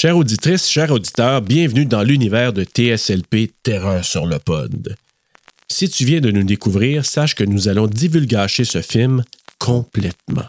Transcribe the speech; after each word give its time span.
Chères 0.00 0.16
auditrices, 0.16 0.66
chers 0.66 0.90
auditeurs, 0.90 1.42
bienvenue 1.42 1.84
dans 1.84 2.02
l'univers 2.02 2.54
de 2.54 2.64
TSLP 2.64 3.52
Terreur 3.62 4.02
sur 4.02 4.24
le 4.24 4.38
pod. 4.38 4.96
Si 5.70 5.90
tu 5.90 6.06
viens 6.06 6.22
de 6.22 6.30
nous 6.30 6.42
découvrir, 6.42 7.04
sache 7.04 7.34
que 7.34 7.44
nous 7.44 7.68
allons 7.68 7.86
divulgacher 7.86 8.64
ce 8.64 8.80
film 8.80 9.22
complètement. 9.58 10.46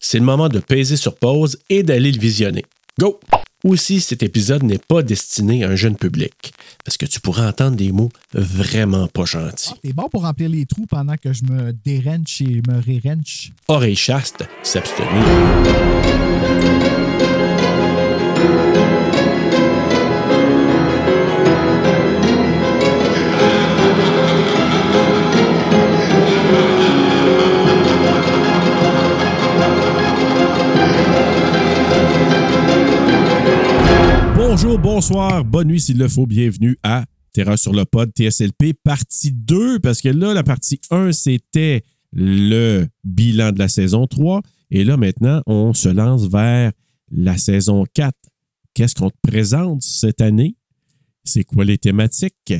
C'est 0.00 0.18
le 0.18 0.24
moment 0.24 0.48
de 0.48 0.60
peser 0.60 0.96
sur 0.96 1.14
pause 1.16 1.58
et 1.68 1.82
d'aller 1.82 2.10
le 2.10 2.18
visionner. 2.18 2.64
Go! 2.98 3.20
Aussi, 3.64 4.00
cet 4.00 4.22
épisode 4.22 4.62
n'est 4.62 4.78
pas 4.78 5.02
destiné 5.02 5.62
à 5.62 5.68
un 5.68 5.76
jeune 5.76 5.96
public, 5.96 6.54
parce 6.82 6.96
que 6.96 7.04
tu 7.04 7.20
pourras 7.20 7.50
entendre 7.50 7.76
des 7.76 7.92
mots 7.92 8.08
vraiment 8.32 9.08
pas 9.08 9.26
gentils. 9.26 9.72
Ah, 9.74 9.78
T'es 9.82 9.92
bon 9.92 10.08
pour 10.08 10.22
remplir 10.22 10.48
les 10.48 10.64
trous 10.64 10.86
pendant 10.86 11.16
que 11.18 11.34
je 11.34 11.44
me 11.44 11.74
dérenche 11.74 12.40
et 12.40 12.62
me 12.66 12.80
rérenche. 12.80 13.52
Oreille 13.68 13.94
chaste, 13.94 14.42
s'abstenir. 14.62 15.22
Bonjour, 34.36 34.78
bonsoir, 34.78 35.44
bonne 35.44 35.68
nuit 35.68 35.80
s'il 35.80 35.96
le 35.98 36.08
faut. 36.08 36.26
Bienvenue 36.26 36.76
à 36.82 37.04
Terreur 37.32 37.58
sur 37.58 37.72
le 37.72 37.84
pod 37.84 38.10
TSLP 38.10 38.74
partie 38.84 39.32
2 39.32 39.78
parce 39.78 40.02
que 40.02 40.08
là 40.08 40.34
la 40.34 40.42
partie 40.42 40.80
1 40.90 41.12
c'était 41.12 41.82
le 42.12 42.86
bilan 43.04 43.52
de 43.52 43.58
la 43.58 43.68
saison 43.68 44.06
3 44.06 44.42
et 44.70 44.84
là 44.84 44.96
maintenant 44.96 45.40
on 45.46 45.72
se 45.72 45.88
lance 45.88 46.26
vers 46.26 46.72
la 47.10 47.36
saison 47.38 47.84
4. 47.94 48.12
Qu'est-ce 48.74 48.94
qu'on 48.94 49.10
te 49.10 49.16
présente 49.22 49.82
cette 49.82 50.20
année? 50.20 50.56
C'est 51.24 51.44
quoi 51.44 51.64
les 51.64 51.78
thématiques? 51.78 52.54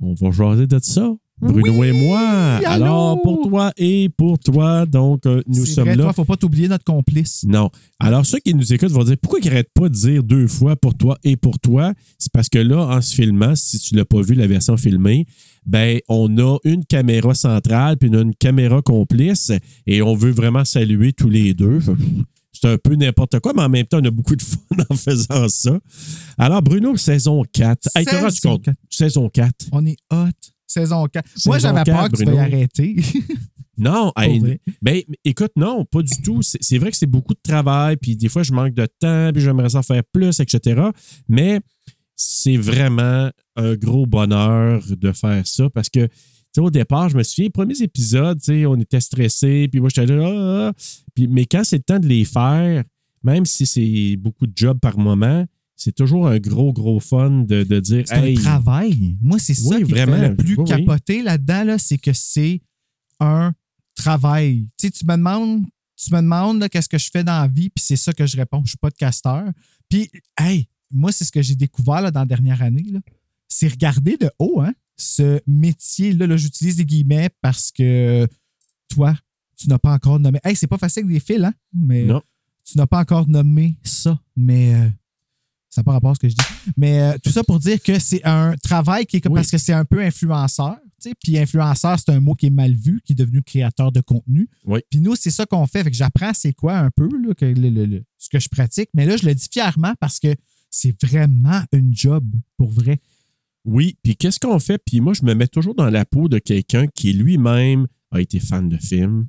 On 0.00 0.14
va 0.14 0.30
jaser 0.30 0.66
de 0.66 0.78
ça. 0.82 1.12
Bruno 1.40 1.72
Oui, 1.80 1.88
et 1.88 2.06
moi. 2.06 2.20
allô? 2.20 2.66
Alors 2.84 3.22
pour 3.22 3.48
toi 3.48 3.72
et 3.76 4.08
pour 4.16 4.38
toi 4.38 4.86
donc 4.86 5.26
euh, 5.26 5.42
nous 5.48 5.66
sommes 5.66 5.86
vrai, 5.86 5.96
là. 5.96 6.04
Toi, 6.04 6.12
faut 6.12 6.24
pas 6.24 6.36
t'oublier 6.36 6.68
notre 6.68 6.84
complice. 6.84 7.42
Non. 7.48 7.68
Alors, 7.98 8.24
ceux 8.24 8.38
qui 8.38 8.54
nous 8.54 8.72
écoutent 8.72 8.92
vont 8.92 9.02
dire 9.02 9.16
pourquoi 9.20 9.40
ils 9.40 9.46
n'arrêtent 9.46 9.72
pas 9.74 9.88
de 9.88 9.94
dire 9.94 10.22
deux 10.22 10.46
fois 10.46 10.76
pour 10.76 10.94
toi 10.94 11.18
et 11.24 11.36
pour 11.36 11.58
toi? 11.58 11.94
C'est 12.18 12.30
parce 12.32 12.48
que 12.48 12.58
là, 12.58 12.86
en 12.96 13.00
se 13.00 13.14
filmant, 13.14 13.56
si 13.56 13.80
tu 13.80 13.96
l'as 13.96 14.04
pas 14.04 14.20
vu 14.22 14.34
la 14.34 14.46
version 14.46 14.76
filmée, 14.76 15.26
ben, 15.66 15.98
on 16.08 16.38
a 16.38 16.58
une 16.62 16.84
caméra 16.84 17.34
centrale 17.34 17.96
puis 17.96 18.08
on 18.12 18.18
a 18.18 18.22
une 18.22 18.34
caméra 18.36 18.80
complice 18.80 19.50
et 19.86 20.00
on 20.00 20.14
veut 20.14 20.30
vraiment 20.32 20.64
saluer 20.64 21.12
tous 21.12 21.28
les 21.28 21.54
deux. 21.54 21.80
C'est 22.62 22.70
un 22.70 22.78
peu 22.78 22.94
n'importe 22.94 23.40
quoi, 23.40 23.52
mais 23.54 23.62
en 23.62 23.68
même 23.68 23.86
temps, 23.86 23.98
on 24.00 24.04
a 24.04 24.10
beaucoup 24.10 24.36
de 24.36 24.42
fun 24.42 24.58
en 24.88 24.94
faisant 24.94 25.48
ça. 25.48 25.78
Alors, 26.38 26.62
Bruno, 26.62 26.96
saison 26.96 27.42
4. 27.52 27.88
Hey, 27.94 28.04
t'as 28.04 28.20
rendu 28.20 28.36
Saison 28.36 28.50
compte? 28.50 28.64
4. 28.64 28.76
Saison 28.88 29.28
4. 29.28 29.52
On 29.72 29.86
est 29.86 29.96
hot. 30.12 30.28
Saison 30.66 31.06
4. 31.06 31.28
Saison 31.28 31.50
Moi, 31.50 31.58
j'avais 31.58 31.82
4, 31.82 31.86
peur 31.86 32.08
que 32.10 32.16
tu 32.24 32.34
y 32.34 32.38
arrêter. 32.38 32.96
Non, 33.78 34.12
ben, 34.82 35.02
écoute, 35.24 35.52
non, 35.56 35.84
pas 35.86 36.02
du 36.02 36.20
tout. 36.22 36.40
C'est 36.42 36.78
vrai 36.78 36.90
que 36.90 36.96
c'est 36.96 37.06
beaucoup 37.06 37.32
de 37.32 37.40
travail, 37.42 37.96
puis 37.96 38.16
des 38.16 38.28
fois, 38.28 38.42
je 38.42 38.52
manque 38.52 38.74
de 38.74 38.86
temps, 38.86 39.30
puis 39.32 39.42
j'aimerais 39.42 39.70
ça 39.70 39.82
faire 39.82 40.02
plus, 40.12 40.38
etc. 40.40 40.82
Mais 41.26 41.58
c'est 42.14 42.58
vraiment 42.58 43.30
un 43.56 43.74
gros 43.74 44.06
bonheur 44.06 44.82
de 44.88 45.12
faire 45.12 45.46
ça 45.46 45.68
parce 45.70 45.88
que, 45.88 46.06
tu 46.06 46.12
sais, 46.54 46.60
au 46.60 46.70
départ, 46.70 47.08
je 47.08 47.16
me 47.16 47.22
souviens, 47.22 47.46
les 47.46 47.50
premiers 47.50 47.82
épisodes, 47.82 48.38
tu 48.38 48.46
sais, 48.46 48.66
on 48.66 48.76
était 48.76 49.00
stressés, 49.00 49.68
puis 49.70 49.80
moi, 49.80 49.88
j'étais 49.94 50.14
là, 50.14 50.24
ah, 50.26 50.32
ah, 50.32 50.68
ah. 50.70 50.82
Puis, 51.14 51.28
mais 51.28 51.46
quand 51.46 51.64
c'est 51.64 51.76
le 51.78 51.82
temps 51.82 51.98
de 51.98 52.06
les 52.08 52.24
faire, 52.24 52.84
même 53.22 53.46
si 53.46 53.66
c'est 53.66 54.16
beaucoup 54.16 54.46
de 54.46 54.52
job 54.54 54.78
par 54.80 54.98
moment, 54.98 55.46
c'est 55.76 55.94
toujours 55.94 56.28
un 56.28 56.38
gros, 56.38 56.72
gros 56.72 57.00
fun 57.00 57.30
de, 57.42 57.64
de 57.64 57.80
dire, 57.80 58.04
C'est 58.06 58.16
hey, 58.18 58.38
un 58.38 58.40
travail. 58.40 59.16
Moi, 59.20 59.38
c'est 59.38 59.54
ça 59.54 59.76
qui 59.78 59.84
vraiment. 59.84 60.12
me 60.12 60.18
fait 60.22 60.28
le 60.28 60.36
plus 60.36 60.56
Oui, 60.56 60.64
oui. 60.68 60.86
capoter 60.86 61.22
là-dedans, 61.22 61.64
là, 61.64 61.78
c'est 61.78 61.98
que 61.98 62.12
c'est 62.12 62.60
un 63.18 63.52
travail. 63.94 64.68
Tu 64.78 64.86
sais, 64.86 64.90
tu 64.90 65.04
me 65.06 65.16
demandes, 65.16 65.64
tu 65.96 66.12
me 66.12 66.20
demandes 66.20 66.68
qu'est-ce 66.68 66.88
que 66.88 66.98
je 66.98 67.10
fais 67.12 67.24
dans 67.24 67.40
la 67.40 67.48
vie, 67.48 67.70
puis 67.70 67.82
c'est 67.84 67.96
ça 67.96 68.12
que 68.12 68.26
je 68.26 68.36
réponds. 68.36 68.62
Je 68.64 68.70
suis 68.70 68.78
pas 68.78 68.90
de 68.90 68.94
casteur. 68.96 69.44
Puis, 69.88 70.08
hey, 70.38 70.68
moi, 70.90 71.10
c'est 71.10 71.24
ce 71.24 71.32
que 71.32 71.42
j'ai 71.42 71.56
découvert 71.56 72.00
là, 72.02 72.10
dans 72.10 72.20
la 72.20 72.26
dernière 72.26 72.62
année. 72.62 72.84
là. 72.90 73.00
C'est 73.48 73.68
regarder 73.68 74.16
de 74.16 74.30
haut, 74.38 74.60
hein, 74.60 74.72
ce 75.02 75.40
métier-là. 75.46 76.26
Là, 76.26 76.36
J'utilise 76.36 76.76
des 76.76 76.84
guillemets 76.86 77.30
parce 77.40 77.70
que 77.72 78.26
toi, 78.88 79.14
tu 79.58 79.68
n'as 79.68 79.78
pas 79.78 79.92
encore 79.92 80.18
nommé. 80.20 80.38
Hey, 80.44 80.56
c'est 80.56 80.66
pas 80.66 80.78
facile 80.78 81.04
avec 81.04 81.14
des 81.14 81.20
fils, 81.20 81.42
hein? 81.44 81.54
Mais 81.72 82.04
non. 82.04 82.22
tu 82.64 82.76
n'as 82.78 82.86
pas 82.86 83.00
encore 83.00 83.28
nommé 83.28 83.76
ça, 83.84 84.18
mais 84.36 84.74
euh, 84.74 84.88
ça 85.70 85.80
n'a 85.80 85.84
pas 85.84 85.92
rapport 85.92 86.10
à 86.10 86.14
ce 86.14 86.20
que 86.20 86.28
je 86.28 86.34
dis. 86.34 86.42
Mais 86.76 87.00
euh, 87.00 87.18
tout 87.22 87.30
ça 87.30 87.42
pour 87.44 87.58
dire 87.58 87.80
que 87.82 87.98
c'est 87.98 88.24
un 88.24 88.54
travail 88.62 89.06
qui 89.06 89.16
est 89.16 89.20
comme 89.20 89.32
Oui. 89.32 89.38
parce 89.38 89.50
que 89.50 89.58
c'est 89.58 89.72
un 89.72 89.84
peu 89.84 90.00
influenceur. 90.02 90.76
tu 91.00 91.08
sais, 91.10 91.14
Puis 91.22 91.38
influenceur, 91.38 91.98
c'est 91.98 92.10
un 92.10 92.20
mot 92.20 92.34
qui 92.34 92.46
est 92.46 92.50
mal 92.50 92.74
vu, 92.74 93.00
qui 93.04 93.12
est 93.12 93.16
devenu 93.16 93.42
créateur 93.42 93.92
de 93.92 94.00
contenu. 94.00 94.48
Oui. 94.64 94.80
Puis 94.90 95.00
nous, 95.00 95.14
c'est 95.16 95.30
ça 95.30 95.46
qu'on 95.46 95.66
fait. 95.66 95.82
Fait 95.84 95.90
que 95.90 95.96
j'apprends 95.96 96.32
c'est 96.34 96.52
quoi 96.52 96.76
un 96.78 96.90
peu 96.90 97.08
là, 97.26 97.34
que 97.34 97.44
le- 97.46 97.70
le- 97.70 97.86
le- 97.86 98.04
ce 98.18 98.28
que 98.28 98.38
je 98.38 98.48
pratique. 98.48 98.88
Mais 98.94 99.06
là, 99.06 99.16
je 99.16 99.26
le 99.26 99.34
dis 99.34 99.48
fièrement 99.50 99.94
parce 100.00 100.18
que 100.20 100.34
c'est 100.70 100.94
vraiment 101.04 101.62
une 101.72 101.94
job 101.94 102.24
pour 102.56 102.70
vrai. 102.70 103.00
Oui, 103.64 103.96
puis 104.02 104.16
qu'est-ce 104.16 104.40
qu'on 104.40 104.58
fait? 104.58 104.78
Puis 104.84 105.00
moi, 105.00 105.12
je 105.14 105.24
me 105.24 105.34
mets 105.34 105.46
toujours 105.46 105.74
dans 105.74 105.90
la 105.90 106.04
peau 106.04 106.28
de 106.28 106.38
quelqu'un 106.38 106.86
qui 106.88 107.12
lui-même 107.12 107.86
a 108.10 108.20
été 108.20 108.40
fan 108.40 108.68
de 108.68 108.76
films, 108.76 109.26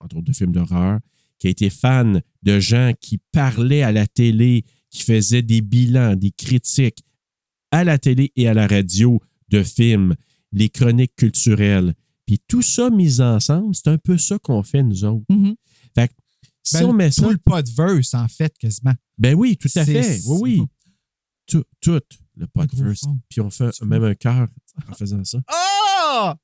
entre 0.00 0.16
autres 0.16 0.26
de 0.26 0.32
films 0.32 0.52
d'horreur, 0.52 1.00
qui 1.38 1.48
a 1.48 1.50
été 1.50 1.68
fan 1.68 2.22
de 2.42 2.60
gens 2.60 2.92
qui 3.00 3.18
parlaient 3.32 3.82
à 3.82 3.92
la 3.92 4.06
télé, 4.06 4.64
qui 4.90 5.02
faisaient 5.02 5.42
des 5.42 5.60
bilans, 5.60 6.16
des 6.16 6.30
critiques 6.30 7.04
à 7.70 7.84
la 7.84 7.98
télé 7.98 8.32
et 8.36 8.48
à 8.48 8.54
la 8.54 8.66
radio 8.66 9.20
de 9.48 9.62
films, 9.62 10.14
les 10.52 10.70
chroniques 10.70 11.14
culturelles. 11.16 11.94
Puis 12.24 12.40
tout 12.48 12.62
ça 12.62 12.90
mis 12.90 13.20
ensemble, 13.20 13.74
c'est 13.74 13.88
un 13.88 13.98
peu 13.98 14.16
ça 14.16 14.38
qu'on 14.38 14.62
fait, 14.62 14.82
nous 14.82 15.04
autres. 15.04 15.26
Fait 15.94 16.08
que 16.08 16.14
si 16.62 16.78
Ben, 16.78 16.86
on 16.86 16.92
met 16.92 17.10
tout 17.10 17.22
ça... 17.22 17.30
le 17.30 17.38
podverse, 17.38 18.14
en 18.14 18.26
fait, 18.26 18.56
quasiment. 18.58 18.94
Ben 19.18 19.34
oui, 19.34 19.56
tout 19.56 19.68
à 19.76 19.84
fait. 19.84 20.20
Oui, 20.26 20.38
oui. 20.40 20.62
Tout, 21.46 21.64
tout 21.80 22.00
le 22.36 22.46
podverse. 22.46 23.00
fond. 23.00 23.18
Puis 23.28 23.40
on 23.40 23.50
fait 23.50 23.70
même 23.82 24.04
un 24.04 24.14
cœur 24.14 24.48
en 24.90 24.94
faisant 24.94 25.22
ça. 25.24 25.38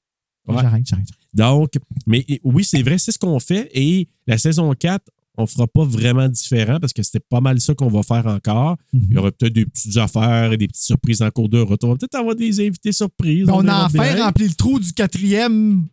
Ouais. 0.48 0.56
J'arrête, 0.60 0.84
j'arrête. 0.84 1.06
Donc, 1.34 1.70
mais 2.04 2.24
et- 2.28 2.40
oui, 2.42 2.64
c'est 2.64 2.82
vrai, 2.82 2.98
c'est 2.98 3.12
ce 3.12 3.18
qu'on 3.18 3.38
fait. 3.38 3.70
Et 3.74 4.08
la 4.26 4.36
saison 4.38 4.72
4, 4.74 5.08
on 5.38 5.46
fera 5.46 5.68
pas 5.68 5.84
vraiment 5.84 6.28
différent 6.28 6.80
parce 6.80 6.92
que 6.92 7.00
c'était 7.04 7.20
pas 7.20 7.40
mal 7.40 7.60
ça 7.60 7.74
qu'on 7.76 7.86
va 7.88 8.02
faire 8.02 8.26
encore. 8.26 8.76
Mhm. 8.92 9.02
Il 9.08 9.12
y 9.14 9.18
aura 9.18 9.30
peut-être 9.30 9.52
des 9.52 9.64
petites 9.64 9.96
affaires 9.98 10.52
et 10.52 10.56
des 10.56 10.66
petites 10.66 10.82
surprises 10.84 11.22
en 11.22 11.30
cours 11.30 11.48
de 11.48 11.60
route. 11.60 11.82
On 11.84 11.90
va 11.90 11.96
peut-être 11.96 12.16
avoir 12.16 12.34
des 12.34 12.58
invités 12.66 12.90
surprises. 12.90 13.46
Ben, 13.46 13.52
on 13.54 13.68
a 13.68 13.86
enfin 13.86 14.24
rempli 14.24 14.48
le 14.48 14.54
trou 14.54 14.80
du 14.80 14.92
quatrième, 14.92 15.86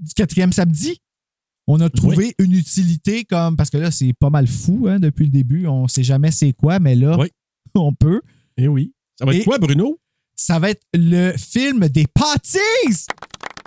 du 0.00 0.14
quatrième 0.14 0.52
samedi. 0.52 1.00
On 1.66 1.80
a 1.80 1.90
trouvé 1.90 2.34
une 2.38 2.52
utilité 2.52 3.24
comme. 3.24 3.56
Parce 3.56 3.68
que 3.68 3.78
là, 3.78 3.90
c'est 3.90 4.12
pas 4.12 4.30
mal 4.30 4.46
fou 4.46 4.86
hein, 4.88 5.00
depuis 5.00 5.24
le 5.24 5.32
début. 5.32 5.66
On 5.66 5.88
sait 5.88 6.04
jamais 6.04 6.30
c'est 6.30 6.52
quoi, 6.52 6.78
mais 6.78 6.94
là, 6.94 7.18
Oui. 7.18 7.28
on 7.74 7.92
peut. 7.92 8.22
Eh 8.56 8.68
oui. 8.68 8.94
Ça 9.18 9.24
va 9.24 9.34
être 9.34 9.44
quoi, 9.44 9.58
Bruno? 9.58 9.98
Ça 10.36 10.58
va 10.58 10.70
être 10.70 10.82
le 10.94 11.32
film 11.36 11.88
des 11.88 12.06
Patties! 12.06 13.06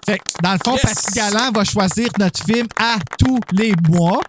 Fait 0.06 0.18
que, 0.18 0.24
dans 0.42 0.54
le 0.54 0.60
fond, 0.64 0.74
Yes! 0.74 0.82
Patty 0.84 1.14
Galland 1.16 1.52
va 1.52 1.64
choisir 1.64 2.08
notre 2.20 2.44
film 2.44 2.68
à 2.80 2.98
tous 3.20 3.40
les 3.52 3.74
mois. 3.90 4.22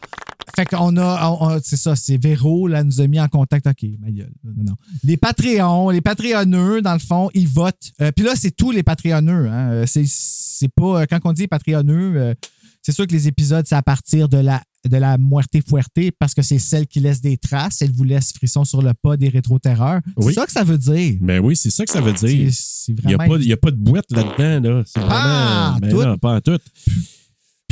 Fait 0.56 0.66
qu'on 0.66 0.96
a, 0.98 1.30
on- 1.30 1.46
on- 1.46 1.60
c'est 1.62 1.76
ça, 1.76 1.96
c'est 1.96 2.16
Véro, 2.22 2.66
là, 2.68 2.84
nous 2.84 3.00
a 3.00 3.06
mis 3.06 3.18
en 3.20 3.28
contact. 3.28 3.66
OK, 3.66 3.84
ma 4.00 4.10
gueule. 4.10 4.32
Non, 4.44 4.64
non. 4.64 4.74
Les 5.04 5.16
Patreons, 5.16 5.88
les 5.90 6.00
Patreonneux, 6.02 6.82
dans 6.82 6.92
le 6.92 6.98
fond, 6.98 7.30
ils 7.32 7.48
votent. 7.48 7.92
Euh, 8.02 8.10
Puis 8.14 8.24
là, 8.24 8.32
c'est 8.36 8.50
tous 8.50 8.70
les 8.70 8.82
Patreonneux. 8.82 9.48
Hein. 9.48 9.70
Euh, 9.72 9.84
C'est, 9.86 10.04
c'est 10.06 10.68
pas, 10.68 11.02
euh, 11.02 11.06
quand 11.08 11.20
on 11.24 11.32
dit 11.32 11.46
Patreonneux, 11.48 12.12
euh, 12.16 12.34
c'est 12.82 12.92
sûr 12.92 13.06
que 13.06 13.12
les 13.12 13.28
épisodes, 13.28 13.64
c'est 13.66 13.74
à 13.76 13.82
partir 13.82 14.28
de 14.28 14.38
la, 14.38 14.60
de 14.88 14.96
la 14.96 15.16
Muerte 15.18 15.56
Fuerte 15.66 16.10
parce 16.18 16.34
que 16.34 16.42
c'est 16.42 16.58
celle 16.58 16.86
qui 16.86 16.98
laisse 17.00 17.20
des 17.20 17.36
traces. 17.38 17.80
Elle 17.82 17.92
vous 17.92 18.02
laisse 18.04 18.32
frisson 18.32 18.64
sur 18.64 18.82
le 18.82 18.92
pas 18.94 19.16
des 19.16 19.28
rétro-terreurs. 19.28 20.00
Oui. 20.16 20.32
C'est 20.34 20.40
ça 20.40 20.46
que 20.46 20.52
ça 20.52 20.64
veut 20.64 20.78
dire. 20.78 21.16
Ben 21.20 21.38
oui, 21.40 21.54
c'est 21.56 21.70
ça 21.70 21.84
que 21.84 21.92
ça 21.92 22.00
veut 22.00 22.12
dire. 22.12 22.52
C'est, 22.52 22.92
c'est 22.92 22.92
Il 22.92 23.06
n'y 23.06 23.14
a, 23.14 23.16
vraiment 23.16 23.34
pas- 23.36 23.40
il 23.40 23.48
y 23.48 23.52
a 23.52 23.56
pas 23.56 23.70
de 23.70 23.76
boîte 23.76 24.10
là-dedans. 24.10 24.68
Là. 24.68 24.82
C'est 24.86 25.00
Pas 25.00 25.06
vraiment. 25.06 25.78
Ben 25.80 25.90
tout. 25.90 26.02
non, 26.04 26.18
pas 26.18 26.34
en 26.36 26.40
tout. 26.40 26.58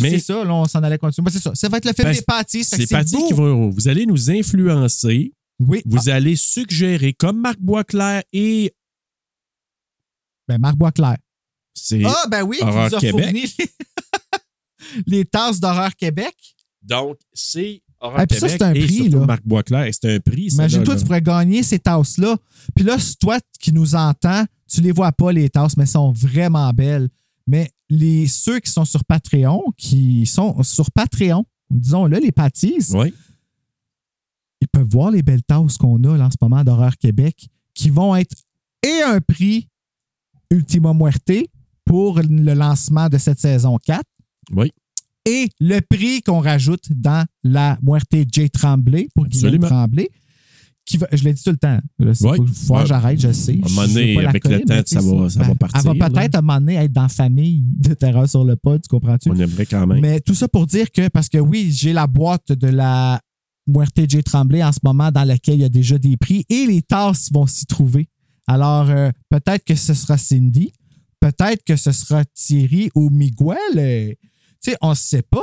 Mais 0.01 0.11
c'est 0.13 0.21
ça, 0.21 0.45
là, 0.45 0.55
on 0.55 0.65
s'en 0.67 0.83
allait 0.83 0.97
continuer. 0.97 1.25
Mais 1.27 1.31
c'est 1.33 1.43
ça. 1.43 1.55
Ça 1.55 1.69
va 1.69 1.77
être 1.79 1.85
le 1.85 1.93
film 1.93 2.05
Ben, 2.07 2.13
des 2.13 2.19
que 2.61 2.65
c'est 2.65 2.87
parti 2.87 3.17
beau. 3.17 3.27
qui 3.29 3.35
vont. 3.35 3.69
Vous 3.71 3.89
allez 3.89 4.07
nous 4.07 4.31
influencer. 4.31 5.33
Oui. 5.59 5.83
Vous 5.85 6.09
allez 6.09 6.37
suggérer, 6.37 7.13
comme 7.13 7.39
Marc 7.41 7.59
Boisclair 7.61 8.23
et. 8.33 8.73
Ah, 8.73 10.45
ben, 10.49 10.59
Marc 10.59 10.77
Boisclair. 10.77 11.17
C'est 11.75 12.03
Ah, 12.05 12.25
ben 12.31 12.43
oui, 12.45 12.59
qui 12.59 12.65
nous 12.65 12.71
a 12.73 12.91
Québec. 13.01 13.11
fourni 13.25 13.45
les, 15.07 15.25
tasses 15.25 15.61
d'horreur 15.61 15.95
Québec. 15.97 16.35
Donc, 16.83 17.19
c'est 17.33 17.83
Horreur 18.03 18.21
Ah, 18.21 18.27
puis 18.27 18.39
ça, 18.39 18.49
c'est 18.49 18.63
un 18.63 18.73
prix, 18.73 19.09
là. 19.11 19.27
Marc 19.27 19.43
Boisclair. 19.47 19.87
C'est 19.93 20.15
un 20.15 20.21
prix. 20.21 20.47
Imagine-toi, 20.47 20.97
tu 20.97 21.05
pourrais 21.05 21.21
gagner 21.21 21.63
ces 21.63 21.79
tasses-là. 21.79 22.37
Puis 22.75 22.85
là, 22.85 22.99
c'est 22.99 23.19
toi 23.19 23.39
qui 23.61 23.73
nous 23.73 23.95
entends, 23.95 24.45
tu 24.69 24.81
les 24.81 24.93
vois 24.93 25.13
pas, 25.13 25.33
les 25.33 25.51
tasses, 25.51 25.77
mais 25.77 25.83
elles 25.85 25.89
sont 25.89 26.13
vraiment 26.13 26.71
belles. 26.73 27.11
Mais 27.47 27.71
les, 27.91 28.27
ceux 28.27 28.59
qui 28.61 28.71
sont 28.71 28.87
sur 28.87 29.05
Patreon, 29.05 29.63
qui 29.77 30.25
sont 30.25 30.63
sur 30.63 30.91
Patreon, 30.91 31.45
disons-le, 31.71 32.19
les 32.19 32.33
pâtisses, 32.33 32.93
Oui. 32.95 33.13
ils 34.63 34.69
peuvent 34.69 34.89
voir 34.89 35.11
les 35.11 35.23
belles 35.23 35.43
tasses 35.43 35.77
qu'on 35.77 36.03
a 36.05 36.17
là, 36.17 36.27
en 36.27 36.31
ce 36.31 36.37
moment 36.41 36.65
d'Horreur 36.65 36.97
Québec, 36.97 37.49
qui 37.75 37.91
vont 37.91 38.17
être 38.17 38.35
et 38.83 39.03
un 39.03 39.21
prix 39.21 39.69
Ultima 40.51 40.95
Muerte 40.95 41.33
pour 41.85 42.21
le 42.23 42.55
lancement 42.55 43.09
de 43.09 43.19
cette 43.19 43.39
saison 43.39 43.77
4 43.79 44.03
Oui. 44.53 44.73
Et 45.27 45.49
le 45.61 45.81
prix 45.81 46.23
qu'on 46.23 46.41
rajoute 46.41 46.85
dans 46.91 47.25
la 47.45 47.79
Muerte 47.83 48.15
J. 48.33 48.51
Tremblay 48.51 49.09
pour 49.15 49.27
Guillaume. 49.27 49.59
Tremblay. 49.61 50.09
Qui 50.87 50.97
va, 50.97 51.07
je 51.13 51.23
l'ai 51.23 51.33
dit 51.35 51.43
tout 51.43 51.51
le 51.51 51.57
temps. 51.57 51.79
Faut, 52.01 52.35
faut 52.47 52.75
que 52.75 52.79
Ouais. 52.81 52.87
j'arrête, 52.87 53.21
je 53.21 53.31
sais. 53.33 53.61
À 53.63 53.67
un 53.67 53.69
moment 53.71 53.87
donné, 53.87 54.27
avec 54.27 54.49
le 54.49 54.61
temps, 54.63 54.81
ça 54.85 55.01
va- 55.01 55.29
ça 55.29 55.41
va 55.41 55.49
ben, 55.49 55.55
partir, 55.55 55.91
Elle 55.93 55.99
va 55.99 56.09
peut-être 56.11 56.35
à 56.35 56.39
un 56.39 56.41
moment 56.41 56.59
donné 56.59 56.75
être 56.77 56.93
dans 56.93 57.03
la 57.03 57.09
famille 57.09 57.63
de 57.65 57.95
Terreur 57.95 58.29
sur 58.29 58.45
le 58.45 58.57
pod, 58.57 58.81
tu 58.83 58.89
comprends-tu? 58.89 59.31
On 59.31 59.37
aimerait 59.39 59.67
quand 59.67 59.87
même. 59.87 60.01
Mais 60.01 60.21
tout 60.21 60.35
ça 60.35 60.49
pour 60.49 60.67
dire 60.67 60.91
que, 60.91 61.07
parce 61.09 61.29
que 61.29 61.39
oui, 61.39 61.71
j'ai 61.73 61.93
la 61.93 62.07
boîte 62.09 62.51
de 62.53 62.67
la 62.69 63.21
Muerte 63.69 64.01
J. 64.09 64.23
Tremblay 64.25 64.65
en 64.65 64.73
ce 64.73 64.81
moment 64.83 65.13
dans 65.13 65.23
laquelle 65.25 65.57
il 65.57 65.61
y 65.61 65.65
a 65.65 65.69
déjà 65.69 65.97
des 65.99 66.17
prix 66.17 66.45
et 66.49 66.67
les 66.67 66.83
tasses 66.83 67.31
vont 67.33 67.47
s'y 67.47 67.67
trouver. 67.67 68.09
Alors, 68.49 68.91
euh, 68.91 69.11
peut-être 69.29 69.65
que 69.65 69.77
ce 69.77 69.95
sera 69.95 70.19
Cindy, 70.19 70.73
peut-être 71.21 71.63
que 71.63 71.77
ce 71.77 71.93
sera 71.93 72.25
Thierry 72.25 72.91
ou 72.97 73.11
Miguel. 73.11 74.17
Tu 74.63 74.71
sais, 74.71 74.77
on 74.81 74.91
ne 74.91 74.95
sait 74.95 75.23
pas. 75.23 75.43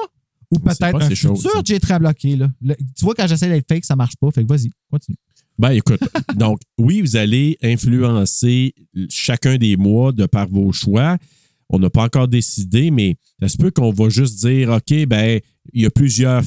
Ou 0.50 0.60
peut-être 0.60 0.96
un 0.96 1.10
futur 1.10 1.38
ça. 1.38 1.50
J. 1.64 1.80
Tremblay. 1.80 2.10
OK, 2.10 2.24
là. 2.40 2.50
Le- 2.62 2.76
tu 2.76 3.04
vois, 3.04 3.14
quand 3.16 3.28
j'essaie 3.28 3.50
d'être 3.50 3.68
fake, 3.68 3.84
ça 3.84 3.96
marche 3.98 4.16
pas. 4.16 4.32
Fait 4.32 4.44
que 4.44 4.48
vas-y, 4.48 4.70
continue. 4.90 5.18
Ben 5.60 5.72
écoute, 5.72 6.00
donc 6.36 6.60
oui, 6.78 7.02
vous 7.02 7.16
allez 7.18 7.58
influencer 7.64 8.74
chacun 9.10 9.58
des 9.58 9.76
mois 9.76 10.12
de 10.12 10.26
par 10.26 10.48
vos 10.48 10.72
choix. 10.72 11.18
On 11.70 11.80
n'a 11.80 11.90
pas 11.90 12.04
encore 12.04 12.28
décidé, 12.30 12.92
mais 12.92 13.18
ça 13.42 13.50
se 13.50 13.58
peut 13.58 13.72
qu'on 13.72 13.92
va 13.92 14.08
juste 14.08 14.40
dire, 14.46 14.70
OK, 14.70 15.06
ben 15.06 15.42
il 15.74 15.82
y 15.84 15.86
a 15.86 15.90
plusieurs, 15.92 16.42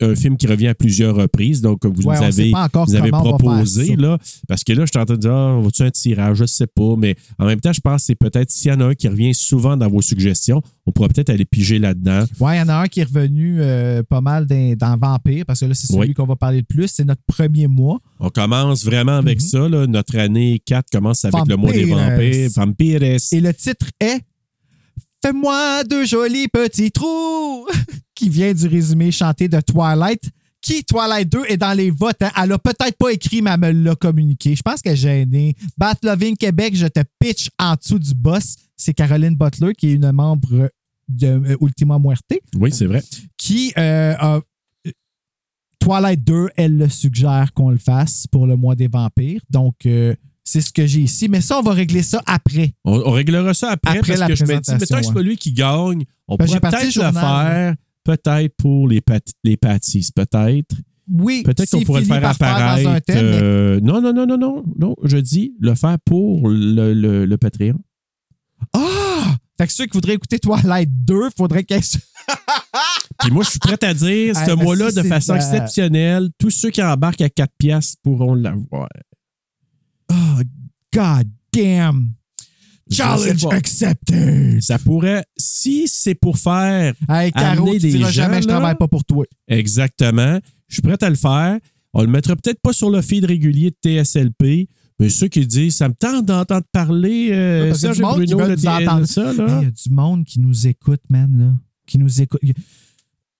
un 0.00 0.14
film 0.14 0.36
qui 0.36 0.46
revient 0.46 0.68
à 0.68 0.74
plusieurs 0.74 1.14
reprises, 1.16 1.60
donc 1.60 1.84
vous 1.84 2.02
Ouais, 2.02 2.16
nous 2.16 2.22
avez, 2.24 2.52
vous 2.86 2.94
avez 2.96 3.10
proposé, 3.10 3.96
là, 3.96 4.18
parce 4.48 4.64
que 4.64 4.72
là, 4.72 4.84
je 4.84 4.90
suis 4.92 4.98
en 5.00 5.04
train 5.04 5.14
de 5.16 5.20
dire, 5.20 5.32
ah, 5.32 5.58
va-tu 5.62 5.82
un 5.82 5.90
tirage, 5.90 6.38
je 6.38 6.44
sais 6.46 6.66
pas, 6.66 6.94
mais 6.96 7.16
en 7.38 7.46
même 7.46 7.60
temps, 7.60 7.72
je 7.72 7.80
pense 7.80 8.02
que 8.02 8.06
c'est 8.06 8.14
peut-être, 8.14 8.50
s'il 8.50 8.70
y 8.70 8.74
en 8.74 8.80
a 8.80 8.86
un 8.86 8.94
qui 8.94 9.08
revient 9.08 9.34
souvent 9.34 9.76
dans 9.76 9.88
vos 9.88 10.00
suggestions, 10.02 10.62
on 10.86 10.92
pourra 10.92 11.08
peut-être 11.08 11.30
aller 11.30 11.44
piger 11.44 11.78
là-dedans. 11.78 12.24
Ouais, 12.40 12.56
il 12.56 12.60
y 12.60 12.62
en 12.62 12.68
a 12.68 12.76
un 12.76 12.86
qui 12.86 13.00
est 13.00 13.04
revenu 13.04 13.58
euh, 13.60 14.02
pas 14.02 14.20
mal 14.20 14.46
dans, 14.46 14.74
dans 14.76 14.96
Vampire, 14.96 15.44
parce 15.46 15.60
que 15.60 15.66
là, 15.66 15.74
c'est 15.74 15.86
celui 15.86 16.00
Oui. 16.08 16.14
qu'on 16.14 16.24
va 16.26 16.36
parler 16.36 16.58
le 16.58 16.64
plus. 16.64 16.88
C'est 16.88 17.04
notre 17.04 17.22
premier 17.26 17.66
mois. 17.66 17.98
On 18.20 18.30
commence 18.30 18.84
vraiment 18.84 19.16
avec 19.18 19.40
Mhm. 19.42 19.46
ça, 19.48 19.68
là. 19.68 19.86
notre 19.86 20.16
année 20.18 20.60
4 20.64 20.86
commence 20.90 21.24
avec 21.24 21.46
le 21.46 21.56
mois 21.56 21.72
des 21.72 21.84
vampires, 21.84 22.50
vampires. 22.54 23.02
Et 23.02 23.40
le 23.40 23.52
titre 23.54 23.86
est 24.00 24.20
Fais-moi 25.24 25.84
deux 25.84 26.04
jolis 26.06 26.48
petits 26.48 26.90
trous 26.92 27.66
qui 28.14 28.28
vient 28.28 28.52
du 28.54 28.66
résumé 28.66 29.10
chanté 29.10 29.48
de 29.48 29.60
Twilight. 29.60 30.30
Qui, 30.60 30.82
Twilight 30.84 31.28
2, 31.30 31.44
est 31.48 31.56
dans 31.56 31.72
les 31.72 31.90
votes. 31.90 32.20
hein? 32.20 32.30
Elle 32.36 32.50
a 32.52 32.58
peut-être 32.58 32.96
pas 32.98 33.12
écrit, 33.12 33.40
mais 33.42 33.50
elle 33.52 33.60
me 33.60 33.84
l'a 33.84 33.94
communiqué. 33.94 34.56
Je 34.56 34.62
pense 34.62 34.82
qu'elle 34.82 34.94
est 34.94 34.96
gênée. 34.96 35.54
Loving 36.02 36.36
Québec, 36.36 36.74
je 36.74 36.86
te 36.88 37.00
pitch 37.20 37.48
en 37.60 37.74
dessous 37.76 37.98
du 38.00 38.12
boss. 38.12 38.56
C'est 38.76 38.92
Caroline 38.92 39.36
Butler, 39.36 39.72
qui 39.74 39.90
est 39.90 39.92
une 39.94 40.10
membre 40.10 40.68
de 41.08 41.26
euh, 41.26 41.56
Ultima 41.60 41.98
Muerte, 41.98 42.24
Oui, 42.56 42.72
c'est 42.72 42.86
vrai. 42.86 43.02
qui 43.36 43.72
euh, 43.78 44.14
a- 44.18 44.40
Twilight 45.80 46.24
2, 46.24 46.48
elle 46.56 46.76
le 46.76 46.88
suggère 46.88 47.52
qu'on 47.54 47.70
le 47.70 47.78
fasse 47.78 48.26
pour 48.26 48.46
le 48.46 48.56
mois 48.56 48.74
des 48.74 48.88
vampires. 48.88 49.40
Donc, 49.48 49.86
euh, 49.86 50.14
c'est 50.48 50.60
ce 50.60 50.72
que 50.72 50.86
j'ai 50.86 51.00
ici. 51.00 51.28
Mais 51.28 51.40
ça, 51.40 51.58
on 51.58 51.62
va 51.62 51.72
régler 51.72 52.02
ça 52.02 52.22
après. 52.26 52.72
On, 52.84 53.00
on 53.04 53.10
réglera 53.10 53.52
ça 53.54 53.70
après, 53.72 53.98
Après 53.98 54.08
parce 54.14 54.20
la 54.20 54.26
que 54.28 54.34
je 54.34 54.44
me 54.44 54.48
dis, 54.60 54.70
mettons 54.72 54.96
que 54.98 55.04
c'est 55.04 55.12
pas 55.12 55.22
lui 55.22 55.36
qui 55.36 55.52
gagne, 55.52 56.04
on 56.26 56.36
Ben, 56.36 56.46
pourrait 56.46 56.60
peut-être 56.60 56.94
le 56.96 57.12
faire, 57.12 57.74
peut-être 58.04 58.54
pour 58.56 58.88
les, 58.88 59.00
pat 59.00 59.22
les 59.44 59.56
patties, 59.56 60.08
peut-être. 60.14 60.74
Oui, 61.10 61.42
Peut-être 61.42 61.70
qu'on 61.70 61.82
pourrait 61.82 62.00
le 62.00 62.06
faire 62.06 62.20
par 62.20 62.30
apparaître. 62.32 63.00
mais- 63.08 63.14
euh, 63.16 63.80
non, 63.80 64.00
non, 64.02 64.12
non, 64.12 64.26
non, 64.26 64.36
non, 64.36 64.62
non, 64.78 64.94
je 65.04 65.16
dis 65.16 65.54
le 65.58 65.74
faire 65.74 65.96
pour 66.04 66.48
le, 66.50 66.92
le, 66.92 67.24
le 67.24 67.36
Patreon. 67.38 67.78
Ah! 68.74 69.36
Fait 69.58 69.66
que 69.66 69.72
ceux 69.72 69.86
qui 69.86 69.92
voudraient 69.94 70.14
écouter 70.14 70.38
Twilight 70.38 70.90
2, 71.04 71.30
faudrait 71.36 71.64
qu'elles. 71.64 71.82
Puis 73.20 73.30
moi, 73.32 73.42
je 73.42 73.50
suis 73.50 73.58
prêt 73.58 73.78
à 73.82 73.94
dire, 73.94 74.36
ce 74.36 74.46
ben, 74.54 74.62
mois-là, 74.62 74.92
de 74.92 75.02
façon 75.02 75.32
de- 75.32 75.38
exceptionnelle, 75.38 76.28
tous 76.38 76.50
ceux 76.50 76.70
qui 76.70 76.82
embarquent 76.82 77.22
à 77.22 77.28
4 77.30 77.52
piastres 77.58 77.96
pourront 78.02 78.34
l'avoir. 78.34 78.88
Oh, 80.18 80.42
God 80.92 81.28
damn! 81.52 82.14
Challenge 82.90 83.44
accepted! 83.50 84.60
Ça 84.62 84.78
pourrait, 84.78 85.24
si 85.36 85.86
c'est 85.88 86.14
pour 86.14 86.38
faire 86.38 86.94
Hey, 87.08 87.30
Caro, 87.32 87.62
Amener 87.66 87.72
tu 87.78 87.78
des 87.80 87.90
diras 87.92 88.10
gens, 88.10 88.22
jamais 88.22 88.42
je 88.42 88.48
là. 88.48 88.54
travaille 88.54 88.74
pas 88.76 88.88
pour 88.88 89.04
toi. 89.04 89.24
Exactement. 89.46 90.40
Je 90.68 90.74
suis 90.74 90.82
prêt 90.82 90.96
à 91.02 91.10
le 91.10 91.16
faire. 91.16 91.58
On 91.92 92.02
le 92.02 92.08
mettra 92.08 92.34
peut-être 92.36 92.60
pas 92.62 92.72
sur 92.72 92.90
le 92.90 93.02
feed 93.02 93.24
régulier 93.24 93.70
de 93.70 94.02
TSLP, 94.02 94.68
mais 94.98 95.08
ceux 95.10 95.28
qui 95.28 95.46
disent 95.46 95.76
ça 95.76 95.88
me 95.88 95.94
tente 95.94 96.24
d'entendre 96.26 96.66
parler 96.72 97.30
euh, 97.32 97.74
Serge 97.74 98.00
Bruno 98.00 98.38
là. 98.38 98.54
Il 98.56 98.62
y 98.62 99.66
a 99.66 99.70
du 99.70 99.90
monde 99.90 100.24
qui 100.24 100.40
nous 100.40 100.66
écoute, 100.66 101.00
man, 101.08 101.30
là. 101.38 101.52
Qui 101.86 101.98
nous 101.98 102.20
écoute. 102.20 102.40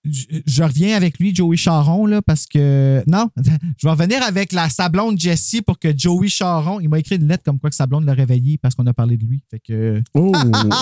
Je, 0.05 0.25
je 0.47 0.63
reviens 0.63 0.97
avec 0.97 1.19
lui, 1.19 1.35
Joey 1.35 1.57
Charon, 1.57 2.07
là, 2.07 2.23
parce 2.23 2.47
que. 2.47 3.03
Non, 3.07 3.29
je 3.37 3.87
vais 3.87 3.91
revenir 3.91 4.23
avec 4.23 4.53
la 4.53 4.69
sablonde 4.69 5.19
Jessie 5.19 5.61
pour 5.61 5.79
que 5.79 5.97
Joey 5.97 6.29
Charon. 6.29 6.81
Il 6.81 6.89
m'a 6.89 6.99
écrit 7.01 7.17
une 7.17 7.27
lettre 7.29 7.43
comme 7.45 7.59
quoi 7.59 7.69
que 7.69 7.77
Sablonde 7.77 8.05
l'a 8.05 8.15
réveillé 8.15 8.59
parce 8.59 8.75
qu'on 8.75 8.87
a 8.87 8.95
parlé 8.95 9.17
de 9.17 9.25
lui. 9.25 9.43
Fait 9.51 9.61
que. 9.61 10.01
Oh, 10.15 10.33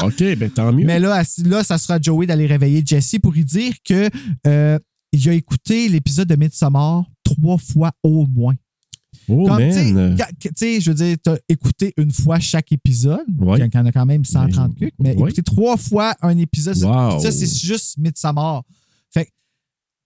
OK, 0.04 0.22
ben 0.36 0.50
tant 0.50 0.72
mieux. 0.72 0.84
Mais 0.84 0.98
là, 1.00 1.22
là, 1.44 1.64
ça 1.64 1.78
sera 1.78 1.98
Joey 2.00 2.26
d'aller 2.26 2.46
réveiller 2.46 2.82
Jesse 2.84 3.16
pour 3.22 3.32
lui 3.32 3.44
dire 3.44 3.72
que 3.84 4.08
euh, 4.46 4.78
il 5.12 5.28
a 5.28 5.32
écouté 5.32 5.88
l'épisode 5.88 6.28
de 6.28 6.36
Midsommar 6.36 7.04
trois 7.24 7.56
fois 7.58 7.92
au 8.02 8.26
moins. 8.26 8.54
oh, 9.28 9.48
tu 9.58 9.72
sais, 10.54 10.80
je 10.80 10.90
veux 10.90 10.94
dire, 10.94 11.16
tu 11.24 11.30
as 11.30 11.38
écouté 11.48 11.92
une 11.96 12.10
fois 12.12 12.38
chaque 12.38 12.70
épisode, 12.70 13.24
Ouais. 13.38 13.58
quand 13.58 13.66
il 13.72 13.74
y 13.74 13.78
en 13.78 13.86
a 13.86 13.92
quand 13.92 14.06
même 14.06 14.24
130 14.24 14.72
Mais- 14.78 14.86
cucs, 14.86 14.94
mais 14.98 15.08
ouais. 15.16 15.30
écouter 15.30 15.42
trois 15.42 15.76
fois 15.76 16.14
un 16.22 16.36
épisode, 16.38 16.76
Wow. 16.76 17.18
ça, 17.20 17.32
c'est 17.32 17.46
juste 17.66 17.96
Midsommar. 17.98 18.62
Fait 19.12 19.26
que, 19.26 19.30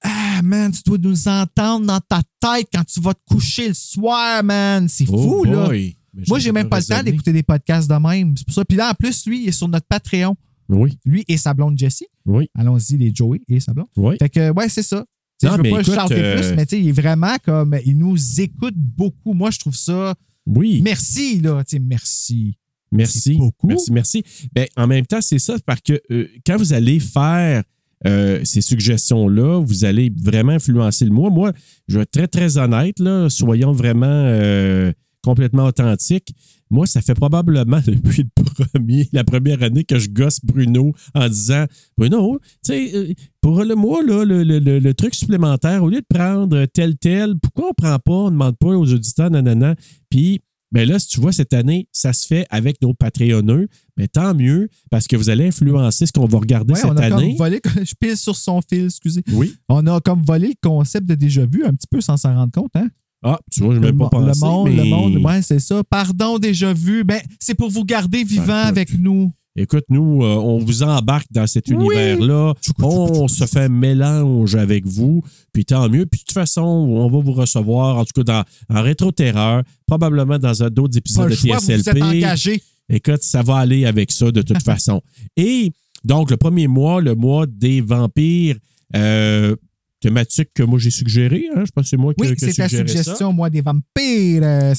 ah, 0.02 0.40
man, 0.42 0.72
tu 0.72 0.82
dois 0.84 0.98
nous 0.98 1.28
entendre 1.28 1.86
dans 1.86 2.00
ta 2.00 2.22
tête 2.40 2.68
quand 2.72 2.84
tu 2.84 3.00
vas 3.00 3.14
te 3.14 3.20
coucher 3.34 3.68
le 3.68 3.74
soir, 3.74 4.42
man. 4.42 4.88
C'est 4.88 5.06
Oh 5.08 5.22
fou, 5.40 5.44
là. 5.44 5.68
Mais 5.70 5.94
Moi, 6.28 6.38
je 6.38 6.44
j'ai 6.44 6.52
même 6.52 6.68
pas 6.68 6.80
le 6.80 6.84
temps 6.84 7.02
d'écouter 7.02 7.32
des 7.32 7.42
podcasts 7.42 7.88
de 7.88 7.94
même. 7.94 8.34
C'est 8.36 8.44
pour 8.46 8.54
ça. 8.54 8.64
Puis 8.64 8.76
là, 8.76 8.90
en 8.90 8.94
plus, 8.94 9.26
lui, 9.26 9.42
il 9.44 9.48
est 9.48 9.52
sur 9.52 9.68
notre 9.68 9.86
Patreon. 9.86 10.36
Oui, 10.68 10.96
Lui 11.04 11.24
et 11.26 11.36
sa 11.36 11.52
blonde 11.52 11.76
Jessie. 11.78 12.06
oui, 12.26 12.48
Allons-y, 12.54 12.96
les 12.96 13.12
Joey 13.14 13.40
et 13.48 13.58
sa 13.60 13.72
blonde. 13.74 13.88
oui. 13.96 14.16
Fait 14.18 14.28
que, 14.28 14.50
ouais, 14.52 14.68
c'est 14.68 14.82
ça. 14.84 15.04
Non, 15.42 15.52
je 15.52 15.56
veux 15.56 15.62
mais 15.62 15.70
pas 15.70 15.80
écoute, 15.80 15.94
chanter 15.94 16.14
euh, 16.22 16.36
plus, 16.36 16.54
mais 16.54 16.66
tu 16.66 16.76
sais, 16.76 16.82
il 16.82 16.88
est 16.88 16.92
vraiment 16.92 17.34
comme. 17.44 17.76
Il 17.86 17.96
nous 17.98 18.40
écoute 18.40 18.74
beaucoup. 18.76 19.32
Moi, 19.32 19.50
je 19.50 19.58
trouve 19.58 19.74
ça. 19.74 20.14
Oui, 20.46 20.80
Merci, 20.82 21.40
là. 21.40 21.62
Tu 21.64 21.76
sais, 21.76 21.78
merci. 21.80 22.58
merci. 22.92 23.34
beaucoup. 23.36 23.66
Merci, 23.68 23.92
merci. 23.92 24.22
Ben, 24.52 24.66
en 24.76 24.86
même 24.86 25.06
temps, 25.06 25.20
c'est 25.20 25.38
ça, 25.38 25.56
parce 25.64 25.80
que 25.80 26.00
euh, 26.10 26.28
quand 26.46 26.56
vous 26.56 26.72
allez 26.72 27.00
faire 27.00 27.62
euh, 28.06 28.40
ces 28.44 28.60
suggestions-là, 28.62 29.60
vous 29.64 29.84
allez 29.84 30.12
vraiment 30.22 30.52
influencer 30.52 31.04
le 31.04 31.10
mois. 31.12 31.30
Moi, 31.30 31.52
je 31.88 31.96
vais 31.96 32.02
être 32.02 32.10
très, 32.10 32.28
très 32.28 32.58
honnête, 32.58 32.98
là, 32.98 33.28
soyons 33.28 33.72
vraiment 33.72 34.06
euh, 34.08 34.92
complètement 35.22 35.64
authentiques. 35.66 36.32
Moi, 36.70 36.86
ça 36.86 37.02
fait 37.02 37.14
probablement 37.14 37.80
depuis 37.86 38.22
le 38.22 38.64
premier, 38.64 39.08
la 39.12 39.24
première 39.24 39.62
année 39.62 39.84
que 39.84 39.98
je 39.98 40.08
gosse 40.08 40.38
Bruno 40.42 40.92
en 41.14 41.28
disant 41.28 41.64
Bruno, 41.98 42.38
tu 42.64 42.72
sais, 42.72 42.90
euh, 42.96 43.12
pour 43.40 43.62
le 43.64 43.74
mois, 43.74 44.02
là, 44.02 44.24
le, 44.24 44.44
le- 44.44 44.60
le- 44.60 44.78
le 44.78 44.94
truc 44.94 45.14
supplémentaire, 45.14 45.82
au 45.82 45.88
lieu 45.88 46.00
de 46.00 46.06
prendre 46.16 46.64
tel, 46.66 46.96
tel, 46.96 47.34
pourquoi 47.42 47.70
on 47.70 47.74
prend 47.74 47.98
pas, 47.98 48.12
on 48.12 48.24
ne 48.26 48.30
demande 48.30 48.56
pas 48.56 48.68
aux 48.68 48.92
auditeurs, 48.92 49.30
nanana. 49.30 49.74
Puis, 50.10 50.40
ben 50.72 50.88
là, 50.88 50.98
si 50.98 51.08
tu 51.08 51.20
vois, 51.20 51.32
cette 51.32 51.52
année, 51.52 51.88
ça 51.92 52.12
se 52.12 52.26
fait 52.26 52.46
avec 52.50 52.80
nos 52.82 52.94
Patreonneux. 52.94 53.68
Mais 53.96 54.06
tant 54.08 54.34
mieux, 54.34 54.68
parce 54.90 55.06
que 55.06 55.16
vous 55.16 55.28
allez 55.30 55.48
influencer 55.48 56.06
ce 56.06 56.12
qu'on 56.12 56.26
va 56.26 56.38
regarder 56.38 56.74
Ouais, 56.74 56.80
on 56.84 56.88
cette 56.90 56.98
a 57.00 57.04
année. 57.16 57.36
comme 57.36 57.36
volé. 57.36 57.60
Je 57.84 57.94
pile 57.98 58.16
sur 58.16 58.36
son 58.36 58.60
fil, 58.62 58.84
excusez. 58.86 59.22
Oui. 59.32 59.54
On 59.68 59.86
a 59.86 60.00
comme 60.00 60.22
volé 60.22 60.48
le 60.48 60.54
concept 60.62 61.06
de 61.08 61.14
déjà 61.14 61.44
vu 61.44 61.64
un 61.64 61.74
petit 61.74 61.88
peu 61.90 62.00
sans 62.00 62.16
s'en 62.16 62.34
rendre 62.34 62.52
compte, 62.52 62.70
hein? 62.74 62.88
Ah, 63.22 63.38
tu 63.52 63.60
vois, 63.62 63.74
je 63.74 63.80
même 63.80 63.98
pas 63.98 64.08
pensé. 64.08 64.40
le 64.40 64.46
monde, 64.46 64.68
mais... 64.70 64.76
le 64.76 64.84
monde, 64.84 65.16
ouais, 65.18 65.42
c'est 65.42 65.58
ça. 65.58 65.82
Pardon, 65.84 66.38
déjà 66.38 66.72
vu. 66.72 67.04
Ben, 67.04 67.20
c'est 67.38 67.54
pour 67.54 67.68
vous 67.68 67.84
garder 67.84 68.24
vivant 68.24 68.54
avec 68.54 68.98
nous. 68.98 69.30
Écoute, 69.56 69.84
nous, 69.88 70.22
euh, 70.22 70.36
on 70.36 70.58
vous 70.58 70.82
embarque 70.84 71.26
dans 71.32 71.46
cet 71.46 71.68
Oui. 71.68 71.74
univers-là. 71.74 72.54
On 72.82 73.26
se 73.28 73.46
fait 73.46 73.68
mélange 73.68 74.54
avec 74.54 74.86
vous, 74.86 75.22
puis 75.52 75.64
tant 75.64 75.88
mieux. 75.88 76.06
Puis 76.06 76.20
de 76.20 76.24
toute 76.24 76.32
façon, 76.32 76.62
on 76.62 77.10
va 77.10 77.18
vous 77.18 77.32
recevoir, 77.32 77.96
en 77.98 78.04
tout 78.04 78.22
cas 78.22 78.44
dans, 78.68 78.76
en 78.78 78.82
rétro-terreur, 78.82 79.62
probablement 79.86 80.38
dans 80.38 80.62
un- 80.62 80.70
d'autres 80.70 80.96
épisodes 80.96 81.28
de 81.30 81.34
choix, 81.34 81.56
vous 81.58 81.64
vous 81.64 81.70
êtes 81.72 81.80
TSLP. 81.84 82.62
Écoute, 82.88 83.22
ça 83.22 83.42
va 83.42 83.56
aller 83.56 83.86
avec 83.86 84.12
ça 84.12 84.30
de 84.30 84.42
toute 84.42 84.62
façon. 84.62 85.00
Et 85.36 85.72
donc, 86.04 86.30
le 86.30 86.36
premier 86.36 86.66
mois, 86.68 87.00
le 87.00 87.14
mois 87.14 87.46
des 87.46 87.80
vampires, 87.80 88.56
euh, 88.96 89.54
thématique 90.00 90.48
que 90.54 90.62
moi 90.62 90.78
j'ai 90.78 90.90
suggérée. 90.90 91.46
Hein? 91.54 91.62
Je 91.66 91.70
pense 91.70 91.84
que 91.84 91.88
c'est 91.90 91.96
moi 91.96 92.14
qui 92.14 92.22
Oui, 92.26 92.34
c'est 92.38 92.52
ta 92.54 92.68
ça. 92.68 92.78
suggestion, 92.78 93.32
moi, 93.32 93.50
des 93.50 93.60
vampires. 93.60 94.72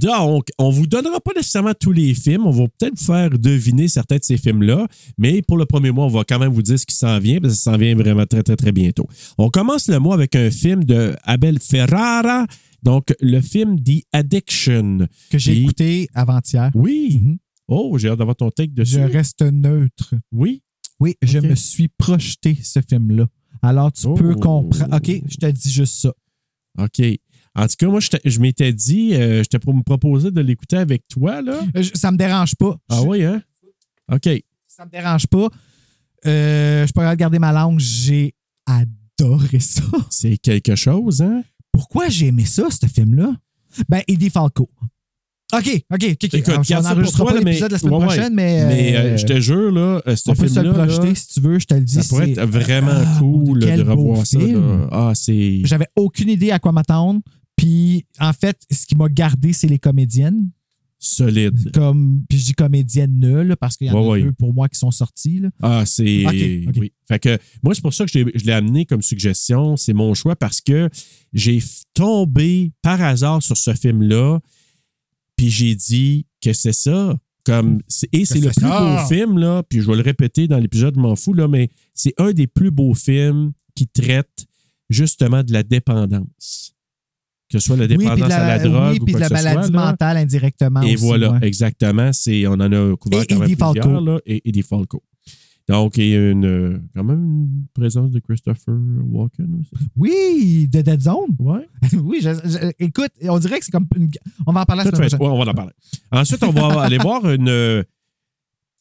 Donc, 0.00 0.48
on 0.58 0.70
vous 0.70 0.86
donnera 0.86 1.20
pas 1.20 1.32
nécessairement 1.36 1.74
tous 1.78 1.92
les 1.92 2.14
films. 2.14 2.46
On 2.46 2.50
va 2.50 2.64
peut-être 2.78 2.98
vous 2.98 3.04
faire 3.04 3.30
deviner 3.30 3.88
certains 3.88 4.16
de 4.16 4.24
ces 4.24 4.36
films-là. 4.36 4.86
Mais 5.18 5.42
pour 5.42 5.56
le 5.56 5.66
premier 5.66 5.90
mois, 5.90 6.04
on 6.06 6.08
va 6.08 6.24
quand 6.24 6.38
même 6.38 6.52
vous 6.52 6.62
dire 6.62 6.78
ce 6.78 6.86
qui 6.86 6.94
s'en 6.96 7.18
vient, 7.18 7.40
parce 7.40 7.54
que 7.54 7.58
ça 7.60 7.72
s'en 7.72 7.76
vient 7.78 7.94
vraiment 7.94 8.26
très, 8.26 8.42
très, 8.42 8.56
très 8.56 8.72
bientôt. 8.72 9.06
On 9.36 9.50
commence 9.50 9.88
le 9.88 9.98
mois 9.98 10.14
avec 10.14 10.34
un 10.36 10.50
film 10.50 10.84
de 10.84 11.14
Abel 11.24 11.58
Ferrara. 11.60 12.46
Donc, 12.82 13.12
le 13.20 13.40
film 13.40 13.82
The 13.82 14.04
Addiction. 14.12 15.08
Que 15.30 15.38
j'ai 15.38 15.56
Et- 15.56 15.62
écouté 15.62 16.08
avant-hier. 16.14 16.70
Oui. 16.74 17.18
Mhm. 17.22 17.38
Oh, 17.66 17.98
j'ai 17.98 18.08
hâte 18.08 18.18
d'avoir 18.18 18.36
ton 18.36 18.50
take 18.50 18.72
dessus. 18.72 18.94
Je 18.94 19.00
reste 19.00 19.42
neutre. 19.42 20.14
Oui. 20.32 20.62
Oui, 21.00 21.14
je 21.22 21.38
me 21.38 21.54
suis 21.54 21.88
projeté 21.88 22.56
ce 22.62 22.80
film-là. 22.88 23.26
Alors, 23.62 23.92
tu 23.92 24.06
Oh. 24.06 24.14
peux 24.14 24.34
comprendre. 24.34 24.96
OK, 24.96 25.10
je 25.28 25.36
te 25.36 25.46
dis 25.50 25.70
juste 25.70 26.00
ça. 26.00 26.12
OK. 26.78 27.00
En 27.54 27.66
tout 27.66 27.74
cas, 27.78 27.88
moi, 27.88 27.98
je, 28.00 28.10
t'ai- 28.10 28.20
je 28.24 28.38
m'étais 28.40 28.72
dit, 28.72 29.14
euh, 29.14 29.38
j'étais 29.42 29.58
pour 29.58 29.74
me 29.74 29.82
proposer 29.82 30.30
de 30.30 30.40
l'écouter 30.40 30.76
avec 30.76 31.06
toi, 31.08 31.42
là. 31.42 31.60
Euh, 31.76 31.82
je- 31.82 31.90
Ça 31.94 32.12
me 32.12 32.16
dérange 32.16 32.54
pas. 32.54 32.76
Ah 32.88 33.00
Je- 33.02 33.06
oui, 33.06 33.24
hein? 33.24 33.42
OK. 34.12 34.28
Ça 34.68 34.84
me 34.84 34.90
dérange 34.90 35.26
pas. 35.26 35.48
Euh, 36.26 36.86
je 36.86 36.92
peux 36.92 37.06
regarder 37.06 37.38
ma 37.38 37.52
langue. 37.52 37.78
J'ai 37.80 38.34
adoré 38.66 39.58
ça. 39.60 39.82
C'est 40.10 40.36
quelque 40.36 40.76
chose, 40.76 41.20
hein? 41.22 41.42
Pourquoi 41.72 42.08
j'ai 42.08 42.26
aimé 42.26 42.44
ça, 42.44 42.68
ce 42.70 42.86
film-là? 42.86 43.34
Ben, 43.88 44.02
Eddie 44.08 44.30
Falco. 44.30 44.68
OK, 45.54 45.82
OK, 45.90 46.04
OK. 46.12 46.24
Écoute, 46.34 46.48
Alors, 46.48 46.64
on 46.70 46.82
n'enregistrera 46.82 47.24
pas 47.32 47.40
l'épisode 47.40 47.72
la 47.72 47.78
semaine 47.78 47.94
ouais, 47.94 47.98
ouais. 48.00 48.06
prochaine, 48.06 48.34
mais... 48.34 48.66
Mais 48.66 48.96
euh, 48.96 49.00
euh, 49.00 49.16
je 49.16 49.24
te 49.26 49.40
jure, 49.40 49.72
là, 49.72 50.02
euh, 50.06 50.14
ce 50.14 50.30
on 50.30 50.34
peut 50.34 50.46
se 50.46 50.60
le 50.60 50.72
projeter 50.74 51.06
là, 51.08 51.14
si 51.14 51.28
tu 51.28 51.40
veux, 51.40 51.58
je 51.58 51.64
te 51.66 51.74
le 51.74 51.80
dis. 51.80 51.94
ça 51.94 52.02
pourrait 52.08 52.30
être 52.32 52.44
vraiment 52.44 52.90
Ah, 52.92 53.16
cool 53.18 53.58
de 53.60 53.82
revoir 53.82 54.26
ça. 54.26 54.38
là. 54.38 54.88
Ah, 54.92 55.12
c'est. 55.14 55.62
J'avais 55.64 55.86
aucune 55.96 56.28
idée 56.28 56.50
à 56.50 56.58
quoi 56.58 56.72
m'attendre. 56.72 57.20
Puis, 57.56 58.04
en 58.20 58.32
fait, 58.34 58.58
ce 58.70 58.84
qui 58.86 58.94
m'a 58.94 59.08
gardé, 59.08 59.52
c'est 59.54 59.68
les 59.68 59.78
comédiennes. 59.78 60.50
Solide. 61.00 61.70
Comme, 61.72 62.22
puis 62.28 62.38
je 62.38 62.44
dis 62.46 62.52
comédiennes 62.54 63.18
nulles 63.18 63.54
parce 63.60 63.76
qu'il 63.76 63.86
y 63.86 63.90
en 63.90 63.94
Ouais, 63.94 64.00
a 64.06 64.10
ouais. 64.10 64.22
deux 64.24 64.32
pour 64.32 64.52
moi 64.52 64.68
qui 64.68 64.78
sont 64.78 64.90
sorties. 64.90 65.38
là. 65.40 65.48
Ah, 65.62 65.84
c'est. 65.86 66.26
Ok, 66.26 66.34
ok. 66.68 66.74
Oui. 66.80 66.92
Fait 67.08 67.18
que 67.20 67.38
moi, 67.62 67.74
c'est 67.74 67.80
pour 67.82 67.94
ça 67.94 68.04
que 68.04 68.10
je 68.12 68.44
l'ai- 68.44 68.52
amené 68.52 68.84
comme 68.84 69.00
suggestion. 69.00 69.76
C'est 69.76 69.92
mon 69.94 70.12
choix 70.14 70.36
parce 70.36 70.60
que 70.60 70.90
j'ai 71.32 71.62
tombé 71.94 72.72
par 72.82 73.00
hasard 73.00 73.42
sur 73.42 73.56
ce 73.56 73.72
film-là. 73.74 74.40
Puis 75.38 75.48
j'ai 75.48 75.74
dit 75.74 76.26
que 76.42 76.52
c'est 76.52 76.72
ça. 76.74 77.16
Comme, 77.46 77.80
c'est- 77.88 78.08
et 78.12 78.26
c'est 78.26 78.40
le 78.40 78.50
plus 78.50 78.66
beau 78.66 79.06
film, 79.08 79.38
là. 79.38 79.62
Puis 79.62 79.80
je 79.80 79.86
vais 79.86 79.96
le 79.96 80.02
répéter 80.02 80.46
dans 80.48 80.58
l'épisode, 80.58 80.94
je 80.96 81.00
m'en 81.00 81.16
fous, 81.16 81.32
là, 81.32 81.48
mais 81.48 81.70
c'est 81.94 82.12
un 82.18 82.32
des 82.32 82.46
plus 82.46 82.70
beaux 82.70 82.92
films 82.92 83.52
qui 83.74 83.86
traite 83.88 84.44
justement 84.90 85.42
de 85.42 85.52
la 85.54 85.62
dépendance. 85.62 86.74
Que 87.50 87.58
ce 87.58 87.66
soit 87.66 87.76
la 87.76 87.84
Oui, 87.86 87.96
puis 87.96 87.98
dépendance 88.04 88.28
la, 88.28 88.44
à 88.44 88.58
la 88.58 88.58
drogue 88.68 88.92
oui, 88.92 88.98
ou 89.00 89.16
de 89.16 89.18
la 89.20 89.28
soit, 89.28 89.36
maladie 89.42 89.72
là. 89.72 89.86
mentale 89.86 90.16
indirectement. 90.18 90.82
Et 90.82 90.94
aussi, 90.94 91.04
voilà, 91.06 91.32
ouais. 91.32 91.46
exactement. 91.46 92.10
On 92.26 92.60
en 92.60 92.72
a 92.72 92.96
couvert 92.96 93.22
Et 93.22 93.26
quand 93.26 93.34
même 93.36 93.44
Eddie 93.44 93.56
plusieurs, 93.56 93.84
Falco. 93.84 94.04
là, 94.04 94.20
et 94.26 94.46
Eddie 94.46 94.62
Falco. 94.62 95.02
Donc, 95.68 95.98
il 95.98 96.08
y 96.08 96.14
a 96.16 96.30
une, 96.30 96.46
euh, 96.46 96.78
quand 96.96 97.04
même 97.04 97.22
une 97.24 97.66
présence 97.74 98.10
de 98.10 98.20
Christopher 98.20 98.74
Walken 99.10 99.60
aussi. 99.60 99.70
Oui, 99.96 100.66
de 100.72 100.80
Dead 100.80 101.02
Zone. 101.02 101.36
Ouais. 101.38 101.68
oui, 102.02 102.20
je- 102.22 102.30
je- 102.48 102.70
écoute, 102.78 103.10
on 103.22 103.38
dirait 103.38 103.58
que 103.58 103.66
c'est 103.66 103.72
comme. 103.72 103.86
une- 103.96 104.08
on 104.46 104.52
va 104.52 104.62
en 104.62 104.64
parler 104.64 104.84
la 104.84 104.90
Tout 104.90 104.96
semaine 104.96 105.10
fait. 105.10 105.16
prochaine. 105.16 105.34
Ouais, 105.36 105.40
on 105.40 105.44
va 105.44 105.50
en 105.50 105.54
parler. 105.54 105.72
Ensuite, 106.10 106.42
on 106.42 106.52
va 106.52 106.82
aller 106.86 106.96
voir 106.98 107.28
une, 107.30 107.48
euh, 107.50 107.82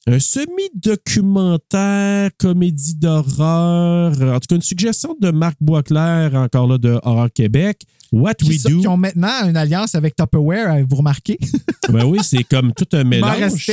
un 0.08 0.20
semi-documentaire, 0.20 2.30
comédie 2.38 2.96
d'horreur. 2.96 4.14
En 4.14 4.40
tout 4.40 4.48
cas, 4.48 4.56
une 4.56 4.62
suggestion 4.62 5.14
de 5.20 5.30
Marc 5.32 5.58
Boisclair, 5.60 6.34
encore 6.36 6.68
là, 6.68 6.78
de 6.78 6.98
Horror 7.04 7.28
Québec. 7.34 7.82
What 8.14 8.36
We 8.48 8.64
Do. 8.64 8.80
qui 8.80 8.88
ont 8.88 8.96
maintenant 8.96 9.46
une 9.50 9.58
alliance 9.58 9.94
avec 9.96 10.16
Tupperware, 10.16 10.76
euh, 10.76 10.86
vous 10.90 10.96
remarquez? 10.96 11.38
Ben 11.92 12.06
oui, 12.06 12.20
c'est 12.24 12.46
comme 12.46 12.72
tout 12.72 12.88
un 12.94 13.04
mélange. 13.10 13.70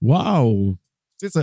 Wow! 0.00 0.76
Ça. 1.30 1.42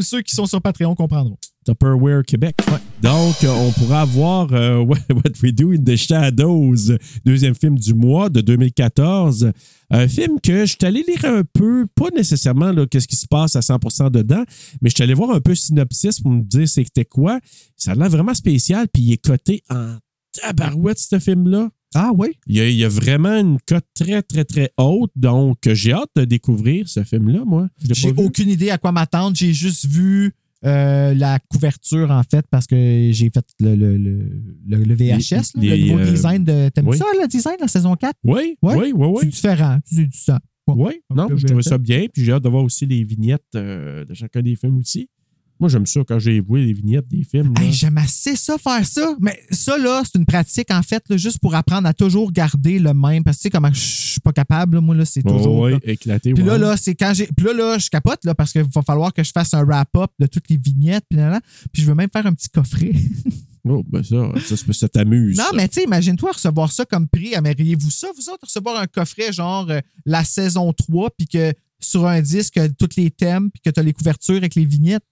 Ceux 0.00 0.22
qui 0.22 0.34
sont 0.34 0.46
sur 0.46 0.60
Patreon 0.60 0.94
comprendront. 0.94 1.38
Tupperware 1.66 2.22
Québec. 2.24 2.56
Donc, 3.02 3.42
euh, 3.42 3.48
on 3.48 3.72
pourra 3.72 4.04
voir 4.04 4.48
euh, 4.52 4.78
What 4.84 5.32
We 5.42 5.52
Do 5.52 5.72
in 5.72 5.82
the 5.84 5.96
Shadows, 5.96 6.96
deuxième 7.24 7.54
film 7.54 7.76
du 7.76 7.92
mois 7.92 8.28
de 8.28 8.40
2014. 8.40 9.52
Un 9.90 10.08
film 10.08 10.40
que 10.40 10.64
je 10.64 10.76
suis 10.78 10.84
allé 10.84 11.04
lire 11.06 11.24
un 11.24 11.42
peu, 11.44 11.86
pas 11.94 12.10
nécessairement 12.14 12.72
qu'est-ce 12.86 13.08
qui 13.08 13.16
se 13.16 13.26
passe 13.26 13.56
à 13.56 13.60
100% 13.60 14.10
dedans, 14.10 14.44
mais 14.80 14.90
je 14.90 14.94
suis 14.94 15.02
allé 15.02 15.14
voir 15.14 15.30
un 15.30 15.40
peu 15.40 15.54
synopsis 15.54 16.20
pour 16.20 16.30
me 16.30 16.42
dire 16.42 16.68
c'était 16.68 17.04
quoi. 17.04 17.38
Ça 17.76 17.92
a 17.92 17.94
l'air 17.94 18.10
vraiment 18.10 18.34
spécial, 18.34 18.86
puis 18.92 19.02
il 19.02 19.12
est 19.12 19.24
coté 19.24 19.62
en 19.70 19.96
tabarouette, 20.32 20.98
ce 20.98 21.18
film-là. 21.18 21.70
Ah 21.94 22.10
oui? 22.16 22.28
Il 22.46 22.56
y, 22.56 22.60
a, 22.60 22.68
il 22.68 22.76
y 22.76 22.84
a 22.84 22.88
vraiment 22.88 23.38
une 23.38 23.58
cote 23.66 23.86
très, 23.94 24.22
très, 24.22 24.44
très 24.44 24.70
haute. 24.76 25.12
Donc, 25.16 25.58
j'ai 25.72 25.92
hâte 25.92 26.10
de 26.16 26.24
découvrir 26.24 26.88
ce 26.88 27.02
film-là, 27.04 27.44
moi. 27.46 27.68
J'ai 27.90 28.12
aucune 28.16 28.48
idée 28.50 28.70
à 28.70 28.78
quoi 28.78 28.92
m'attendre. 28.92 29.36
J'ai 29.36 29.52
juste 29.54 29.86
vu 29.86 30.32
euh, 30.64 31.14
la 31.14 31.38
couverture, 31.48 32.10
en 32.10 32.22
fait, 32.28 32.44
parce 32.50 32.66
que 32.66 33.10
j'ai 33.12 33.30
fait 33.32 33.44
le, 33.60 33.74
le, 33.76 33.96
le, 33.96 34.76
le- 34.84 34.94
VHS, 34.94 35.30
là, 35.32 35.42
Les- 35.56 35.76
le 35.78 35.86
nouveau 35.92 35.98
euh, 36.00 36.10
design 36.10 36.44
de. 36.44 36.68
T'aimes 36.70 36.88
oui. 36.88 36.98
ça, 36.98 37.04
le 37.20 37.26
design 37.28 37.56
de 37.56 37.62
la 37.62 37.68
saison 37.68 37.94
4? 37.94 38.14
Oui, 38.24 38.58
oui, 38.62 38.74
oui, 38.76 38.92
oui. 38.94 39.18
C'est 39.20 39.26
différent. 39.28 39.78
C'est 39.84 40.06
du 40.06 40.16
sang. 40.18 40.38
Oui, 40.68 40.94
non, 41.14 41.28
je 41.36 41.46
trouvais 41.46 41.62
ça 41.62 41.78
bien. 41.78 42.06
Puis 42.12 42.24
j'ai 42.24 42.32
hâte 42.32 42.42
de 42.42 42.48
voir 42.48 42.64
aussi 42.64 42.86
les 42.86 43.04
vignettes 43.04 43.44
euh, 43.54 44.04
de 44.04 44.14
chacun 44.14 44.42
des 44.42 44.56
films 44.56 44.78
aussi. 44.78 45.08
Moi, 45.58 45.70
j'aime 45.70 45.86
ça 45.86 46.00
quand 46.06 46.18
j'ai 46.18 46.40
vu 46.40 46.58
les 46.58 46.72
vignettes 46.72 47.08
des 47.08 47.24
films. 47.24 47.54
Hey, 47.58 47.72
J'aime 47.72 47.96
assez 47.98 48.36
ça, 48.36 48.58
faire 48.58 48.84
ça. 48.86 49.16
Mais 49.20 49.40
ça, 49.50 49.78
là, 49.78 50.02
c'est 50.04 50.18
une 50.18 50.26
pratique, 50.26 50.70
en 50.70 50.82
fait, 50.82 51.02
là, 51.08 51.16
juste 51.16 51.38
pour 51.38 51.54
apprendre 51.54 51.88
à 51.88 51.94
toujours 51.94 52.30
garder 52.30 52.78
le 52.78 52.92
même. 52.92 53.24
Parce 53.24 53.38
que 53.38 53.42
tu 53.42 53.46
sais, 53.46 53.50
comment 53.50 53.72
je 53.72 53.80
suis 53.80 54.20
pas 54.20 54.32
capable, 54.32 54.76
là, 54.76 54.80
moi, 54.82 54.94
là, 54.94 55.04
c'est 55.04 55.22
toujours. 55.22 55.60
ouais, 55.60 55.72
là. 55.72 55.78
éclaté. 55.84 56.34
Puis 56.34 56.44
là, 56.44 56.54
ouais. 56.54 56.58
là, 56.58 56.76
c'est 56.76 56.94
quand 56.94 57.12
j'ai. 57.14 57.26
Puis 57.26 57.46
là, 57.46 57.52
là, 57.54 57.78
je 57.78 57.88
capote, 57.88 58.24
là, 58.24 58.34
parce 58.34 58.52
qu'il 58.52 58.62
va 58.62 58.82
falloir 58.82 59.12
que 59.14 59.24
je 59.24 59.32
fasse 59.32 59.54
un 59.54 59.64
wrap-up 59.64 60.10
de 60.18 60.26
toutes 60.26 60.48
les 60.50 60.58
vignettes. 60.58 61.04
Puis, 61.08 61.18
là, 61.18 61.30
là. 61.30 61.40
puis 61.72 61.82
je 61.82 61.86
veux 61.88 61.94
même 61.94 62.10
faire 62.12 62.26
un 62.26 62.32
petit 62.32 62.48
coffret. 62.48 62.92
Oh, 63.68 63.82
ben 63.84 64.00
ça, 64.02 64.32
ça, 64.44 64.72
ça, 64.72 64.88
t'amuse. 64.88 65.36
non, 65.36 65.46
mais 65.52 65.66
tu 65.66 65.80
sais, 65.80 65.84
imagine-toi 65.84 66.30
recevoir 66.30 66.70
ça 66.70 66.84
comme 66.84 67.08
prix. 67.08 67.34
Aimeriez-vous 67.34 67.90
ça, 67.90 68.06
vous 68.16 68.28
autres, 68.30 68.46
recevoir 68.46 68.80
un 68.80 68.86
coffret 68.86 69.32
genre 69.32 69.68
euh, 69.70 69.80
la 70.04 70.22
saison 70.22 70.72
3, 70.72 71.10
puis 71.18 71.26
que 71.26 71.52
sur 71.80 72.06
un 72.06 72.20
disque, 72.20 72.58
euh, 72.58 72.68
tous 72.78 72.96
les 72.96 73.10
thèmes, 73.10 73.50
puis 73.50 73.60
que 73.64 73.70
tu 73.70 73.80
as 73.80 73.82
les 73.82 73.92
couvertures 73.92 74.36
avec 74.36 74.54
les 74.54 74.64
vignettes? 74.64 75.02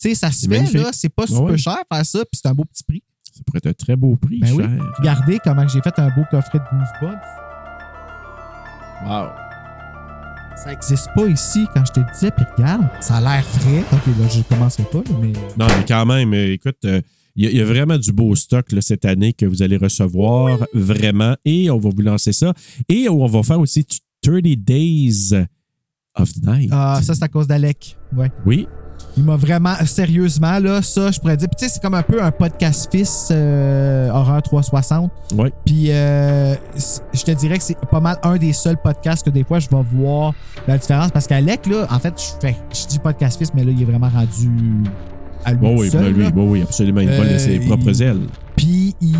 Tu 0.00 0.08
sais, 0.08 0.14
ça 0.14 0.30
se 0.32 0.48
fait, 0.48 0.72
là. 0.78 0.90
C'est 0.92 1.08
pas 1.10 1.26
super 1.26 1.42
ouais. 1.44 1.58
cher 1.58 1.76
faire 1.92 2.06
ça, 2.06 2.18
puis 2.20 2.40
c'est 2.42 2.48
un 2.48 2.54
beau 2.54 2.64
petit 2.64 2.82
prix. 2.84 3.02
Ça 3.32 3.40
pourrait 3.46 3.58
être 3.58 3.66
un 3.66 3.72
très 3.72 3.96
beau 3.96 4.16
prix, 4.16 4.40
Ben 4.40 4.52
oui. 4.52 4.62
cher. 4.64 4.92
Regardez 4.98 5.38
comment 5.44 5.68
j'ai 5.68 5.80
fait 5.82 5.98
un 5.98 6.08
beau 6.08 6.22
coffret 6.30 6.58
de 6.58 6.64
Goosebumps. 6.64 7.20
Wow. 9.06 9.28
Ça 10.56 10.70
n'existe 10.70 11.08
pas 11.14 11.26
ici 11.26 11.66
quand 11.72 11.84
je 11.86 11.92
te 11.92 12.12
disais, 12.12 12.30
puis 12.30 12.44
regarde, 12.56 12.86
ça 13.00 13.16
a 13.16 13.20
l'air 13.20 13.44
frais. 13.44 13.82
Ok, 13.92 14.06
là, 14.18 14.28
je 14.28 14.42
commencerai 14.42 14.84
pas, 14.84 15.02
mais. 15.20 15.32
Non, 15.56 15.66
mais 15.68 15.84
quand 15.88 16.04
même, 16.04 16.34
euh, 16.34 16.52
écoute, 16.52 16.76
euh, 16.84 17.00
il 17.34 17.44
y, 17.44 17.48
a- 17.48 17.50
il 17.50 17.56
y 17.56 17.60
a 17.60 17.64
vraiment 17.64 17.96
du 17.96 18.12
beau 18.12 18.34
stock 18.34 18.70
là, 18.72 18.82
cette 18.82 19.04
année 19.06 19.32
que 19.32 19.46
vous 19.46 19.62
allez 19.62 19.78
recevoir, 19.78 20.58
vraiment. 20.74 21.34
Et 21.46 21.70
on 21.70 21.78
va 21.78 21.88
vous 21.88 22.02
lancer 22.02 22.32
ça. 22.32 22.52
Et 22.88 23.08
on 23.08 23.24
va 23.26 23.42
faire 23.42 23.58
aussi 23.60 23.86
30 24.22 24.42
Days 24.56 25.30
of 26.14 26.30
Night. 26.42 26.68
Ah, 26.72 27.00
ça, 27.02 27.14
c'est 27.14 27.22
à 27.24 27.28
cause 27.28 27.46
d'Alec. 27.46 27.96
Ouais. 28.14 28.30
Oui, 28.44 28.66
Il 29.16 29.24
m'a 29.24 29.36
vraiment, 29.36 29.74
sérieusement, 29.86 30.58
là, 30.60 30.82
ça, 30.82 31.10
je 31.10 31.18
pourrais 31.18 31.36
dire. 31.36 31.48
Puis, 31.48 31.56
tu 31.58 31.64
sais, 31.66 31.74
c'est 31.74 31.82
comme 31.82 31.94
un 31.94 32.02
peu 32.02 32.22
un 32.22 32.30
podcast 32.30 32.88
fils 32.90 33.28
euh, 33.30 34.08
Horreur 34.10 34.42
360. 34.42 35.10
oui. 35.36 35.48
Puis, 35.64 35.86
euh, 35.90 36.54
je 37.12 37.22
te 37.22 37.30
dirais 37.32 37.58
que 37.58 37.64
c'est 37.64 37.76
pas 37.90 38.00
mal 38.00 38.16
un 38.22 38.36
des 38.36 38.52
seuls 38.52 38.76
podcasts 38.76 39.24
que 39.24 39.30
des 39.30 39.44
fois, 39.44 39.58
je 39.58 39.68
vais 39.68 39.82
voir 39.94 40.32
la 40.68 40.78
différence. 40.78 41.10
Parce 41.10 41.26
qu'Alec, 41.26 41.66
là, 41.66 41.86
en 41.90 41.98
fait, 41.98 42.14
je 42.16 42.46
fais, 42.46 42.56
je 42.72 42.86
dis 42.86 42.98
podcast 42.98 43.38
fils, 43.38 43.52
mais 43.54 43.64
là, 43.64 43.72
il 43.72 43.82
est 43.82 43.84
vraiment 43.86 44.08
rendu 44.08 44.50
à 45.44 45.52
lui 45.54 45.68
oui, 45.76 45.90
seul. 45.90 46.12
ben, 46.14 46.32
lui, 46.32 46.42
oui, 46.42 46.62
absolument. 46.62 47.00
Il 47.00 47.08
vole 47.10 47.26
Euh, 47.26 47.38
ses 47.38 47.58
propres 47.60 47.90
il- 47.90 48.02
ailes. 48.02 48.26
Puis, 48.56 48.94
il, 49.00 49.12
tu 49.12 49.16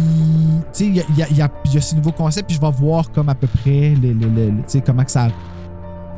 sais, 0.73 0.87
il 0.87 0.97
y 0.97 1.01
a, 1.01 1.05
il 1.11 1.19
y 1.19 1.23
a- 1.23 1.27
il 1.65 1.73
y 1.75 1.77
a- 1.79 1.81
ce 1.81 1.95
nouveau 1.97 2.13
concept, 2.13 2.47
puis 2.49 2.57
je 2.57 2.61
vais 2.61 2.71
voir 2.79 3.11
comme 3.11 3.29
à 3.31 3.35
peu 3.35 3.47
près 3.47 3.71
les, 3.71 3.95
les- 3.95 4.15
les- 4.15 4.47
les- 4.47 4.51
tu 4.51 4.63
sais, 4.67 4.81
comment 4.85 5.03
que 5.05 5.11
ça. 5.11 5.29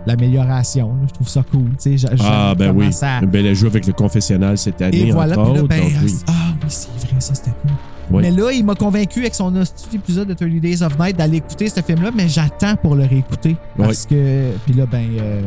L'amélioration, 0.07 0.97
je 1.07 1.13
trouve 1.15 1.29
ça 1.29 1.43
cool. 1.51 1.71
tu 1.81 1.97
sais, 1.97 2.07
Ah, 2.21 2.55
ben 2.59 2.73
oui. 2.75 2.93
ça- 2.93 3.21
Ben, 3.21 3.45
elle 3.47 3.55
joue 3.55 3.67
avec 3.69 3.87
le 3.87 3.93
confessionnal 3.93 4.59
cette 4.59 4.83
année, 4.83 5.09
Et 5.09 5.11
voilà, 5.13 5.39
entre 5.39 5.51
autres. 5.53 5.69
ben, 5.69 5.81
donc, 5.81 5.93
oui. 6.05 6.15
ah 6.27 6.33
oui, 6.63 6.67
c'est 6.69 6.89
vrai, 7.07 7.21
ça 7.21 7.35
c'était 7.35 7.51
cool. 7.63 7.71
Oui. 8.11 8.23
Mais 8.23 8.31
là, 8.31 8.51
il 8.53 8.65
m'a 8.65 8.75
convaincu 8.75 9.21
avec 9.21 9.35
son 9.35 9.55
épisode 9.95 10.29
de 10.29 10.35
30 10.35 10.61
Days 10.61 10.83
of 10.83 10.99
Night 10.99 11.17
d'aller 11.17 11.39
écouter 11.39 11.69
ce 11.69 11.81
film-là, 11.81 12.11
mais 12.15 12.29
j'attends 12.29 12.77
pour 12.77 12.95
le 12.95 13.05
réécouter. 13.05 13.57
Parce 13.77 14.05
que. 14.07 14.51
Puis 14.67 14.75
là, 14.75 14.87
ben. 14.87 15.07
euh, 15.19 15.41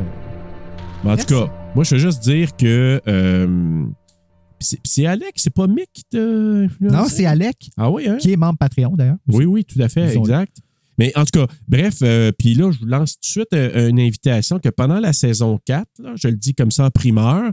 Mais 1.03 1.11
en 1.11 1.17
tout 1.17 1.25
cas, 1.25 1.51
moi, 1.75 1.83
je 1.83 1.95
veux 1.95 2.01
juste 2.01 2.23
dire 2.23 2.55
que. 2.55 3.01
euh, 3.07 3.85
c'est 4.59 4.81
pis 4.81 5.05
c'est 5.35 5.53
pas 5.53 5.67
Mick 5.67 5.89
qui 5.93 6.03
t'a 6.05 6.17
influencé? 6.17 6.95
Non, 6.95 7.05
c'est 7.07 7.25
Alec, 7.25 7.69
Ah 7.77 7.91
oui, 7.91 8.07
hein? 8.07 8.15
qui 8.19 8.31
est 8.31 8.37
membre 8.37 8.57
Patreon 8.57 8.95
d'ailleurs. 8.95 9.17
Oui, 9.31 9.45
oui, 9.45 9.65
tout 9.65 9.79
à 9.81 9.89
fait, 9.89 10.15
exact. 10.17 10.57
Mais 10.97 11.11
en 11.17 11.25
tout 11.25 11.39
cas, 11.39 11.47
bref, 11.67 11.95
euh, 12.01 12.31
puis 12.37 12.53
là, 12.53 12.71
je 12.71 12.79
vous 12.79 12.85
lance 12.85 13.15
tout 13.15 13.21
de 13.21 13.25
suite 13.25 13.53
euh, 13.53 13.89
une 13.89 13.99
invitation 13.99 14.59
que 14.59 14.69
pendant 14.69 14.99
la 14.99 15.11
saison 15.13 15.59
4, 15.65 15.87
là, 15.99 16.13
je 16.15 16.27
le 16.29 16.35
dis 16.35 16.53
comme 16.55 16.71
ça 16.71 16.85
en 16.85 16.89
primeur, 16.91 17.51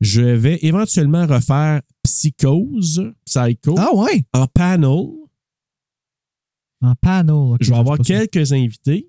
je 0.00 0.20
vais 0.22 0.58
éventuellement 0.62 1.26
refaire 1.26 1.80
Psychose, 2.02 3.12
Psycho, 3.24 3.76
Ah 3.78 3.94
ouais? 3.94 4.24
en 4.34 4.46
panel. 4.46 5.06
En 6.82 6.94
panel. 7.00 7.30
ok, 7.34 7.58
Je 7.60 7.70
vais 7.70 7.76
avoir 7.78 7.96
ça. 7.98 8.02
quelques 8.04 8.52
invités. 8.52 9.08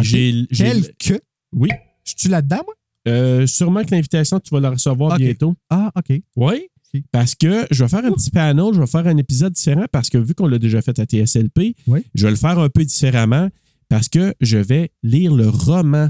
J'ai, 0.00 0.46
j'ai- 0.50 0.64
Quelques. 0.64 1.22
Oui. 1.52 1.68
Je 2.04 2.14
suis 2.16 2.28
là-dedans, 2.28 2.62
moi? 2.64 2.74
Euh, 3.06 3.46
sûrement 3.46 3.84
que 3.84 3.90
l'invitation, 3.90 4.38
tu 4.40 4.50
vas 4.50 4.60
la 4.60 4.70
recevoir 4.70 5.16
bientôt. 5.16 5.54
Ah, 5.70 5.90
OK. 5.96 6.20
Oui. 6.36 6.68
Parce 7.12 7.34
que 7.34 7.66
je 7.70 7.84
vais 7.84 7.88
faire 7.88 8.04
un 8.04 8.12
petit 8.12 8.30
panel, 8.30 8.64
je 8.74 8.80
vais 8.80 8.86
faire 8.86 9.06
un 9.06 9.16
épisode 9.16 9.52
différent 9.52 9.84
parce 9.92 10.08
que 10.10 10.18
vu 10.18 10.34
qu'on 10.34 10.46
l'a 10.46 10.58
déjà 10.58 10.80
fait 10.82 10.98
à 10.98 11.04
TSLP, 11.04 11.74
Oui. 11.86 12.00
je 12.14 12.24
vais 12.24 12.30
le 12.30 12.36
faire 12.36 12.58
un 12.58 12.68
peu 12.68 12.84
différemment 12.84 13.48
parce 13.88 14.08
que 14.08 14.34
je 14.40 14.58
vais 14.58 14.90
lire 15.02 15.34
le 15.34 15.48
roman. 15.48 16.08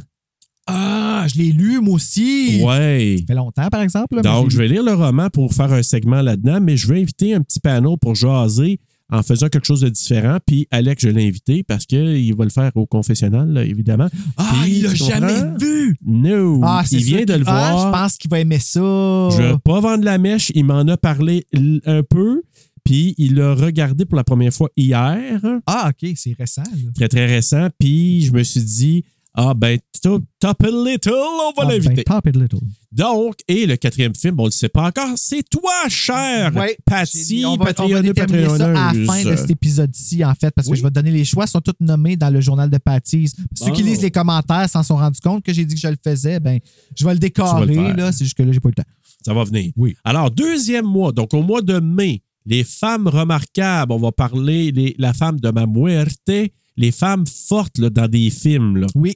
Ah, 0.66 1.26
je 1.32 1.38
l'ai 1.38 1.50
lu, 1.52 1.80
moi 1.80 1.94
aussi. 1.94 2.60
Ouais. 2.62 3.16
Ça 3.20 3.24
fait 3.26 3.34
longtemps, 3.34 3.68
par 3.70 3.80
exemple. 3.80 4.16
là, 4.16 4.22
Donc, 4.22 4.50
je 4.50 4.58
vais 4.58 4.68
lire 4.68 4.82
le 4.82 4.92
roman 4.92 5.30
pour 5.30 5.54
faire 5.54 5.72
un 5.72 5.82
segment 5.82 6.20
là-dedans, 6.20 6.60
mais 6.60 6.76
je 6.76 6.86
vais 6.86 7.00
inviter 7.00 7.32
un 7.34 7.40
petit 7.40 7.58
panel 7.58 7.96
pour 8.00 8.14
jaser 8.14 8.78
en 9.10 9.22
faisant 9.22 9.48
quelque 9.48 9.66
chose 9.66 9.80
de 9.80 9.88
différent. 9.88 10.38
Puis 10.46 10.66
Alex, 10.70 11.02
je 11.02 11.08
l'ai 11.08 11.26
invité 11.26 11.62
parce 11.62 11.86
qu'il 11.86 12.34
va 12.34 12.44
le 12.44 12.50
faire 12.50 12.70
au 12.76 12.86
confessionnal, 12.86 13.48
là, 13.50 13.64
évidemment. 13.64 14.08
Ah, 14.36 14.50
Puis, 14.62 14.76
il 14.78 14.82
l'a 14.82 14.94
jamais 14.94 15.42
vu. 15.58 15.96
No. 16.04 16.60
Ah, 16.62 16.84
il 16.90 17.02
vient 17.04 17.24
de 17.24 17.34
le 17.34 17.44
Ah, 17.46 17.72
voir. 17.72 17.86
je 17.86 17.92
pense 17.98 18.16
qu'il 18.18 18.30
va 18.30 18.40
aimer 18.40 18.58
ça. 18.58 18.80
Je 18.80 19.36
vais 19.42 19.58
pas 19.64 19.80
vendre 19.80 20.04
la 20.04 20.18
mèche. 20.18 20.52
Il 20.54 20.64
m'en 20.64 20.86
a 20.88 20.96
parlé 20.96 21.46
un 21.86 22.02
peu. 22.02 22.42
Puis 22.84 23.14
il 23.18 23.34
l'a 23.34 23.54
regardé 23.54 24.06
pour 24.06 24.16
la 24.16 24.24
première 24.24 24.52
fois 24.52 24.70
hier. 24.76 25.40
Ah, 25.66 25.90
OK, 25.90 26.10
c'est 26.16 26.34
récent. 26.38 26.62
Là. 26.62 26.90
Très, 26.94 27.08
très 27.08 27.26
récent. 27.26 27.68
Puis 27.78 28.22
je 28.22 28.32
me 28.32 28.42
suis 28.42 28.62
dit, 28.62 29.04
ah 29.34 29.54
ben, 29.54 29.78
top, 30.02 30.22
top 30.40 30.64
a 30.64 30.66
little, 30.68 31.12
on 31.12 31.52
va 31.56 31.68
Ah, 31.68 31.70
l'inviter. 31.72 31.94
ben, 31.94 32.04
Top 32.04 32.26
it 32.26 32.34
little. 32.36 32.58
Donc, 32.90 33.34
et 33.46 33.66
le 33.66 33.76
quatrième 33.76 34.14
film, 34.14 34.34
on 34.38 34.44
ne 34.44 34.48
le 34.48 34.52
sait 34.52 34.68
pas 34.68 34.86
encore, 34.88 35.10
c'est 35.16 35.48
toi, 35.48 35.70
cher 35.88 36.52
Ouais, 36.56 36.76
Patty, 36.84 37.44
on 37.44 37.50
va, 37.50 37.54
on 37.54 37.58
va 37.58 37.64
Patreonneux, 37.66 38.02
déterminer 38.02 38.48
ça 38.48 38.66
à 38.66 38.68
la 38.72 38.88
fin 38.88 38.94
de 38.98 39.06
Patreonneuse. 39.06 39.40
cet 39.40 39.50
épisode-ci, 39.50 40.24
en 40.24 40.34
fait, 40.34 40.50
parce 40.54 40.66
Oui. 40.68 40.72
que 40.72 40.78
je 40.78 40.82
vais 40.82 40.88
te 40.88 40.94
donner 40.94 41.10
les 41.12 41.24
choix. 41.24 41.44
Ils 41.46 41.50
sont 41.50 41.60
tous 41.60 41.74
nommés 41.80 42.16
dans 42.16 42.30
le 42.30 42.40
journal 42.40 42.68
de 42.70 42.78
Patty's. 42.78 43.34
Ceux 43.54 43.70
qui 43.72 43.82
lisent 43.82 44.02
les 44.02 44.10
commentaires 44.10 44.68
s'en 44.68 44.82
sont 44.82 44.96
rendus 44.96 45.20
compte 45.20 45.44
que 45.44 45.52
j'ai 45.52 45.64
dit 45.64 45.74
que 45.74 45.80
je 45.80 45.88
le 45.88 45.96
faisais. 46.02 46.40
Ben, 46.40 46.58
je 46.96 47.04
vais 47.04 47.12
le 47.12 47.18
décorer. 47.20 47.92
là. 47.94 48.10
C'est 48.10 48.24
juste 48.24 48.36
que 48.36 48.42
là, 48.42 48.50
j'ai 48.52 48.60
pas 48.60 48.68
eu 48.70 48.72
le 48.76 48.82
temps. 48.82 48.90
Ça 49.24 49.34
va 49.34 49.44
venir. 49.44 49.70
Oui. 49.76 49.94
Alors, 50.04 50.30
deuxième 50.30 50.86
mois, 50.86 51.12
donc 51.12 51.34
au 51.34 51.42
mois 51.42 51.60
de 51.62 51.78
mai, 51.80 52.22
les 52.46 52.64
femmes 52.64 53.06
remarquables, 53.08 53.92
on 53.92 53.98
va 53.98 54.10
parler 54.12 54.72
les, 54.72 54.94
la 54.98 55.12
femme 55.12 55.38
de 55.38 55.50
ma 55.50 55.66
muerte, 55.66 56.30
les 56.78 56.92
femmes 56.92 57.26
fortes 57.26 57.76
là, 57.78 57.90
dans 57.90 58.08
des 58.08 58.30
films. 58.30 58.78
Là. 58.78 58.86
Oui. 58.94 59.14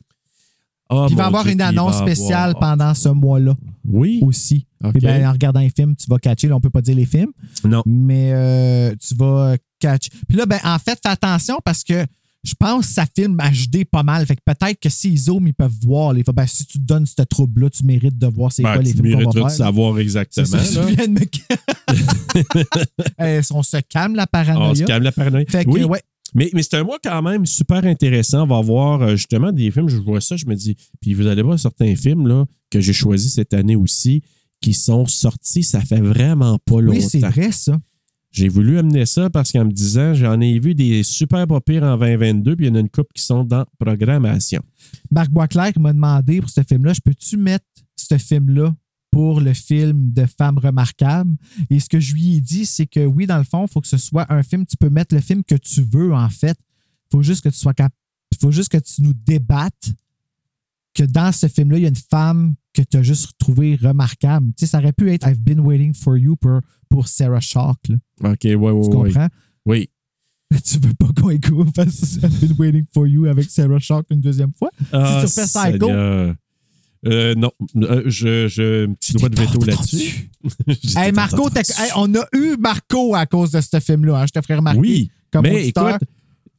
Oh, 0.91 1.05
Puis 1.07 1.15
il 1.15 1.17
va 1.17 1.25
y 1.25 1.27
avoir 1.27 1.45
Dieu, 1.45 1.53
une 1.55 1.63
annonce 1.63 1.97
spéciale 1.97 2.51
avoir. 2.51 2.77
pendant 2.77 2.93
ce 2.93 3.09
mois-là 3.09 3.55
Oui. 3.89 4.19
aussi. 4.23 4.67
OK. 4.85 4.93
Puis 4.93 5.01
ben, 5.01 5.27
en 5.27 5.33
regardant 5.33 5.61
les 5.61 5.71
films, 5.75 5.97
tu 5.97 6.05
vas 6.11 6.19
catcher. 6.19 6.49
Là, 6.49 6.57
on 6.57 6.61
peut 6.61 6.69
pas 6.69 6.83
dire 6.83 6.97
les 6.97 7.07
films, 7.07 7.33
Non. 7.65 7.83
mais 7.87 8.33
euh, 8.35 8.95
tu 9.01 9.15
vas 9.15 9.57
catch. 9.79 10.11
Puis 10.29 10.37
là, 10.37 10.45
ben, 10.45 10.59
en 10.65 10.79
fait, 10.79 10.99
fais 11.03 11.09
attention 11.09 11.59
parce 11.65 11.83
que 11.83 12.05
je 12.45 12.53
pense 12.59 12.89
que 12.89 12.93
ça 12.93 13.07
filme 13.17 13.39
HD 13.39 13.85
pas 13.91 14.03
mal. 14.03 14.27
Fait 14.27 14.35
que 14.37 14.43
peut-être 14.45 14.79
que 14.81 14.89
s'ils 14.91 15.17
zooment, 15.17 15.47
ils 15.47 15.55
peuvent 15.55 15.73
voir. 15.87 16.13
Les... 16.13 16.25
Ben, 16.25 16.47
si 16.47 16.67
tu 16.67 16.79
te 16.79 16.85
donnes 16.85 17.07
ce 17.07 17.23
trouble-là, 17.23 17.71
tu 17.71 17.87
mérites 17.87 18.19
de 18.19 18.27
voir 18.27 18.51
c'est 18.53 18.65
Ben, 18.65 18.75
quoi 18.75 18.83
les 18.83 18.91
tu 18.91 18.97
films 18.97 19.13
qu'on 19.13 19.19
mériterais 19.19 19.43
va 19.45 19.49
de 19.49 19.55
savoir 19.55 19.99
exactement. 20.01 20.47
ça, 20.47 20.59
je 20.63 20.81
viens 20.95 21.07
de 21.07 21.13
me- 21.13 21.21
on 23.55 23.63
se 23.63 23.77
calme 23.89 24.17
la 24.17 24.23
On 24.23 24.27
se 24.27 24.31
paranoïa. 24.31 24.87
calme 24.87 25.05
la 25.05 25.13
paranoïa. 25.13 25.45
Fait 25.49 25.65
que, 25.65 25.71
oui, 25.71 25.85
ouais. 25.85 26.03
Mais, 26.35 26.51
mais 26.55 26.63
c'est 26.63 26.77
un 26.77 26.85
mois 26.85 26.99
quand 27.03 27.23
même 27.23 27.47
super 27.47 27.85
intéressant. 27.85 28.45
On 28.45 28.47
va 28.47 28.61
voir 28.61 29.03
euh, 29.03 29.17
justement 29.17 29.53
des 29.53 29.71
films. 29.71 29.89
Je 29.89 29.99
vois 29.99 30.21
ça, 30.21 30.37
je 30.37 30.47
me 30.47 30.55
dis. 30.55 30.77
Puis 31.01 31.15
vous 31.15 31.27
allez 31.27 31.43
voir 31.43 31.59
certains 31.59 31.95
films 31.95 32.27
là, 32.27 32.47
que 32.71 32.81
j'ai 32.81 32.93
choisis 32.93 33.35
cette 33.35 33.55
année 33.55 33.77
aussi 33.77 34.23
qui 34.63 34.73
sont 34.73 35.07
sortis, 35.07 35.65
ça 35.65 35.81
fait 35.81 36.01
vraiment 36.01 36.59
pas 36.65 36.81
longtemps. 36.81 36.97
Oui, 36.99 37.03
c'est 37.03 37.19
vrai, 37.19 37.51
ça. 37.53 37.77
J'ai 38.31 38.49
voulu 38.49 38.79
amener 38.79 39.05
ça 39.05 39.29
parce 39.29 39.53
qu'en 39.53 39.67
me 39.67 39.73
disant, 39.73 40.15
j'en 40.15 40.41
ai 40.41 40.59
vu 40.59 40.75
des 40.75 41.03
super 41.03 41.47
pas 41.47 41.61
pires 41.61 41.83
en 41.83 41.99
2022, 41.99 42.57
puis 42.57 42.67
il 42.67 42.69
y 42.69 42.73
en 42.73 42.77
a 42.77 42.81
une 42.81 42.89
couple 42.89 43.11
qui 43.15 43.23
sont 43.23 43.45
dans 43.45 43.67
programmation. 43.79 44.63
Marc 45.11 45.31
Boisclair 45.31 45.73
m'a 45.79 45.93
demandé 45.93 46.41
pour 46.41 46.49
ce 46.49 46.63
film-là, 46.63 46.95
je 46.95 47.01
peux-tu 47.05 47.37
mettre 47.37 47.67
ce 47.95 48.17
film-là 48.17 48.75
pour 49.13 49.41
le 49.41 49.53
film 49.55 50.13
de 50.13 50.27
Femmes 50.27 50.59
remarquables? 50.59 51.37
Et 51.71 51.79
ce 51.79 51.89
que 51.89 52.01
je 52.01 52.15
lui 52.15 52.37
ai 52.37 52.41
dit, 52.41 52.67
c'est 52.67 52.87
que 52.87 53.07
oui, 53.07 53.27
dans 53.27 53.39
le 53.39 53.45
fond, 53.45 53.67
il 53.67 53.71
faut 53.71 53.81
que 53.81 53.87
ce 53.87 53.99
soit 53.99 54.27
un 54.33 54.43
film, 54.43 54.67
tu 54.67 54.77
peux 54.77 54.91
mettre 54.91 55.15
le 55.15 55.21
film 55.21 55.45
que 55.45 55.55
tu 55.55 55.83
veux, 55.83 56.13
en 56.13 56.29
fait. 56.29 56.59
Il 56.59 57.13
faut 57.13 57.23
juste 57.23 57.45
que 57.45 57.49
tu 57.51 57.57
sois 57.59 57.75
capable. 57.75 57.95
Il 58.33 58.39
faut 58.39 58.51
juste 58.51 58.71
que 58.71 58.79
tu 58.79 59.03
nous 59.03 59.13
débattes 59.13 59.93
que 60.95 61.05
dans 61.05 61.31
ce 61.33 61.47
film-là, 61.47 61.79
il 61.79 61.83
y 61.83 61.87
a 61.87 61.89
une 61.89 61.95
femme 61.95 62.55
que 62.73 62.83
tu 62.83 62.97
as 62.97 63.03
juste 63.03 63.27
retrouvée 63.27 63.77
remarquable. 63.77 64.49
Tu 64.57 64.65
sais, 64.65 64.67
ça 64.67 64.79
aurait 64.79 64.93
pu 64.93 65.11
être 65.13 65.27
I've 65.29 65.41
been 65.41 65.61
waiting 65.61 65.95
for 65.95 66.17
you 66.17 66.37
pour, 66.37 66.61
pour 66.89 67.09
Sarah 67.09 67.41
Shark. 67.41 67.89
là. 67.89 68.33
OK, 68.33 68.45
ouais, 68.45 68.57
ouais, 68.57 68.83
Tu 68.83 68.91
comprends? 68.91 69.29
Oui. 69.67 69.89
Tu 70.65 70.79
veux 70.79 70.93
pas 70.93 71.09
qu'on 71.19 71.31
écoute 71.31 71.69
parce 71.75 71.99
que 72.19 72.27
I've 72.27 72.41
been 72.41 72.57
waiting 72.59 72.85
for 72.93 73.07
you 73.07 73.27
avec 73.27 73.51
Sarah 73.51 73.79
Shark 73.79 74.07
une 74.11 74.21
deuxième 74.21 74.53
fois? 74.53 74.71
Ah, 74.93 75.21
tu 75.21 75.27
refais 75.27 75.47
Psycho? 75.47 75.89
Euh, 77.07 77.35
non, 77.35 77.51
Euh, 77.77 78.03
je, 78.07 78.47
je 78.49 78.87
petit 78.87 79.15
droit 79.15 79.29
de 79.29 79.41
veto 79.41 79.65
là-dessus? 79.65 80.31
Hey, 80.97 81.13
Marco, 81.13 81.49
hey, 81.55 81.91
on 81.97 82.13
a 82.15 82.25
eu 82.33 82.57
Marco 82.59 83.15
à 83.15 83.27
cause 83.27 83.51
de 83.53 83.61
ce 83.61 83.81
film-là. 83.81 84.21
hein, 84.23 84.27
je 84.27 84.33
te 84.33 84.41
ferai 84.43 84.57
remarquer. 84.57 84.79
Oui, 84.81 85.11
comme 85.33 85.43
mais 85.43 85.63
auditeur. 85.63 85.89
écoute, 85.91 86.09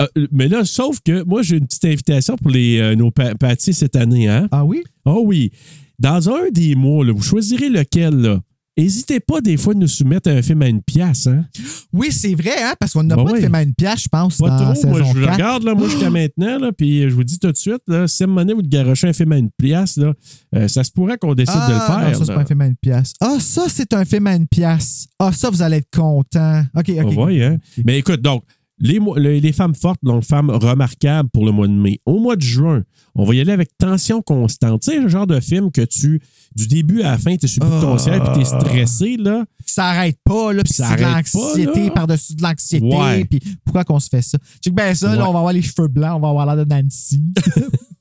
euh, 0.02 0.28
mais 0.32 0.48
là, 0.48 0.64
sauf 0.66 1.00
que 1.02 1.24
moi, 1.24 1.42
j'ai 1.44 1.58
une 1.58 1.66
petite 1.68 1.86
invitation 1.86 2.36
pour 2.38 2.50
les, 2.52 2.80
euh, 2.80 2.96
nos 2.96 3.12
pa- 3.12 3.36
pâtis 3.36 3.74
cette 3.74 3.96
année. 3.96 4.28
Hein? 4.28 4.48
Ah 4.52 4.66
oui? 4.66 4.84
Oh 5.06 5.22
oui. 5.26 5.52
Dans 6.00 6.30
un 6.30 6.50
des 6.52 6.76
mois, 6.76 7.06
là, 7.06 7.14
vous 7.14 7.22
choisirez 7.22 7.70
lequel. 7.70 8.16
là? 8.16 8.42
N'hésitez 8.76 9.20
pas 9.20 9.40
des 9.40 9.56
fois 9.56 9.76
de 9.76 9.80
nous 9.80 9.88
soumettre 9.88 10.30
un 10.32 10.42
film 10.42 10.64
à 10.64 10.68
une 10.68 10.82
pièce. 10.82 11.28
Hein? 11.28 11.46
Oui, 11.94 12.12
c'est 12.12 12.34
vrai, 12.34 12.56
hein, 12.64 12.74
parce 12.80 12.94
qu'on 12.94 13.04
n'a 13.04 13.16
Ben 13.16 13.24
pas 13.24 13.32
oui. 13.32 13.38
de 13.38 13.44
film 13.44 13.56
à 13.56 13.62
une 13.62 13.76
pièce, 13.76 14.04
je 14.04 14.08
pense, 14.08 14.38
Pas 14.38 14.50
dans 14.50 14.74
trop. 14.74 14.88
Moi, 14.88 15.04
je 15.04 15.22
4. 15.22 15.34
regarde 15.34 15.64
là, 15.64 15.76
moi 15.76 15.88
jusqu'à 15.88 16.10
maintenant, 16.10 16.58
là, 16.58 16.72
puis 16.72 17.04
je 17.08 17.14
vous 17.14 17.24
dis 17.24 17.38
tout 17.38 17.52
de 17.52 17.58
suite, 17.58 17.82
là, 17.88 18.08
si 18.08 18.24
à 18.24 18.26
un 18.26 18.28
moment 18.28 18.42
donné, 18.42 18.54
vous 18.56 18.68
garochez 18.68 19.08
un 19.08 19.14
film 19.14 19.32
à 19.34 19.38
une 19.38 19.52
pièce, 19.52 19.98
là, 19.98 20.14
euh, 20.56 20.68
ça 20.68 20.84
se 20.84 20.92
pourrait 20.92 21.18
qu'on 21.20 21.36
décide 21.36 21.56
ah, 21.56 21.68
de 21.68 21.74
le 21.74 21.80
faire. 21.80 22.00
non, 22.00 22.14
ça, 22.14 22.26
c'est 22.26 22.34
pas 22.34 22.42
un 22.42 22.46
film 22.46 22.62
à 22.62 22.66
une 22.66 22.76
pièce. 22.76 23.14
Ah, 23.22 23.38
ça, 23.40 23.66
c'est 23.70 23.94
un 23.94 24.06
film 24.06 24.28
à 24.28 24.36
une 24.36 24.48
pièce. 24.48 25.08
Ah, 25.20 25.32
ça, 25.32 25.52
vous 25.52 25.62
allez 25.62 25.78
être 25.78 25.96
content. 25.96 26.64
OK, 26.76 26.90
OK. 26.90 27.06
On 27.06 27.10
voit, 27.10 27.30
hein? 27.30 27.58
Mais 27.86 28.00
écoute, 28.00 28.22
donc, 28.22 28.44
les, 28.80 29.52
femmes 29.54 29.76
fortes, 29.76 30.00
donc 30.04 30.24
femmes 30.24 30.50
remarquables 30.50 31.30
pour 31.30 31.46
le 31.46 31.52
mois 31.52 31.68
de 31.68 31.74
mai. 31.74 32.00
Au 32.06 32.20
mois 32.20 32.36
de 32.36 32.42
juin, 32.42 32.84
on 33.16 33.24
va 33.24 33.36
y 33.36 33.42
aller 33.42 33.52
avec 33.52 33.70
tension 33.78 34.22
constante. 34.22 34.82
Tu 34.82 34.92
sais, 34.92 35.00
le 35.00 35.08
genre 35.08 35.28
de 35.28 35.40
film 35.40 35.72
que 35.72 35.82
tu, 35.82 36.22
du 36.56 36.68
début 36.68 37.02
à 37.02 37.12
la 37.12 37.18
fin, 37.18 37.36
tu 37.36 37.46
es 37.46 37.48
sur 37.48 37.62
ton 37.62 37.96
Ah. 37.96 37.98
ciel 37.98 38.22
puis 38.22 38.34
tu 38.34 38.40
es 38.42 38.46
stressé, 38.46 39.18
là. 39.18 39.46
Ça 39.66 39.86
arrête 39.86 40.18
pas, 40.24 40.54
là, 40.54 40.64
puis 40.64 40.74
Ça 40.74 40.96
de 40.96 41.02
l'anxiété 41.02 41.90
par-dessus 41.92 42.36
de 42.36 42.42
l'anxiété. 42.44 42.86
Ouais. 42.86 43.26
Puis 43.26 43.40
pourquoi 43.64 43.84
qu'on 43.84 44.00
se 44.00 44.10
fait 44.10 44.22
ça? 44.22 44.38
Check 44.62 44.74
bien 44.76 44.94
ça, 44.94 45.16
là, 45.16 45.30
on 45.30 45.34
va 45.34 45.40
avoir 45.40 45.54
les 45.54 45.62
cheveux 45.62 45.88
blancs, 45.88 46.18
on 46.18 46.20
va 46.20 46.30
avoir 46.30 46.46
l'air 46.46 46.66
de 46.66 46.74
Nancy. 46.74 47.24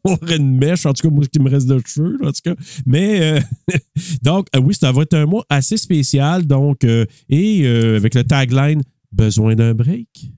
On 0.04 0.14
aurait 0.14 0.37
une 0.37 0.56
mèche, 0.58 0.85
en 0.85 0.92
tout 0.92 1.08
cas, 1.08 1.14
moi, 1.14 1.22
ce 1.22 1.28
qui 1.28 1.38
me 1.38 1.48
reste 1.48 1.68
de 1.68 1.80
cheveux, 1.87 2.18
là, 2.20 2.30
en 2.30 2.32
tout 2.32 2.40
cas. 2.42 2.54
Mais, 2.85 3.20
euh, 3.20 3.40
donc, 4.22 4.48
euh, 4.56 4.58
oui, 4.58 4.74
ça 4.74 4.90
va 4.90 5.02
être 5.02 5.14
un 5.14 5.26
mois 5.26 5.44
assez 5.48 5.76
spécial. 5.76 6.44
Donc, 6.44 6.82
euh, 6.82 7.06
et 7.28 7.64
avec 7.64 8.16
le 8.16 8.24
tagline 8.24 8.82
Besoin 9.12 9.54
d'un 9.54 9.74
break. 9.74 10.32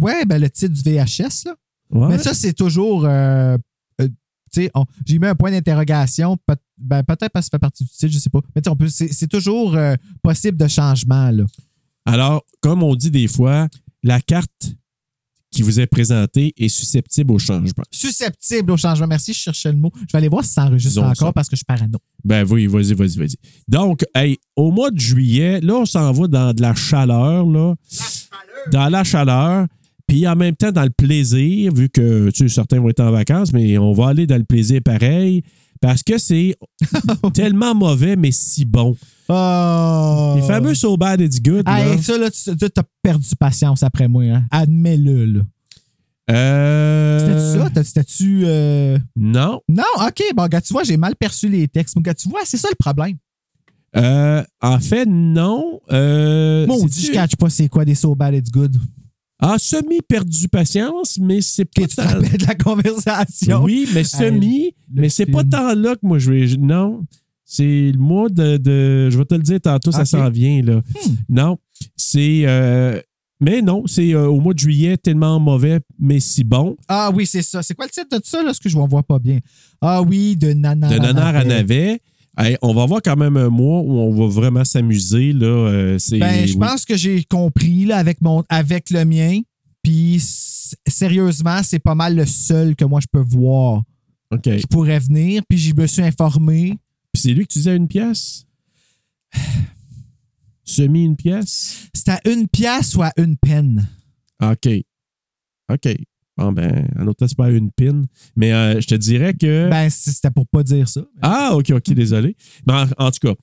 Ouais, 0.00 0.24
ben 0.24 0.40
le 0.40 0.50
titre 0.50 0.72
du 0.74 0.82
VHS, 0.82 1.44
là. 1.46 1.56
Ouais. 1.90 2.08
Mais 2.08 2.18
ça, 2.18 2.34
c'est 2.34 2.52
toujours. 2.52 3.04
euh, 3.06 3.56
euh, 4.00 4.08
tu 4.52 4.62
sais, 4.62 4.70
on- 4.74 4.84
j'ai 5.06 5.18
mis 5.18 5.26
un 5.26 5.34
point 5.34 5.50
d'interrogation. 5.50 6.36
ben, 6.80 7.02
peut-être 7.02 7.32
parce 7.32 7.46
que 7.46 7.50
ça 7.50 7.56
fait 7.56 7.58
partie 7.58 7.84
du 7.84 7.90
titre, 7.90 8.12
je 8.12 8.18
sais 8.18 8.30
pas. 8.30 8.40
Mais 8.54 8.62
tu 8.62 8.66
sais, 8.66 8.70
on 8.70 8.76
peut- 8.76 8.88
c'est 8.88 9.26
toujours 9.26 9.74
euh, 9.74 9.94
possible 10.22 10.56
de 10.56 10.68
changement, 10.68 11.30
là. 11.30 11.44
Alors, 12.06 12.44
comme 12.60 12.82
on 12.82 12.94
dit 12.94 13.10
des 13.10 13.26
fois, 13.28 13.68
la 14.02 14.20
carte 14.20 14.74
qui 15.50 15.62
vous 15.62 15.80
est 15.80 15.86
présentée 15.86 16.52
est 16.58 16.68
susceptible 16.68 17.32
au 17.32 17.38
changement. 17.38 17.82
Susceptible 17.90 18.70
au 18.70 18.76
changement. 18.76 19.06
Merci, 19.06 19.32
je 19.32 19.38
cherchais 19.38 19.72
le 19.72 19.78
mot. 19.78 19.90
Je 19.94 20.12
vais 20.12 20.18
aller 20.18 20.28
voir 20.28 20.44
si 20.44 20.52
ça 20.52 20.64
enregistre 20.66 20.90
Disons 21.00 21.04
encore 21.10 21.28
ça. 21.28 21.32
parce 21.32 21.48
que 21.48 21.56
je 21.56 21.60
suis 21.60 21.64
parano. 21.64 21.98
Ben 22.22 22.46
oui, 22.50 22.66
vas-y, 22.66 22.92
vas-y, 22.92 23.16
vas-y. 23.16 23.36
Donc, 23.66 24.04
hey, 24.14 24.38
au 24.56 24.70
mois 24.70 24.90
de 24.90 24.98
juillet, 25.00 25.60
là, 25.62 25.74
on 25.76 25.86
s'en 25.86 26.12
va 26.12 26.28
dans 26.28 26.52
de 26.52 26.60
la 26.60 26.74
chaleur, 26.74 27.46
là. 27.46 27.74
Dans 28.72 28.88
la 28.88 29.04
chaleur. 29.04 29.66
Puis 30.06 30.26
en 30.26 30.36
même 30.36 30.56
temps, 30.56 30.72
dans 30.72 30.84
le 30.84 30.90
plaisir, 30.90 31.72
vu 31.74 31.88
que 31.90 32.30
tu 32.30 32.48
sais, 32.48 32.54
certains 32.54 32.80
vont 32.80 32.88
être 32.88 33.00
en 33.00 33.10
vacances, 33.10 33.52
mais 33.52 33.76
on 33.78 33.92
va 33.92 34.08
aller 34.08 34.26
dans 34.26 34.38
le 34.38 34.44
plaisir 34.44 34.80
pareil. 34.82 35.42
Parce 35.80 36.02
que 36.02 36.18
c'est 36.18 36.56
tellement 37.34 37.74
mauvais, 37.74 38.16
mais 38.16 38.32
si 38.32 38.64
bon. 38.64 38.96
Oh! 39.28 40.34
Les 40.36 40.42
fameux 40.42 40.74
So 40.74 40.96
Bad 40.96 41.20
It's 41.20 41.40
Good. 41.40 41.66
là. 41.66 41.92
Hey, 41.92 42.02
ça, 42.02 42.16
là, 42.18 42.30
tu 42.30 42.50
as 42.50 42.82
perdu 43.02 43.28
patience 43.38 43.82
après 43.82 44.08
moi. 44.08 44.24
Hein? 44.24 44.44
Admets-le, 44.50 45.24
là. 45.26 45.40
Euh, 46.30 47.18
C'était-tu 47.54 47.74
ça? 47.74 47.84
C'était-tu. 47.84 48.42
euh, 48.44 48.98
Non. 49.16 49.60
Non, 49.68 49.84
OK. 50.06 50.22
Bon, 50.36 50.46
gars, 50.46 50.60
tu 50.60 50.72
vois, 50.72 50.84
j'ai 50.84 50.96
mal 50.96 51.14
perçu 51.16 51.48
les 51.48 51.68
textes. 51.68 51.96
Mon 51.96 52.02
gars, 52.02 52.14
tu 52.14 52.28
vois, 52.28 52.40
c'est 52.44 52.56
ça 52.56 52.68
le 52.70 52.76
problème. 52.76 53.16
Euh, 53.96 54.42
en 54.60 54.78
fait, 54.80 55.06
non. 55.06 55.80
Euh, 55.90 56.66
Moi, 56.66 56.76
on 56.76 56.80
c'est-tu- 56.88 57.00
dit, 57.00 57.06
je 57.06 57.12
catch 57.12 57.36
pas 57.36 57.48
c'est 57.50 57.68
quoi 57.68 57.84
des 57.84 57.94
so 57.94 58.14
bad, 58.14 58.34
it's 58.34 58.50
good. 58.50 58.76
Ah, 59.40 59.56
semi-perdu 59.58 60.48
patience, 60.48 61.18
mais 61.20 61.40
c'est 61.40 61.64
pas 61.64 61.86
tu 61.86 61.94
tant- 61.96 62.02
de 62.20 62.46
la 62.46 62.54
conversation? 62.56 63.62
Oui, 63.62 63.88
mais 63.94 64.04
semi, 64.04 64.74
mais 64.92 65.08
c'est 65.08 65.26
pas 65.26 65.44
tant 65.44 65.74
là 65.74 65.94
que 65.94 66.00
moi 66.06 66.18
je 66.18 66.32
vais. 66.32 66.56
Non. 66.58 67.04
C'est 67.44 67.92
le 67.92 67.98
mois 67.98 68.28
de, 68.28 68.58
de- 68.58 69.08
Je 69.10 69.16
vais 69.16 69.24
te 69.24 69.34
le 69.34 69.42
dire 69.42 69.60
tantôt, 69.60 69.90
ça 69.92 70.04
s'en 70.04 70.28
vient, 70.28 70.60
là. 70.62 70.76
Hmm. 70.76 71.14
Non, 71.30 71.58
c'est. 71.96 72.42
euh, 72.46 73.00
mais 73.40 73.62
non, 73.62 73.84
c'est 73.86 74.12
euh, 74.12 74.26
au 74.26 74.40
mois 74.40 74.52
de 74.52 74.58
juillet, 74.58 74.96
tellement 74.98 75.38
mauvais, 75.40 75.80
mais 75.98 76.18
si 76.20 76.42
bon. 76.44 76.76
Ah 76.88 77.10
oui, 77.14 77.24
c'est 77.24 77.40
ça. 77.42 77.62
C'est 77.62 77.74
quoi 77.74 77.86
le 77.86 77.90
titre 77.92 78.18
de 78.18 78.22
ça, 78.24 78.38
là? 78.38 78.46
Parce 78.46 78.58
que 78.58 78.68
je 78.68 78.76
ne 78.76 78.86
vois 78.86 79.02
pas 79.04 79.18
bien? 79.20 79.38
Ah 79.80 80.02
oui, 80.02 80.36
de 80.36 80.52
Nanar. 80.52 80.90
De 80.90 80.98
nanar 80.98 81.36
à 81.36 81.44
Navet. 81.44 82.00
Hey, 82.40 82.56
on 82.62 82.72
va 82.72 82.84
avoir 82.84 83.02
quand 83.02 83.16
même 83.16 83.36
un 83.36 83.48
mois 83.48 83.80
où 83.80 83.98
on 83.98 84.14
va 84.14 84.26
vraiment 84.32 84.64
s'amuser. 84.64 85.32
Là, 85.32 85.46
euh, 85.46 85.98
Ben, 86.12 86.46
je 86.46 86.52
oui. 86.52 86.58
pense 86.58 86.84
que 86.84 86.96
j'ai 86.96 87.24
compris 87.24 87.84
là, 87.84 87.96
avec, 87.98 88.20
mon, 88.20 88.44
avec 88.48 88.90
le 88.90 89.04
mien. 89.04 89.40
Puis, 89.82 90.22
sérieusement, 90.86 91.62
c'est 91.64 91.80
pas 91.80 91.96
mal 91.96 92.14
le 92.14 92.26
seul 92.26 92.76
que 92.76 92.84
moi 92.84 93.00
je 93.00 93.06
peux 93.10 93.24
voir 93.26 93.82
OK. 94.30 94.42
qui 94.42 94.66
pourrait 94.70 95.00
venir. 95.00 95.42
Puis, 95.48 95.58
je 95.58 95.74
me 95.74 95.86
suis 95.86 96.02
informé. 96.02 96.78
Puis 97.12 97.22
c'est 97.22 97.32
lui 97.32 97.44
que 97.46 97.52
tu 97.52 97.58
disais 97.58 97.74
une 97.74 97.88
pièce? 97.88 98.44
Semi 100.64 101.04
une 101.04 101.16
pièce? 101.16 101.88
C'est 101.94 102.10
à 102.10 102.20
une 102.26 102.46
pièce 102.46 102.94
ou 102.94 103.02
à 103.02 103.10
une 103.16 103.36
peine. 103.36 103.88
OK. 104.42 104.68
OK. 105.72 105.96
Bon, 106.38 106.52
ben, 106.52 106.88
en 106.98 107.06
autre 107.08 107.26
c'est 107.26 107.36
pas 107.36 107.50
une 107.50 107.70
pin. 107.70 108.02
Mais 108.36 108.52
euh, 108.52 108.80
je 108.80 108.86
te 108.86 108.94
dirais 108.94 109.34
que. 109.34 109.68
Ben, 109.68 109.90
c'était 109.90 110.30
pour 110.30 110.46
pas 110.46 110.62
dire 110.62 110.88
ça. 110.88 111.02
Ah, 111.20 111.50
OK, 111.54 111.70
OK, 111.70 111.90
désolé. 111.92 112.36
Mais 112.66 112.72
en, 112.74 112.86
en 113.06 113.10
tout 113.10 113.28
cas. 113.28 113.34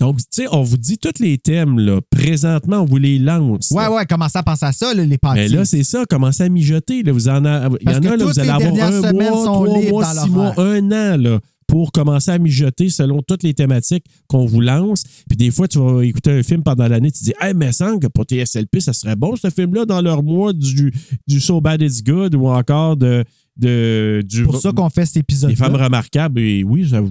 Donc, 0.00 0.18
tu 0.18 0.24
sais, 0.30 0.46
on 0.52 0.62
vous 0.62 0.76
dit 0.76 0.96
tous 0.98 1.18
les 1.20 1.38
thèmes, 1.38 1.80
là. 1.80 2.00
Présentement, 2.08 2.82
on 2.82 2.84
vous 2.84 2.98
les 2.98 3.18
lance. 3.18 3.72
Ouais, 3.72 3.82
là. 3.82 3.92
ouais, 3.92 4.06
commencez 4.06 4.38
à 4.38 4.44
penser 4.44 4.66
à 4.66 4.70
ça, 4.72 4.94
là, 4.94 5.02
les 5.02 5.08
Mais 5.08 5.18
pâtisses. 5.18 5.50
là, 5.52 5.64
c'est 5.64 5.82
ça, 5.82 6.04
commencez 6.08 6.44
à 6.44 6.48
mijoter. 6.48 7.02
Là. 7.02 7.10
Vous 7.10 7.28
en 7.28 7.44
a- 7.44 7.68
il 7.80 7.90
y 7.90 7.94
en 7.94 8.02
a, 8.04 8.16
là, 8.16 8.24
vous 8.24 8.38
allez 8.38 8.48
avoir 8.50 8.74
un 8.92 9.12
mois, 9.12 9.42
trois 9.42 9.66
mois, 9.90 10.04
six 10.14 10.30
mois, 10.30 10.54
un 10.56 10.92
an 10.92 11.16
là, 11.16 11.40
pour 11.68 11.92
commencer 11.92 12.30
à 12.32 12.38
mijoter 12.38 12.88
selon 12.88 13.22
toutes 13.22 13.44
les 13.44 13.54
thématiques 13.54 14.04
qu'on 14.26 14.46
vous 14.46 14.60
lance. 14.60 15.04
Puis 15.28 15.36
des 15.36 15.50
fois, 15.52 15.68
tu 15.68 15.78
vas 15.78 16.02
écouter 16.02 16.32
un 16.32 16.42
film 16.42 16.62
pendant 16.64 16.88
l'année, 16.88 17.12
tu 17.12 17.20
te 17.20 17.24
dis 17.24 17.34
Hey, 17.40 17.52
mais 17.54 17.70
semble 17.72 18.00
que 18.00 18.06
pour 18.08 18.24
TSLP, 18.24 18.80
ça 18.80 18.92
serait 18.92 19.14
bon 19.14 19.36
ce 19.36 19.50
film-là 19.50 19.84
dans 19.84 20.00
leur 20.00 20.22
mois 20.24 20.52
du, 20.52 20.92
du 21.28 21.38
So 21.40 21.60
Bad 21.60 21.80
It's 21.82 22.02
Good 22.02 22.34
ou 22.34 22.46
encore 22.48 22.96
de, 22.96 23.22
de 23.56 24.24
du 24.28 24.38
C'est 24.38 24.42
pour 24.44 24.60
ça 24.60 24.72
qu'on 24.72 24.88
fait 24.90 25.06
cet 25.06 25.18
épisode 25.18 25.50
des 25.50 25.56
femmes 25.56 25.76
remarquables. 25.76 26.40
Et 26.40 26.64
oui, 26.64 26.88
ça, 26.88 27.02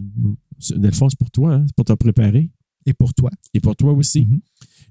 c'est- 0.60 0.76
c'est 0.92 1.18
pour 1.18 1.32
toi, 1.32 1.54
hein, 1.54 1.64
c'est 1.68 1.76
pour 1.76 1.86
te 1.86 1.94
préparer. 1.94 2.50
Et 2.86 2.94
pour 2.94 3.14
toi. 3.14 3.30
Et 3.54 3.60
pour 3.60 3.76
toi 3.76 3.94
aussi. 3.94 4.22
Mhm. 4.22 4.40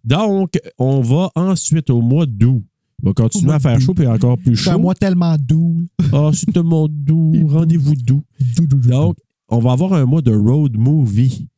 Donc, 0.05 0.59
on 0.79 1.00
va 1.00 1.31
ensuite 1.35 1.90
au 1.90 2.00
mois 2.02 2.26
d'août. 2.26 2.62
On 3.02 3.09
va 3.09 3.14
continuer 3.14 3.52
à 3.52 3.59
faire 3.59 3.79
chaud 3.81 3.92
puis 3.94 4.07
encore 4.07 4.38
plus 4.38 4.57
C'est 4.57 4.70
un 4.70 4.74
chaud. 4.74 4.79
mois 4.79 4.94
tellement 4.94 5.37
doux. 5.38 5.83
Ah, 6.12 6.31
c'est 6.33 6.57
un 6.57 6.62
mois 6.62 6.87
doux, 6.90 7.33
rendez-vous 7.48 7.94
doux. 7.96 8.22
Doux, 8.57 8.66
doux, 8.66 8.79
doux. 8.79 8.88
Donc, 8.88 9.16
on 9.49 9.59
va 9.59 9.73
avoir 9.73 9.93
un 9.95 10.05
mois 10.05 10.23
de 10.23 10.35
road 10.35 10.77
movie. 10.77 11.49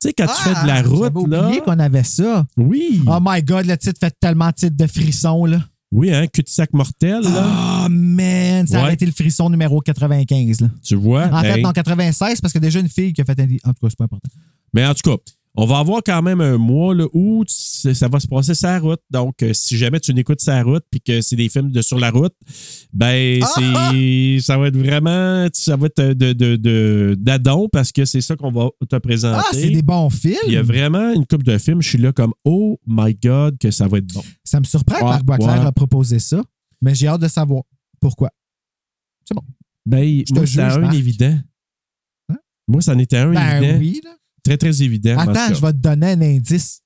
Tu 0.00 0.08
sais, 0.08 0.12
quand 0.12 0.26
tu 0.26 0.42
fais 0.42 0.62
de 0.62 0.66
la 0.66 0.74
Ah, 0.76 0.82
route, 0.82 1.28
là. 1.28 1.44
oublié 1.46 1.60
qu'on 1.60 1.78
avait 1.78 2.02
ça. 2.02 2.44
Oui. 2.56 3.02
Oh 3.06 3.18
my 3.22 3.42
God, 3.42 3.66
le 3.66 3.76
titre 3.76 3.98
fait 4.00 4.14
tellement 4.20 4.52
titre 4.52 4.76
de 4.76 4.86
frisson, 4.86 5.44
là. 5.46 5.58
Oui, 5.92 6.12
hein, 6.12 6.26
cul-de-sac 6.26 6.72
mortel, 6.72 7.22
là. 7.22 7.84
Oh 7.84 7.88
man, 7.88 8.66
ça 8.66 8.82
Ouais. 8.82 8.88
a 8.88 8.92
été 8.92 9.06
le 9.06 9.12
frisson 9.12 9.48
numéro 9.48 9.80
95. 9.80 10.60
Là. 10.60 10.68
Tu 10.82 10.96
vois? 10.96 11.26
En 11.32 11.40
fait, 11.42 11.60
non, 11.62 11.70
96, 11.72 12.40
parce 12.40 12.52
que 12.52 12.58
déjà 12.58 12.80
une 12.80 12.88
fille 12.88 13.12
qui 13.12 13.20
a 13.20 13.24
fait 13.24 13.38
un. 13.38 13.44
En 13.44 13.72
tout 13.72 13.80
cas, 13.80 13.88
c'est 13.90 13.96
pas 13.98 14.04
important. 14.04 14.28
Mais 14.72 14.84
en 14.84 14.92
tout 14.92 15.08
cas, 15.08 15.16
on 15.56 15.66
va 15.66 15.78
avoir 15.78 16.02
quand 16.04 16.20
même 16.22 16.40
un 16.40 16.58
mois 16.58 16.94
là, 16.94 17.06
où 17.12 17.44
tu- 17.44 17.94
ça 17.94 18.08
va 18.08 18.18
se 18.18 18.26
passer 18.26 18.52
la 18.62 18.78
route. 18.80 19.00
Donc, 19.10 19.42
euh, 19.42 19.52
si 19.54 19.76
jamais 19.76 20.00
tu 20.00 20.12
n'écoutes 20.14 20.40
sa 20.40 20.62
route 20.62 20.84
puis 20.90 21.00
que 21.00 21.20
c'est 21.20 21.36
des 21.36 21.48
films 21.48 21.70
de 21.70 21.80
sur 21.80 21.98
la 22.00 22.10
route, 22.10 22.34
ben, 22.92 23.40
Ah, 23.42 23.90
c'est, 23.92 24.38
ça 24.40 24.58
va 24.58 24.66
être 24.68 24.76
vraiment, 24.76 25.46
ça 25.52 25.76
va 25.76 25.86
être 25.86 26.02
de, 26.12 26.32
de, 26.32 27.14
d'adon 27.18 27.68
parce 27.68 27.92
que 27.92 28.04
c'est 28.04 28.20
ça 28.20 28.34
qu'on 28.36 28.50
va 28.50 28.68
te 28.88 28.96
présenter. 28.96 29.42
Ah, 29.46 29.50
c'est 29.52 29.70
des 29.70 29.82
bons 29.82 30.10
films. 30.10 30.34
Il 30.46 30.52
y 30.54 30.56
a 30.56 30.62
vraiment 30.62 31.12
une 31.12 31.24
coupe 31.26 31.44
de 31.44 31.56
films, 31.58 31.82
je 31.82 31.88
suis 31.90 31.98
là 31.98 32.12
comme, 32.12 32.32
oh 32.44 32.78
my 32.86 33.14
God, 33.14 33.56
que 33.58 33.70
ça 33.70 33.86
va 33.86 33.98
être 33.98 34.12
bon. 34.12 34.22
Ça 34.42 34.58
me 34.58 34.64
surprend 34.64 34.98
que 34.98 35.04
Marc 35.04 35.22
Boisclair 35.24 35.60
ouais. 35.60 35.66
a 35.66 35.72
proposé 35.72 36.18
ça, 36.18 36.42
mais 36.82 36.94
j'ai 36.94 37.06
hâte 37.06 37.20
de 37.20 37.28
savoir 37.28 37.62
pourquoi. 38.00 38.30
Ben, 39.86 40.22
te 40.24 40.32
moi, 40.34 40.44
juge, 40.44 40.50
c'était 40.54 40.62
un 40.62 40.90
évident. 40.90 41.38
Hein? 42.30 42.36
Moi, 42.66 42.80
ça 42.80 42.92
en 42.94 42.98
était 42.98 43.18
un 43.18 43.32
Ben 43.32 43.62
évident. 43.62 43.78
oui, 43.78 44.00
là. 44.02 44.10
Très, 44.44 44.58
très 44.58 44.82
évident. 44.82 45.16
Attends, 45.18 45.54
je 45.54 45.60
vais 45.60 45.72
te 45.72 45.78
donner 45.78 46.12
un 46.12 46.20
indice. 46.20 46.80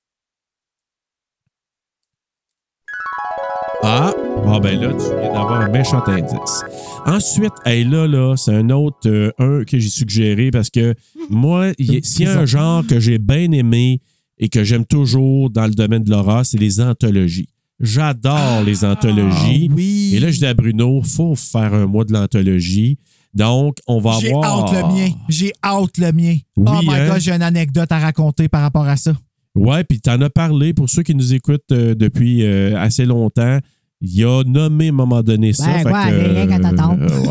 Ah, 3.83 4.13
ah 4.45 4.59
ben 4.59 4.79
là, 4.79 4.89
tu 4.89 5.19
viens 5.19 5.33
d'avoir 5.33 5.61
un 5.61 5.69
méchant 5.69 6.03
indice. 6.05 6.63
Ensuite, 7.05 7.53
hey, 7.65 7.83
là, 7.85 8.07
là, 8.07 8.35
c'est 8.35 8.53
un 8.53 8.69
autre, 8.69 9.07
euh, 9.07 9.31
un 9.39 9.63
que 9.63 9.79
j'ai 9.79 9.89
suggéré 9.89 10.51
parce 10.51 10.69
que 10.69 10.93
moi, 11.29 11.71
s'il 11.77 12.25
y 12.25 12.27
a 12.27 12.39
un 12.39 12.45
genre 12.45 12.85
que 12.85 12.99
j'ai 12.99 13.17
bien 13.17 13.51
aimé 13.51 14.01
et 14.37 14.49
que 14.49 14.63
j'aime 14.63 14.85
toujours 14.85 15.49
dans 15.49 15.65
le 15.65 15.73
domaine 15.73 16.03
de 16.03 16.09
l'horreur, 16.09 16.45
c'est 16.45 16.57
les 16.57 16.81
anthologies. 16.81 17.49
J'adore 17.79 18.63
les 18.65 18.83
anthologies. 18.83 19.69
Ah, 19.69 19.73
oui. 19.75 20.11
Et 20.13 20.19
là, 20.19 20.31
je 20.31 20.39
dis 20.39 20.45
à 20.45 20.53
Bruno, 20.53 21.01
faut 21.01 21.35
faire 21.35 21.73
un 21.73 21.85
mois 21.85 22.03
de 22.03 22.11
l'anthologie. 22.11 22.97
Donc, 23.33 23.77
on 23.87 23.99
va 23.99 24.17
J'ai 24.19 24.33
avoir. 24.33 24.69
hâte 24.69 24.73
le 24.73 24.93
mien. 24.93 25.09
J'ai 25.29 25.51
hâte 25.63 25.97
le 25.97 26.11
mien. 26.11 26.37
Oui, 26.55 26.65
oh 26.67 26.79
my 26.83 26.93
hein? 26.93 27.07
God, 27.09 27.19
j'ai 27.19 27.31
une 27.31 27.41
anecdote 27.41 27.91
à 27.91 27.99
raconter 27.99 28.47
par 28.47 28.61
rapport 28.61 28.87
à 28.87 28.97
ça. 28.97 29.13
Ouais, 29.55 29.83
puis 29.83 29.99
tu 29.99 30.09
en 30.09 30.21
as 30.21 30.29
parlé 30.29 30.73
pour 30.73 30.89
ceux 30.89 31.03
qui 31.03 31.15
nous 31.15 31.33
écoutent 31.33 31.71
euh, 31.71 31.95
depuis 31.95 32.43
euh, 32.43 32.79
assez 32.79 33.05
longtemps. 33.05 33.59
Il 34.01 34.23
a 34.23 34.43
nommé 34.45 34.87
à 34.87 34.89
un 34.89 34.93
moment 34.93 35.21
donné 35.21 35.51
ça. 35.53 35.65
Ben, 35.65 35.77
fait 35.79 35.89
quoi, 35.89 36.05
que, 36.07 36.13
euh, 36.13 36.45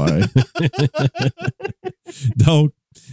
ouais. 0.05 1.31
donc, 2.37 2.73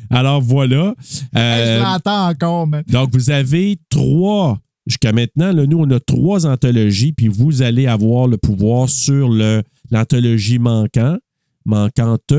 alors 0.10 0.42
voilà. 0.42 0.94
Euh, 1.36 1.78
je 1.78 1.84
l'entends 1.84 2.30
encore, 2.30 2.68
mais. 2.68 2.84
donc, 2.88 3.10
vous 3.14 3.30
avez 3.30 3.80
trois. 3.90 4.60
Jusqu'à 4.86 5.14
maintenant, 5.14 5.52
là, 5.52 5.66
nous, 5.66 5.80
on 5.80 5.90
a 5.90 6.00
trois 6.00 6.46
anthologies, 6.46 7.12
puis 7.12 7.28
vous 7.28 7.64
allez 7.64 7.88
avoir 7.88 8.28
le 8.28 8.38
pouvoir 8.38 8.88
sur 8.88 9.30
le, 9.30 9.64
l'anthologie 9.90 10.60
manquant, 10.60 11.18
manquante. 11.66 12.34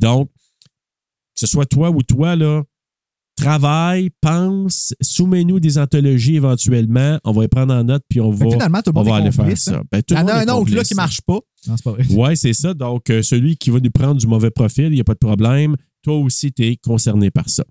Donc, 0.00 0.30
que 0.30 1.40
ce 1.40 1.46
soit 1.46 1.66
toi 1.66 1.90
ou 1.90 2.02
toi, 2.02 2.36
là, 2.36 2.62
travaille, 3.36 4.10
pense, 4.20 4.94
soumets-nous 5.00 5.60
des 5.60 5.78
anthologies 5.78 6.36
éventuellement. 6.36 7.18
On 7.24 7.32
va 7.32 7.42
les 7.42 7.48
prendre 7.48 7.72
en 7.72 7.84
note, 7.84 8.02
puis 8.08 8.20
on 8.20 8.30
va, 8.30 8.50
finalement, 8.50 8.82
tout 8.82 8.90
le 8.92 8.98
on 8.98 9.02
va 9.02 9.16
aller 9.16 9.30
faire 9.30 9.56
ça. 9.56 9.76
hein. 9.76 9.82
Ben, 9.92 10.02
tout 10.02 10.14
Il 10.14 10.18
y 10.18 10.20
en 10.22 10.26
a 10.28 10.34
un 10.34 10.48
autre 10.48 10.74
là 10.74 10.82
qui 10.82 10.94
marche 10.94 11.20
pas. 11.20 11.38
Non, 11.66 11.76
c'est 11.76 11.84
pas 11.84 11.92
vrai. 11.92 12.04
Oui, 12.10 12.36
c'est 12.36 12.52
ça. 12.52 12.74
Donc, 12.74 13.10
euh, 13.10 13.22
celui 13.22 13.56
qui 13.56 13.70
va 13.70 13.78
nous 13.80 13.90
prendre 13.90 14.16
du 14.16 14.26
mauvais 14.26 14.50
profil, 14.50 14.86
il 14.86 14.94
n'y 14.94 15.00
a 15.00 15.04
pas 15.04 15.14
de 15.14 15.18
problème. 15.18 15.76
Toi 16.02 16.16
aussi, 16.18 16.52
tu 16.52 16.64
es 16.66 16.76
concerné 16.76 17.30
par 17.30 17.48
ça. 17.48 17.64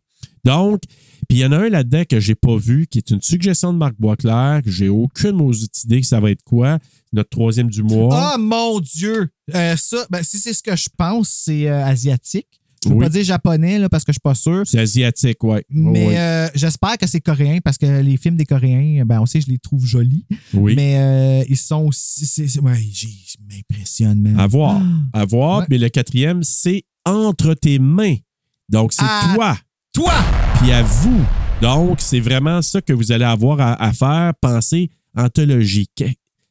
Donc, 0.47 0.81
puis 1.29 1.37
il 1.37 1.41
y 1.41 1.45
en 1.45 1.51
a 1.51 1.57
un 1.57 1.69
là-dedans 1.69 2.03
que 2.09 2.19
j'ai 2.19 2.35
pas 2.35 2.55
vu, 2.57 2.87
qui 2.87 2.97
est 2.99 3.09
une 3.11 3.21
suggestion 3.21 3.73
de 3.73 3.77
Marc 3.77 3.95
Boisclair, 3.99 4.61
que 4.63 4.71
j'ai 4.71 4.89
aucune 4.89 5.39
idée 5.83 6.01
que 6.01 6.07
ça 6.07 6.19
va 6.19 6.31
être 6.31 6.43
quoi. 6.43 6.79
Notre 7.13 7.29
troisième 7.29 7.69
du 7.69 7.83
mois. 7.83 8.33
Oh 8.35 8.39
mon 8.39 8.79
Dieu! 8.79 9.29
Euh, 9.53 9.75
ça, 9.77 10.05
ben, 10.09 10.23
si 10.23 10.37
c'est 10.39 10.53
ce 10.53 10.63
que 10.63 10.75
je 10.75 10.89
pense, 10.97 11.29
c'est 11.45 11.67
euh, 11.69 11.85
asiatique. 11.85 12.47
Je 12.83 12.89
ne 12.89 12.93
Oui. 12.93 13.03
pas 13.05 13.09
dire 13.09 13.23
japonais 13.23 13.79
là, 13.79 13.89
parce 13.89 14.03
que 14.03 14.11
je 14.11 14.15
suis 14.15 14.21
pas 14.21 14.35
sûr. 14.35 14.61
C'est 14.65 14.79
asiatique, 14.79 15.43
ouais. 15.43 15.65
Mais 15.69 16.07
oui. 16.07 16.15
euh, 16.15 16.47
j'espère 16.53 16.97
que 16.97 17.07
c'est 17.07 17.19
coréen 17.19 17.57
parce 17.63 17.77
que 17.77 18.01
les 18.01 18.17
films 18.17 18.37
des 18.37 18.45
Coréens, 18.45 19.03
ben, 19.03 19.19
on 19.19 19.25
sait, 19.25 19.41
je 19.41 19.47
les 19.49 19.57
trouve 19.57 19.83
jolis. 19.85 20.25
oui. 20.53 20.75
Mais 20.75 20.95
euh, 20.97 21.43
ils 21.49 21.57
sont 21.57 21.83
aussi. 21.85 22.23
ouais, 22.61 22.79
j'ai- 22.93 23.07
je 23.09 23.37
m'impressionne, 23.49 24.21
man. 24.21 24.39
À 24.39 24.45
voir. 24.47 24.81
À 25.11 25.25
voir. 25.25 25.59
Ouais. 25.61 25.65
Mais 25.71 25.77
le 25.79 25.89
quatrième, 25.89 26.43
c'est 26.43 26.83
entre 27.05 27.53
tes 27.55 27.79
mains. 27.79 28.15
Donc, 28.69 28.93
c'est 28.93 29.01
Ah. 29.03 29.31
toi, 29.35 29.57
Toi! 29.97 30.13
puis 30.59 30.71
à 30.71 30.83
vous. 30.83 31.25
Donc, 31.59 31.97
c'est 32.01 32.19
vraiment 32.19 32.61
ça 32.61 32.81
que 32.81 32.93
vous 32.93 33.11
allez 33.11 33.25
avoir 33.25 33.59
à, 33.59 33.91
faire. 33.93 34.33
Pensez 34.39 34.91
anthologie. 35.15 35.89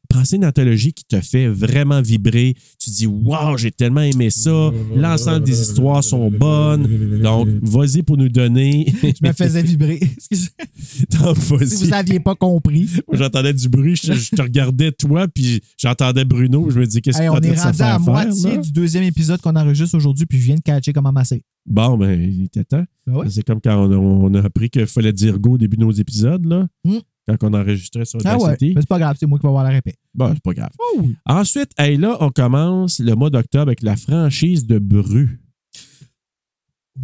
Pensez 0.09 0.37
une 0.37 0.45
anthologie 0.45 0.93
qui 0.93 1.05
te 1.05 1.21
fait 1.21 1.49
vraiment 1.49 2.01
vibrer. 2.03 2.55
Tu 2.83 2.91
dis, 2.91 3.07
wow, 3.07 3.57
j'ai 3.57 3.71
tellement 3.71 4.01
aimé 4.03 4.31
ça. 4.31 4.71
L'ensemble 4.95 5.45
des 5.45 5.61
histoires 5.61 6.03
sont 6.03 6.31
bonnes. 6.31 7.21
Donc, 7.23 7.49
vas-y 7.63 8.03
pour 8.03 8.17
nous 8.17 8.29
donner. 8.29 8.87
Je 9.03 9.27
me 9.27 9.33
faisais 9.33 9.63
vibrer. 9.63 10.01
Donc, 11.21 11.37
si 11.39 11.85
vous 11.85 11.91
n'aviez 11.91 12.21
pas 12.21 12.35
compris. 12.35 12.89
J'entendais 13.13 13.53
du 13.53 13.69
bruit, 13.69 13.97
je, 13.97 14.13
je 14.13 14.31
te 14.31 14.43
regardais 14.43 14.93
toi, 14.93 15.27
puis 15.29 15.61
j'entendais 15.79 16.25
Bruno. 16.25 16.71
Je 16.71 16.79
me 16.81 16.87
dis, 16.87 17.01
qu'est-ce 17.03 17.21
Hey, 17.21 17.29
que 17.29 17.33
on 17.35 17.41
tu 17.41 17.49
est 17.49 17.53
en 17.53 17.55
train 17.55 17.73
de 17.73 17.77
rendu 17.77 17.83
à 17.83 17.99
moitié 17.99 18.51
là? 18.57 18.63
du 18.63 18.73
deuxième 18.73 19.05
épisode 19.05 19.41
qu'on 19.41 19.57
enregistre 19.57 19.97
aujourd'hui, 19.97 20.27
puis 20.27 20.39
je 20.39 20.45
viens 20.47 20.55
de 20.57 20.61
catcher 20.61 20.93
comment 20.93 21.13
masser. 21.13 21.43
Bon, 21.67 21.97
ben, 21.99 22.21
il 22.23 22.45
était 22.45 22.65
temps. 22.65 22.85
Ouais? 23.09 23.27
C'est 23.29 23.43
comme 23.45 23.61
quand 23.61 23.77
on 23.77 23.93
a, 23.93 23.97
on 23.97 24.35
a 24.35 24.43
appris 24.45 24.71
qu'il 24.71 24.87
fallait 24.87 25.13
dire 25.13 25.39
go 25.39 25.53
au 25.53 25.59
début 25.59 25.77
de 25.77 25.83
nos 25.83 25.91
épisodes, 25.91 26.45
là. 26.47 26.67
Hmm. 26.85 26.99
Quand 27.29 27.37
on 27.43 27.55
enregistrait 27.55 28.05
sur 28.05 28.21
Ah 28.25 28.39
ouais, 28.39 28.57
mais 28.61 28.75
c'est 28.77 28.87
pas 28.89 28.99
grave, 29.01 29.17
c'est 29.19 29.27
moi 29.27 29.39
qui 29.39 29.47
vais 29.47 29.51
voir 29.51 29.65
la 29.65 29.71
répète. 29.71 29.97
Bon, 30.15 30.31
c'est 30.33 30.43
pas 30.43 30.53
grave. 30.55 30.71
Oh 30.79 31.01
oui. 31.03 31.17
Ensuite, 31.27 31.71
hey, 31.77 31.97
là, 31.97 32.17
on 32.21 32.31
commence 32.31 33.01
le 33.01 33.15
mois 33.17 33.31
d'octobre 33.31 33.69
avec 33.69 33.83
la 33.83 33.97
franchise 33.97 34.65
de 34.67 34.79
Bru. 34.79 35.41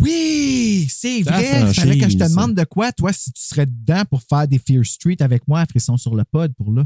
Oui, 0.00 0.86
c'est 0.88 1.22
vrai. 1.22 1.68
Il 1.68 1.74
fallait 1.74 1.98
que 1.98 2.08
je 2.08 2.16
te 2.16 2.18
franchise. 2.18 2.34
demande 2.36 2.54
de 2.54 2.64
quoi, 2.64 2.92
toi, 2.92 3.12
si 3.12 3.32
tu 3.32 3.42
serais 3.42 3.66
dedans 3.66 4.02
pour 4.08 4.22
faire 4.22 4.48
des 4.48 4.58
Fear 4.58 4.84
Street 4.86 5.16
avec 5.20 5.46
moi 5.46 5.60
à 5.60 5.66
Frisson 5.66 5.96
sur 5.96 6.14
le 6.14 6.24
pod 6.24 6.52
pour 6.54 6.72
là. 6.72 6.84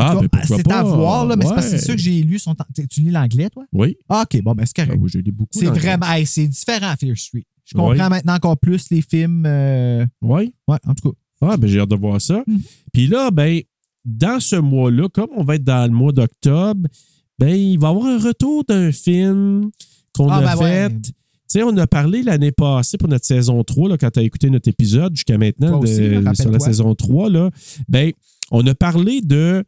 Ah, 0.00 0.14
ben 0.14 0.28
pourquoi 0.28 0.56
c'est 0.56 0.62
pas? 0.62 0.78
à 0.78 0.82
voir, 0.84 1.26
là, 1.26 1.34
mais 1.34 1.44
c'est 1.44 1.54
parce 1.54 1.70
que 1.72 1.78
sûr 1.78 1.96
que 1.96 2.00
j'ai 2.00 2.22
lu 2.22 2.38
son. 2.38 2.54
Tu 2.74 2.86
tu 2.86 3.00
lis 3.00 3.10
l'anglais, 3.10 3.50
toi? 3.50 3.64
Oui. 3.72 3.96
Ah, 4.08 4.22
OK, 4.24 4.40
bon, 4.42 4.54
ben 4.54 4.64
c'est 4.64 4.78
Ah 4.80 4.84
correct. 4.86 5.00
oui, 5.02 5.10
j'ai 5.12 5.22
lu 5.22 5.32
beaucoup. 5.32 5.50
c'est 5.52 5.66
vraiment. 5.66 6.06
hey, 6.06 6.24
c'est 6.24 6.46
différent, 6.46 6.94
Fear 6.98 7.16
Street. 7.18 7.44
Je 7.64 7.74
comprends 7.74 7.90
Oui. 7.90 7.98
maintenant 8.08 8.34
encore 8.34 8.56
plus 8.56 8.88
les 8.90 9.02
films. 9.02 9.44
euh, 9.44 10.06
Oui. 10.22 10.54
Ouais, 10.68 10.78
en 10.86 10.94
tout 10.94 11.10
cas. 11.10 11.16
Ah, 11.40 11.56
ben 11.56 11.66
j'ai 11.68 11.80
hâte 11.80 11.90
de 11.90 11.96
voir 11.96 12.20
ça. 12.20 12.42
Mhm. 12.46 12.60
Puis 12.92 13.06
là, 13.06 13.30
ben, 13.30 13.60
dans 14.04 14.40
ce 14.40 14.56
mois-là, 14.56 15.08
comme 15.08 15.28
on 15.36 15.44
va 15.44 15.56
être 15.56 15.64
dans 15.64 15.86
le 15.90 15.96
mois 15.96 16.12
d'octobre, 16.12 16.88
ben, 17.38 17.54
il 17.54 17.78
va 17.78 17.88
y 17.88 17.90
avoir 17.90 18.06
un 18.06 18.18
retour 18.18 18.64
d'un 18.64 18.90
film 18.92 19.70
qu'on 20.14 20.28
Ah, 20.28 20.36
a 20.38 20.40
ben 20.42 20.56
fait. 20.56 20.64
ouais. 20.64 20.90
Tu 21.00 21.12
sais, 21.46 21.62
on 21.62 21.74
a 21.78 21.86
parlé 21.86 22.22
l'année 22.22 22.52
passée 22.52 22.98
pour 22.98 23.08
notre 23.08 23.24
saison 23.24 23.62
3, 23.64 23.88
là, 23.90 23.96
quand 23.96 24.10
tu 24.10 24.18
as 24.20 24.22
écouté 24.22 24.50
notre 24.50 24.68
épisode 24.68 25.14
jusqu'à 25.14 25.38
maintenant 25.38 25.68
Toi 25.70 25.78
aussi, 25.78 25.98
de- 26.00 26.18
là, 26.18 26.34
sur 26.34 26.50
la 26.50 26.58
saison 26.58 26.94
3. 26.94 27.30
Là, 27.30 27.50
ben, 27.88 28.12
on 28.50 28.66
a 28.66 28.74
parlé 28.74 29.20
de 29.22 29.64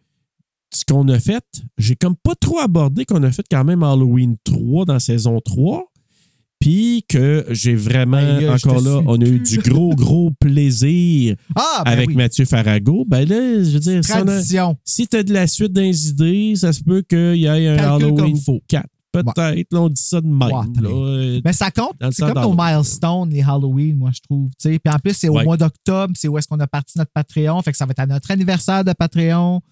ce 0.75 0.85
qu'on 0.85 1.09
a 1.09 1.19
fait. 1.19 1.45
J'ai 1.79 1.97
comme 1.97 2.17
pas 2.17 2.35
trop 2.35 2.59
abordé 2.59 3.05
qu'on 3.05 3.23
a 3.23 3.31
fait 3.31 3.47
quand 3.51 3.65
même 3.65 3.83
Halloween 3.83 4.37
3 4.45 4.85
dans 4.85 4.99
saison 4.99 5.41
3. 5.41 5.90
Puis 6.61 7.05
que 7.09 7.47
j'ai 7.51 7.75
vraiment, 7.75 8.21
encore 8.53 8.83
là, 8.83 9.01
on 9.07 9.19
a 9.21 9.25
eu 9.25 9.39
du 9.41 9.59
gros, 9.59 9.95
gros 9.95 10.31
plaisir 10.41 11.35
Ah, 11.57 11.83
ben 11.87 11.93
avec 11.93 12.09
oui. 12.09 12.17
Mathieu 12.17 12.45
Farago. 12.45 13.05
Ben 13.09 13.27
là, 13.27 13.65
je 13.65 13.71
veux 13.71 13.81
dire, 13.81 14.01
Tradition. 14.03 14.77
si 14.85 15.09
tu 15.09 15.17
as 15.17 15.23
de 15.23 15.33
la 15.33 15.47
suite 15.47 15.73
dans 15.73 15.81
les 15.81 16.09
idées, 16.11 16.53
ça 16.57 16.73
se 16.75 16.83
peut 16.83 17.03
qu'il 17.03 17.37
y 17.37 17.47
ait 17.47 17.69
un 17.69 17.77
Calcule 17.77 18.05
Halloween 18.07 18.17
comme 18.33 18.37
faut. 18.37 18.61
4. 18.69 18.87
Peut-être, 19.13 19.73
là, 19.73 19.81
on 19.81 19.89
dit 19.89 20.01
ça 20.01 20.21
de 20.21 20.27
même. 20.29 20.41
Ouais, 20.43 20.83
là. 20.83 20.89
Euh, 20.89 21.41
Mais 21.45 21.53
ça 21.53 21.71
compte. 21.73 21.95
C'est 22.13 22.25
comme 22.33 22.43
nos 22.43 22.55
milestones, 22.57 23.31
les 23.31 23.43
Halloween, 23.43 23.97
moi, 23.97 24.11
je 24.15 24.21
trouve. 24.21 24.51
Puis 24.63 24.79
en 24.87 24.99
plus, 25.03 25.15
c'est 25.15 25.29
au 25.29 25.35
Ouais. 25.37 25.45
mois 25.45 25.57
d'octobre, 25.57 26.13
c'est 26.17 26.29
où 26.29 26.39
est-ce 26.39 26.47
qu'on 26.47 26.61
a 26.61 26.67
parti 26.69 26.97
notre 26.97 27.11
Patreon. 27.13 27.61
Fait 27.63 27.73
que 27.73 27.77
ça 27.77 27.87
va 27.87 27.91
être 27.91 27.99
à 27.99 28.07
notre 28.07 28.31
anniversaire 28.31 28.85
de 28.85 28.93
Patreon. 28.93 29.63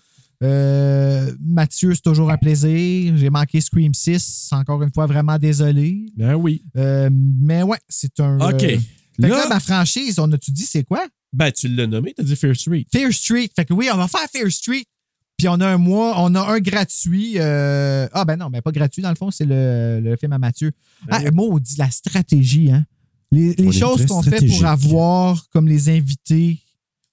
Euh, 0.42 1.32
Mathieu, 1.40 1.94
c'est 1.94 2.02
toujours 2.02 2.30
un 2.30 2.36
plaisir. 2.36 3.16
J'ai 3.16 3.30
manqué 3.30 3.60
Scream 3.60 3.92
6. 3.94 4.50
Encore 4.52 4.82
une 4.82 4.92
fois, 4.92 5.06
vraiment 5.06 5.38
désolé. 5.38 6.06
Ben 6.16 6.34
oui. 6.34 6.62
Euh, 6.76 7.10
mais 7.12 7.62
ouais, 7.62 7.78
c'est 7.88 8.20
un. 8.20 8.38
OK. 8.38 8.62
euh, 8.62 8.78
Fait 8.78 8.78
que 9.18 9.26
là, 9.26 9.48
ma 9.48 9.58
franchise, 9.60 10.18
on 10.18 10.30
a-tu 10.32 10.50
dit 10.52 10.64
c'est 10.64 10.84
quoi? 10.84 11.06
ben, 11.32 11.52
tu 11.52 11.68
l'as 11.68 11.86
nommé, 11.86 12.14
tu 12.14 12.22
as 12.22 12.24
dit 12.24 12.36
Fear 12.36 12.54
Street. 12.56 12.86
Fear 12.90 13.12
Street. 13.12 13.50
Fait 13.54 13.64
que 13.64 13.74
oui, 13.74 13.88
on 13.92 13.96
va 13.96 14.08
faire 14.08 14.26
Fear 14.32 14.50
Street. 14.50 14.84
Puis 15.36 15.46
on 15.48 15.60
a 15.60 15.66
un 15.68 15.76
mois, 15.78 16.14
on 16.22 16.34
a 16.34 16.40
un 16.40 16.58
gratuit. 16.60 17.38
Ah 17.38 18.24
ben 18.26 18.36
non, 18.36 18.48
mais 18.50 18.60
pas 18.62 18.72
gratuit 18.72 19.02
dans 19.02 19.10
le 19.10 19.14
fond, 19.16 19.30
c'est 19.30 19.44
le, 19.44 20.00
le 20.02 20.16
film 20.16 20.32
à 20.32 20.38
Mathieu. 20.38 20.72
Ah, 21.08 21.20
Ouais. 21.22 21.30
maudit, 21.30 21.76
la 21.78 21.90
stratégie, 21.90 22.70
hein? 22.72 22.84
Les, 23.30 23.54
les 23.54 23.68
On 23.68 23.72
choses 23.72 24.06
qu'on 24.06 24.22
fait 24.22 24.44
pour 24.46 24.64
avoir 24.64 25.48
comme 25.50 25.68
les 25.68 25.90
invités 25.90 26.60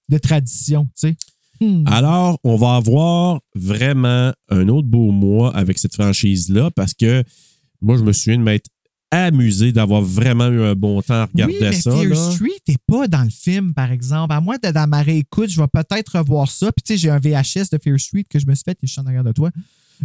de 0.08 0.18
tradition, 0.18 0.86
tu 1.00 1.10
sais. 1.10 1.18
Hmm. 1.62 1.84
Alors, 1.88 2.40
on 2.44 2.56
va 2.56 2.76
avoir 2.76 3.40
vraiment 3.56 4.34
un 4.50 4.68
autre 4.68 4.88
beau 4.88 5.12
mois 5.12 5.56
avec 5.56 5.78
cette 5.78 5.94
franchise-là 5.94 6.72
parce 6.72 6.94
que 6.94 7.24
moi, 7.82 7.98
je 7.98 8.04
me 8.04 8.12
souviens 8.14 8.38
de 8.38 8.44
m'être 8.44 8.70
amusé 9.12 9.72
d'avoir 9.72 10.02
vraiment 10.02 10.48
eu 10.48 10.62
un 10.62 10.74
bon 10.74 11.02
temps 11.02 11.14
à 11.14 11.26
regarder 11.26 11.54
oui, 11.54 11.60
mais 11.62 11.72
ça. 11.74 11.92
Fear 11.92 12.06
là. 12.06 12.32
Street 12.32 12.60
n'est 12.68 12.78
pas 12.88 13.08
dans 13.08 13.24
le 13.24 13.30
film, 13.30 13.74
par 13.74 13.92
exemple. 13.92 14.34
À 14.34 14.42
moins 14.42 14.58
de 14.62 14.70
dans 14.72 14.88
ma 14.90 15.02
réécoute, 15.02 15.50
je 15.50 15.62
vais 15.62 15.68
peut-être 15.72 16.18
revoir 16.18 16.50
ça. 16.50 16.72
Puis, 16.72 16.84
tu 16.84 16.94
sais, 16.94 16.98
j'ai 16.98 17.10
un 17.10 17.20
VHS 17.20 17.70
de 17.72 17.80
Fear 17.82 18.00
Street 18.00 18.26
que 18.30 18.40
je 18.40 18.48
me 18.48 18.56
suis 18.56 18.64
fait 18.66 18.78
et 18.82 18.88
je 18.88 18.92
suis 18.92 19.00
en 19.02 19.06
arrière 19.06 19.24
de 19.24 19.32
toi. 19.32 19.52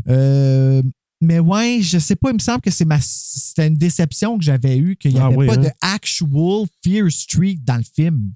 Euh, 0.08 0.82
mais 1.20 1.38
ouais, 1.38 1.80
je 1.82 1.98
sais 1.98 2.16
pas, 2.16 2.30
il 2.30 2.34
me 2.34 2.38
semble 2.38 2.60
que 2.60 2.70
c'est 2.70 2.84
ma 2.84 2.98
c'était 3.00 3.66
une 3.66 3.76
déception 3.76 4.38
que 4.38 4.44
j'avais 4.44 4.78
eue 4.78 4.96
qu'il 4.96 5.12
n'y 5.12 5.20
Ah 5.20 5.26
avait 5.26 5.36
oui, 5.36 5.46
pas 5.46 5.54
hein? 5.54 5.58
de 5.58 5.70
actual 5.82 6.66
Fear 6.84 7.10
Street 7.10 7.58
dans 7.62 7.76
le 7.76 7.82
film. 7.94 8.32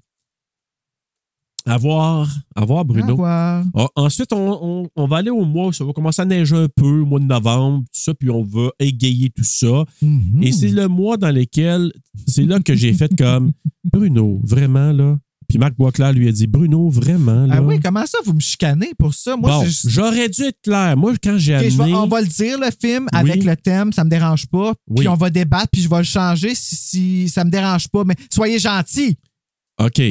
À 1.67 1.77
voir, 1.77 2.29
à 2.55 2.63
voir, 2.63 2.85
Bruno. 2.85 3.13
À 3.13 3.15
voir. 3.15 3.65
Ah, 3.75 3.87
ensuite, 3.95 4.31
on, 4.33 4.59
on- 4.83 4.89
on 4.95 5.07
va 5.07 5.17
aller 5.17 5.31
au 5.31 5.45
mois, 5.45 5.73
ça 5.73 5.83
va 5.83 5.93
commencer 5.93 6.21
à 6.21 6.25
neiger 6.25 6.55
un 6.55 6.67
peu, 6.75 6.99
au 7.01 7.05
mois 7.05 7.19
de 7.19 7.25
novembre, 7.25 7.79
tout 7.85 7.99
ça, 8.01 8.13
puis 8.13 8.29
on 8.29 8.43
va 8.43 8.69
égayer 8.79 9.29
tout 9.31 9.43
ça. 9.43 9.83
Mhm. 10.01 10.43
Et 10.43 10.51
c'est 10.51 10.69
le 10.69 10.87
mois 10.87 11.17
dans 11.17 11.31
lequel, 11.33 11.91
c'est 12.27 12.43
là 12.45 12.59
que 12.59 12.75
j'ai 12.75 12.93
fait 12.93 13.11
comme 13.17 13.51
Bruno, 13.83 14.39
vraiment 14.43 14.91
là. 14.91 15.17
Puis 15.47 15.59
Marc 15.59 15.75
Boisclair 15.77 16.11
lui 16.13 16.27
a 16.27 16.31
dit 16.31 16.47
Bruno, 16.47 16.89
vraiment 16.89 17.45
là. 17.45 17.55
Ah 17.57 17.61
oui, 17.61 17.79
comment 17.79 18.05
ça, 18.07 18.17
vous 18.25 18.33
me 18.33 18.39
chicanez 18.39 18.93
pour 18.97 19.13
ça? 19.13 19.35
Moi, 19.37 19.49
bon, 19.49 19.65
j'aurais 19.87 20.27
dû 20.29 20.41
être 20.43 20.59
clair. 20.63 20.95
Moi, 20.97 21.13
quand 21.23 21.37
j'ai 21.37 21.55
Ok, 21.55 21.69
je 21.69 21.81
amené. 21.81 21.95
on 21.95 22.07
va 22.07 22.21
le 22.21 22.27
dire, 22.27 22.59
le 22.59 22.69
film, 22.79 23.03
Oui. 23.13 23.19
avec 23.19 23.43
le 23.43 23.55
thème, 23.55 23.91
ça 23.93 24.03
me 24.03 24.09
dérange 24.09 24.47
pas. 24.47 24.73
Oui. 24.87 24.97
Puis 24.99 25.07
on 25.07 25.13
va 25.15 25.29
débattre, 25.29 25.67
puis 25.71 25.81
je 25.83 25.89
vais 25.89 25.97
le 25.97 26.03
changer 26.03 26.55
si, 26.55 26.75
si 26.75 27.29
ça 27.29 27.43
me 27.43 27.51
dérange 27.51 27.87
pas. 27.89 28.03
Mais 28.03 28.15
soyez 28.31 28.57
gentils. 28.59 29.17
OK. 29.79 30.01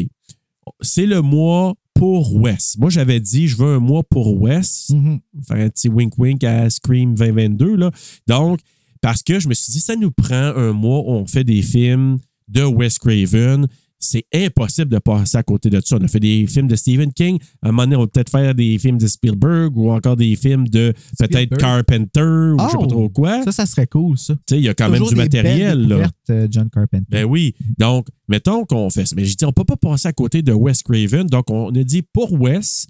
C'est 0.81 1.07
le 1.07 1.23
mois 1.23 1.75
pour 1.95 2.35
Wes. 2.35 2.77
Moi, 2.79 2.91
j'avais 2.91 3.21
dit, 3.21 3.49
je 3.49 3.57
veux 3.57 3.75
un 3.75 3.79
mois 3.79 4.03
pour 4.03 4.41
Wes. 4.41 4.91
Mhm. 4.91 5.21
Faire 5.47 5.65
un 5.65 5.69
petit 5.69 5.89
wink-wink 5.89 6.43
à 6.45 6.69
Scream 6.69 7.15
2022. 7.15 7.77
Là. 7.77 7.91
Donc, 8.27 8.61
parce 9.01 9.23
que 9.23 9.39
je 9.39 9.49
me 9.49 9.55
suis 9.55 9.73
dit, 9.73 9.81
ça 9.81 9.97
nous 9.97 10.11
prend 10.11 10.35
un 10.35 10.73
mois 10.73 11.01
où 11.01 11.11
on 11.11 11.27
fait 11.27 11.45
des 11.45 11.63
films 11.63 12.19
de 12.49 12.63
Wes 12.63 12.99
Craven. 12.99 13.67
C'est 14.05 14.27
impossible 14.35 14.91
de 14.91 14.99
passer 14.99 15.39
à 15.39 15.43
côté 15.43 15.71
de 15.71 15.81
ça. 15.85 15.97
On 16.01 16.05
a 16.05 16.09
fait 16.09 16.21
des 16.21 16.47
films 16.47 16.69
de 16.69 16.77
Stephen 16.77 17.13
King. 17.13 17.39
À 17.63 17.69
un 17.69 17.73
moment 17.73 17.85
donné, 17.85 17.97
on 17.97 18.01
va 18.01 18.07
peut-être 18.07 18.31
faire 18.31 18.55
des 18.55 18.79
films 18.79 18.99
de 18.99 19.07
Spielberg 19.07 19.77
ou 19.77 19.91
encore 19.91 20.17
des 20.17 20.37
films 20.37 20.69
de 20.69 20.93
peut-être. 21.19 21.57
Carpenter 21.57 22.21
ou 22.21 22.59
je 22.59 22.65
sais 22.71 22.77
pas 22.77 22.83
Oh, 22.83 22.87
trop 22.87 23.09
quoi. 23.09 23.43
Ça, 23.45 23.53
ça 23.53 23.67
serait 23.67 23.87
cool, 23.87 24.19
ça. 24.19 24.35
Tu 24.35 24.41
sais, 24.51 24.59
il 24.59 24.65
y 24.65 24.69
a 24.69 24.75
quand 24.75 24.91
même 24.91 25.03
du 25.03 25.15
matériel. 25.15 25.89
Là. 25.89 26.09
euh, 26.31 26.47
John 26.51 26.69
Carpenter. 26.71 27.07
Ben 27.09 27.25
oui. 27.25 27.55
Donc, 27.79 28.09
mettons 28.29 28.65
qu'on 28.65 28.91
fait 28.91 29.07
ça. 29.07 29.15
Mais 29.17 29.25
j'ai 29.25 29.35
dit, 29.35 29.45
on 29.45 29.53
peut 29.53 29.65
pas 29.65 29.77
passer 29.77 30.09
à 30.09 30.13
côté 30.13 30.43
de 30.43 30.53
Wes 30.53 30.83
Craven. 30.83 31.27
Donc, 31.27 31.51
on 31.51 31.71
a 31.75 31.83
dit 31.83 32.03
pour 32.03 32.33
Wes, 32.35 32.87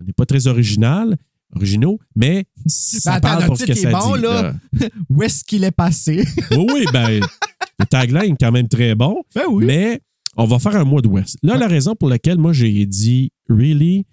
on 0.00 0.04
n'est 0.04 0.12
pas 0.12 0.24
très 0.26 0.46
original, 0.46 1.16
originaux, 1.54 1.98
mais 2.16 2.46
ça 2.66 3.12
Ben 3.12 3.16
attends, 3.18 3.28
parle 3.28 3.40
notre 3.42 3.46
pour 3.48 3.58
ce 3.58 3.64
que 3.66 3.74
ça 3.74 3.90
bon, 3.90 4.16
dit. 4.16 4.22
là. 4.22 4.42
là. 4.80 4.88
Où 5.10 5.22
est-ce 5.22 5.44
qu'il 5.44 5.62
est 5.64 5.70
passé? 5.70 6.24
Oui, 6.52 6.66
oui, 6.72 6.84
ben, 6.92 7.20
le 7.78 7.86
tagline 7.86 8.32
est 8.32 8.36
quand 8.40 8.50
même 8.52 8.68
très 8.68 8.94
bon, 8.94 9.22
ben 9.34 9.42
oui. 9.50 9.64
mais 9.66 10.00
on 10.36 10.44
va 10.46 10.58
faire 10.58 10.76
un 10.76 10.84
mois 10.84 11.00
de 11.02 11.08
Wes. 11.08 11.36
Là, 11.42 11.56
la 11.56 11.66
raison 11.68 11.94
pour 11.94 12.08
laquelle 12.08 12.38
moi 12.38 12.52
j'ai 12.52 12.86
dit, 12.86 13.30
really, 13.48 14.06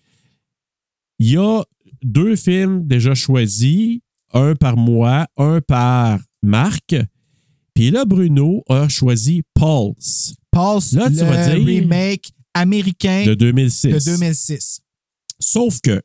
il 1.20 1.32
y 1.32 1.38
a 1.38 1.64
deux 2.04 2.36
films 2.36 2.88
déjà 2.88 3.14
choisis, 3.14 4.00
un 4.34 4.56
par 4.56 4.78
moi, 4.78 5.28
un 5.38 5.62
par 5.62 6.20
Marc. 6.42 6.96
Puis 7.74 7.92
là, 7.92 8.06
Bruno 8.06 8.64
a 8.70 8.88
choisi 8.90 9.44
Pulse 9.54 10.36
Passe 10.52 10.94
Là, 10.94 11.10
tu 11.10 11.16
le 11.18 11.24
vas 11.24 11.56
dire- 11.56 11.66
remake 11.66 12.32
américain 12.54 13.24
de 13.26 13.30
de, 13.32 13.36
2006. 13.36 14.06
2006. 14.06 14.82
Sauf 15.40 15.80
que 15.82 16.02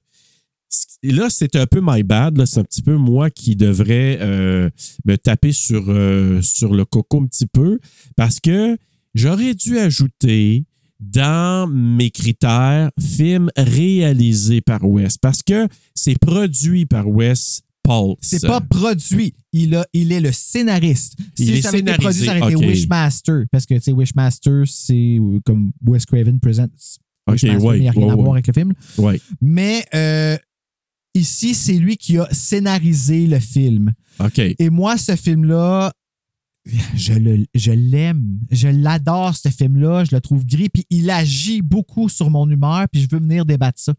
là, 1.02 1.28
c'est 1.30 1.56
un 1.56 1.66
peu 1.66 1.80
my 1.82 2.02
bad. 2.02 2.36
là. 2.38 2.46
C'est 2.46 2.60
un 2.60 2.64
petit 2.64 2.82
peu 2.82 2.96
moi 2.96 3.30
qui 3.30 3.56
devrais 3.56 4.18
euh, 4.20 4.70
me 5.04 5.16
taper 5.16 5.52
sur, 5.52 5.84
euh, 5.88 6.40
sur 6.42 6.74
le 6.74 6.84
coco 6.84 7.20
un 7.22 7.26
petit 7.26 7.46
peu 7.46 7.80
parce 8.16 8.38
que 8.38 8.76
j'aurais 9.16 9.54
dû 9.54 9.78
ajouter 9.78 10.64
dans 11.00 11.68
mes 11.68 12.10
critères 12.10 12.90
film 13.00 13.50
réalisé 13.56 14.60
par 14.60 14.84
Wes 14.84 15.18
parce 15.18 15.42
que 15.42 15.66
c'est 15.94 16.18
produit 16.18 16.86
par 16.86 17.08
Wes 17.08 17.62
Paul. 17.82 18.16
C'est 18.20 18.46
pas 18.46 18.60
produit. 18.60 19.34
Il, 19.52 19.74
a, 19.76 19.86
il 19.92 20.12
est 20.12 20.20
le 20.20 20.32
scénariste. 20.32 21.14
Il 21.38 21.46
si 21.46 21.52
est 21.52 21.62
ça 21.62 21.68
avait 21.68 21.80
été 21.80 21.92
produit, 21.92 22.24
ça 22.24 22.38
aurait 22.38 22.52
été. 22.52 22.66
Wishmaster. 22.66 23.44
Parce 23.52 23.64
que, 23.64 23.74
tu 23.74 23.80
sais, 23.80 23.92
Wishmaster, 23.92 24.64
c'est 24.66 25.18
euh, 25.20 25.38
comme 25.44 25.70
Wes 25.86 26.04
Craven 26.04 26.40
Presents. 26.40 26.98
Ok, 27.28 27.42
ouais, 27.42 27.54
mais 27.54 27.76
il 27.76 27.80
n'y 27.80 27.88
a 27.88 27.92
rien 27.92 28.06
ouais, 28.06 28.12
à 28.12 28.16
voir 28.16 28.32
avec 28.32 28.46
le 28.46 28.52
film. 28.52 28.72
Ouais. 28.98 29.20
Mais 29.40 29.84
euh, 29.94 30.36
ici, 31.14 31.54
c'est 31.54 31.74
lui 31.74 31.96
qui 31.96 32.18
a 32.18 32.28
scénarisé 32.32 33.26
le 33.26 33.38
film. 33.38 33.92
OK. 34.18 34.38
Et 34.38 34.70
moi, 34.70 34.96
ce 34.96 35.14
film-là, 35.16 35.92
je 36.96 37.12
le- 37.14 37.46
je 37.54 37.72
l'aime. 37.72 38.38
Je 38.50 38.68
l'adore, 38.68 39.36
ce 39.36 39.48
film-là. 39.48 40.04
Je 40.04 40.14
le 40.14 40.20
trouve 40.20 40.44
gris. 40.44 40.68
Puis 40.68 40.84
il 40.90 41.08
agit 41.10 41.62
beaucoup 41.62 42.08
sur 42.08 42.30
mon 42.30 42.48
humeur. 42.50 42.86
Puis 42.92 43.02
je 43.02 43.08
veux 43.10 43.20
venir 43.20 43.44
débattre 43.44 43.80
ça. 43.80 43.94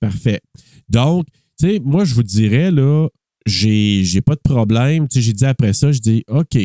Parfait. 0.00 0.40
Donc, 0.88 1.26
tu 1.58 1.66
sais, 1.68 1.80
moi, 1.84 2.04
je 2.04 2.14
vous 2.14 2.22
dirais, 2.22 2.70
là, 2.70 3.08
j'ai, 3.46 4.04
j'ai 4.04 4.20
pas 4.20 4.34
de 4.34 4.40
problème. 4.42 5.08
Tu 5.08 5.14
sais, 5.16 5.22
j'ai 5.22 5.32
dit 5.32 5.44
après 5.44 5.72
ça, 5.72 5.92
je 5.92 5.98
dis, 6.00 6.24
OK, 6.28 6.56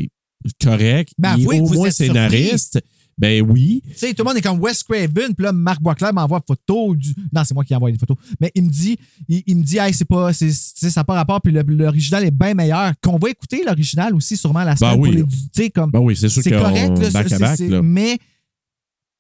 correct. 0.64 1.12
Ben, 1.18 1.36
il 1.38 1.44
est 1.44 1.60
au 1.60 1.68
moins 1.74 1.88
scénariste. 1.92 2.80
Ben 3.18 3.42
oui. 3.42 3.82
Tu 3.90 3.98
sais, 3.98 4.14
tout 4.14 4.24
le 4.24 4.30
monde 4.30 4.38
est 4.38 4.42
comme 4.42 4.60
Wes 4.60 4.84
Craven, 4.84 5.34
puis 5.34 5.44
là, 5.44 5.52
Marc 5.52 5.82
Boisclair 5.82 6.14
m'envoie 6.14 6.38
une 6.38 6.56
photo 6.56 6.96
du. 6.96 7.16
Non, 7.34 7.44
c'est 7.44 7.54
moi 7.54 7.64
qui 7.64 7.74
envoie 7.76 7.90
les 7.90 7.98
photos. 7.98 8.18
Mais 8.40 8.52
il 8.54 8.64
me 8.64 8.70
dit, 8.70 8.98
il, 9.28 9.44
il 9.48 9.58
me 9.58 9.64
dit, 9.64 9.78
hey, 9.78 9.94
c'est 9.94 10.06
pas, 10.06 10.34
c'est, 10.34 10.52
ça 10.52 11.00
n'a 11.00 11.04
pas 11.04 11.16
rapport, 11.16 11.42
puis 11.42 11.52
l'original 11.52 12.26
est 12.26 12.32
bien 12.32 12.54
meilleur. 12.54 12.94
Qu'on 13.02 13.18
va 13.18 13.30
écouter 13.30 13.64
l'original 13.66 14.14
aussi, 14.14 14.38
sûrement 14.38 14.64
la 14.64 14.76
semaine 14.76 15.02
Ben 15.02 15.02
oui. 15.02 15.24
Tu 15.54 15.64
sais, 15.64 15.70
comme. 15.72 15.90
Ben 15.90 16.00
oui, 16.00 16.16
c'est 16.16 16.30
sûr 16.30 16.44
c'est 16.44 16.52
correct, 16.52 16.98
là, 17.00 17.10
back 17.10 17.60
là. 17.60 17.82
mais 17.82 18.20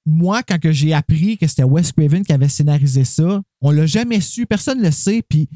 moi, 0.05 0.41
quand 0.41 0.57
j'ai 0.71 0.93
appris 0.93 1.37
que 1.37 1.47
c'était 1.47 1.65
Wes 1.65 1.91
Craven 1.91 2.23
qui 2.23 2.31
avait 2.31 2.47
scénarisé 2.47 3.03
ça, 3.03 3.41
on 3.61 3.71
l'a 3.71 3.85
jamais 3.85 4.21
su, 4.21 4.45
personne 4.45 4.79
ne 4.79 4.85
le 4.85 4.91
sait. 4.91 5.21
Puis, 5.27 5.49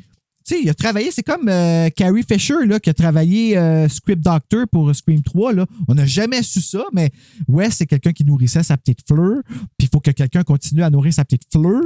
tu 0.45 0.55
sais, 0.55 0.61
il 0.63 0.69
a 0.69 0.73
travaillé, 0.73 1.11
c'est 1.11 1.23
comme 1.23 1.47
euh, 1.47 1.89
Carrie 1.89 2.23
Fisher 2.29 2.65
là, 2.65 2.79
qui 2.79 2.89
a 2.89 2.93
travaillé 2.93 3.57
euh, 3.57 3.87
Script 3.87 4.23
Doctor 4.23 4.65
pour 4.71 4.93
Scream 4.95 5.21
3. 5.21 5.53
Là. 5.53 5.65
On 5.87 5.93
n'a 5.93 6.05
jamais 6.05 6.41
su 6.43 6.61
ça, 6.61 6.83
mais 6.93 7.09
Wes, 7.47 7.73
c'est 7.75 7.85
quelqu'un 7.85 8.11
qui 8.11 8.25
nourrissait 8.25 8.63
sa 8.63 8.77
petite 8.77 8.99
fleur. 9.07 9.41
Puis 9.77 9.87
il 9.87 9.89
faut 9.91 9.99
que 9.99 10.11
quelqu'un 10.11 10.43
continue 10.43 10.83
à 10.83 10.89
nourrir 10.89 11.13
sa 11.13 11.25
petite 11.25 11.43
fleur. 11.51 11.81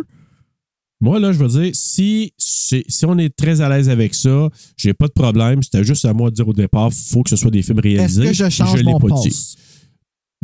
Moi, 1.01 1.19
là, 1.19 1.33
je 1.33 1.37
veux 1.39 1.61
dire, 1.61 1.71
si, 1.73 2.33
si, 2.37 2.83
si 2.87 3.05
on 3.05 3.17
est 3.17 3.35
très 3.35 3.59
à 3.61 3.69
l'aise 3.69 3.89
avec 3.89 4.15
ça, 4.15 4.49
j'ai 4.77 4.93
pas 4.93 5.07
de 5.07 5.11
problème. 5.11 5.61
C'était 5.61 5.83
juste 5.83 6.05
à 6.05 6.13
moi 6.13 6.29
de 6.29 6.35
dire 6.35 6.47
au 6.47 6.53
départ, 6.53 6.89
il 6.91 7.11
faut 7.13 7.21
que 7.21 7.29
ce 7.29 7.35
soit 7.35 7.51
des 7.51 7.61
films 7.61 7.79
Est-ce 7.79 7.87
réalisés. 7.97 8.27
que 8.27 8.33
je 8.33 8.49
change 8.49 8.83
mon 8.83 8.99
pas? 8.99 9.15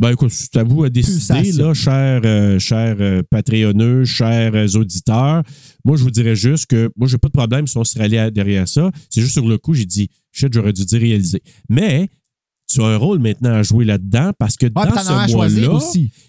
Ben 0.02 0.10
écoute, 0.10 0.32
c'est 0.32 0.56
à 0.56 0.64
vous 0.64 0.82
à 0.82 0.90
décider, 0.90 1.52
là, 1.52 1.72
chers, 1.74 2.22
euh, 2.24 2.58
chers 2.58 2.96
euh, 2.98 3.22
Patreonneux, 3.30 4.04
chers 4.04 4.52
euh, 4.52 4.66
auditeurs. 4.74 5.44
Moi, 5.84 5.96
je 5.96 6.02
vous 6.02 6.10
dirais 6.10 6.34
juste 6.34 6.66
que 6.66 6.90
moi, 6.96 7.06
j'ai 7.06 7.18
pas 7.18 7.28
de 7.28 7.32
problème 7.32 7.68
si 7.68 7.78
on 7.78 7.84
serait 7.84 8.06
allé 8.06 8.30
derrière 8.32 8.66
ça. 8.66 8.90
C'est 9.08 9.20
juste 9.20 9.34
sur 9.34 9.46
le 9.46 9.58
coup, 9.58 9.74
j'ai 9.74 9.86
dit, 9.86 10.10
shit, 10.32 10.52
j'aurais 10.52 10.72
dû 10.72 10.84
dire 10.84 11.00
réaliser. 11.00 11.40
Mais 11.68 12.08
tu 12.68 12.80
as 12.82 12.86
un 12.86 12.96
rôle 12.96 13.20
maintenant 13.20 13.52
à 13.52 13.62
jouer 13.62 13.84
là-dedans 13.84 14.32
parce 14.36 14.56
que 14.56 14.66
Ouais, 14.66 14.72
puis 14.74 14.92
dans 14.92 15.28
ce 15.28 15.32
mois-là, 15.34 15.78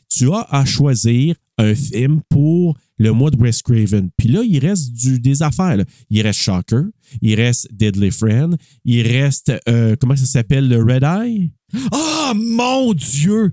tu 0.07 0.31
as 0.31 0.47
à 0.51 0.65
choisir 0.65 1.33
un 1.57 1.73
film 1.73 2.21
pour 2.29 2.77
le 2.99 3.12
mois 3.12 3.31
de 3.31 3.38
Wes 3.38 3.59
Craven. 3.63 4.12
Puis 4.15 4.27
là, 4.27 4.43
il 4.47 4.59
reste 4.59 4.93
du, 4.93 5.19
des 5.19 5.41
affaires. 5.41 5.77
là. 5.77 5.86
Il 6.12 6.21
reste 6.21 6.41
Shocker, 6.41 6.83
il 7.23 7.33
reste 7.33 7.73
Deadly 7.73 8.12
Friend, 8.12 8.55
il 8.86 9.07
reste, 9.07 9.51
euh, 9.67 9.95
comment 9.99 10.15
ça 10.15 10.27
s'appelle, 10.27 10.69
le 10.69 10.83
Red 10.83 11.01
Eye? 11.01 11.51
Oh 11.91 12.33
mon 12.36 12.93
Dieu! 12.93 13.51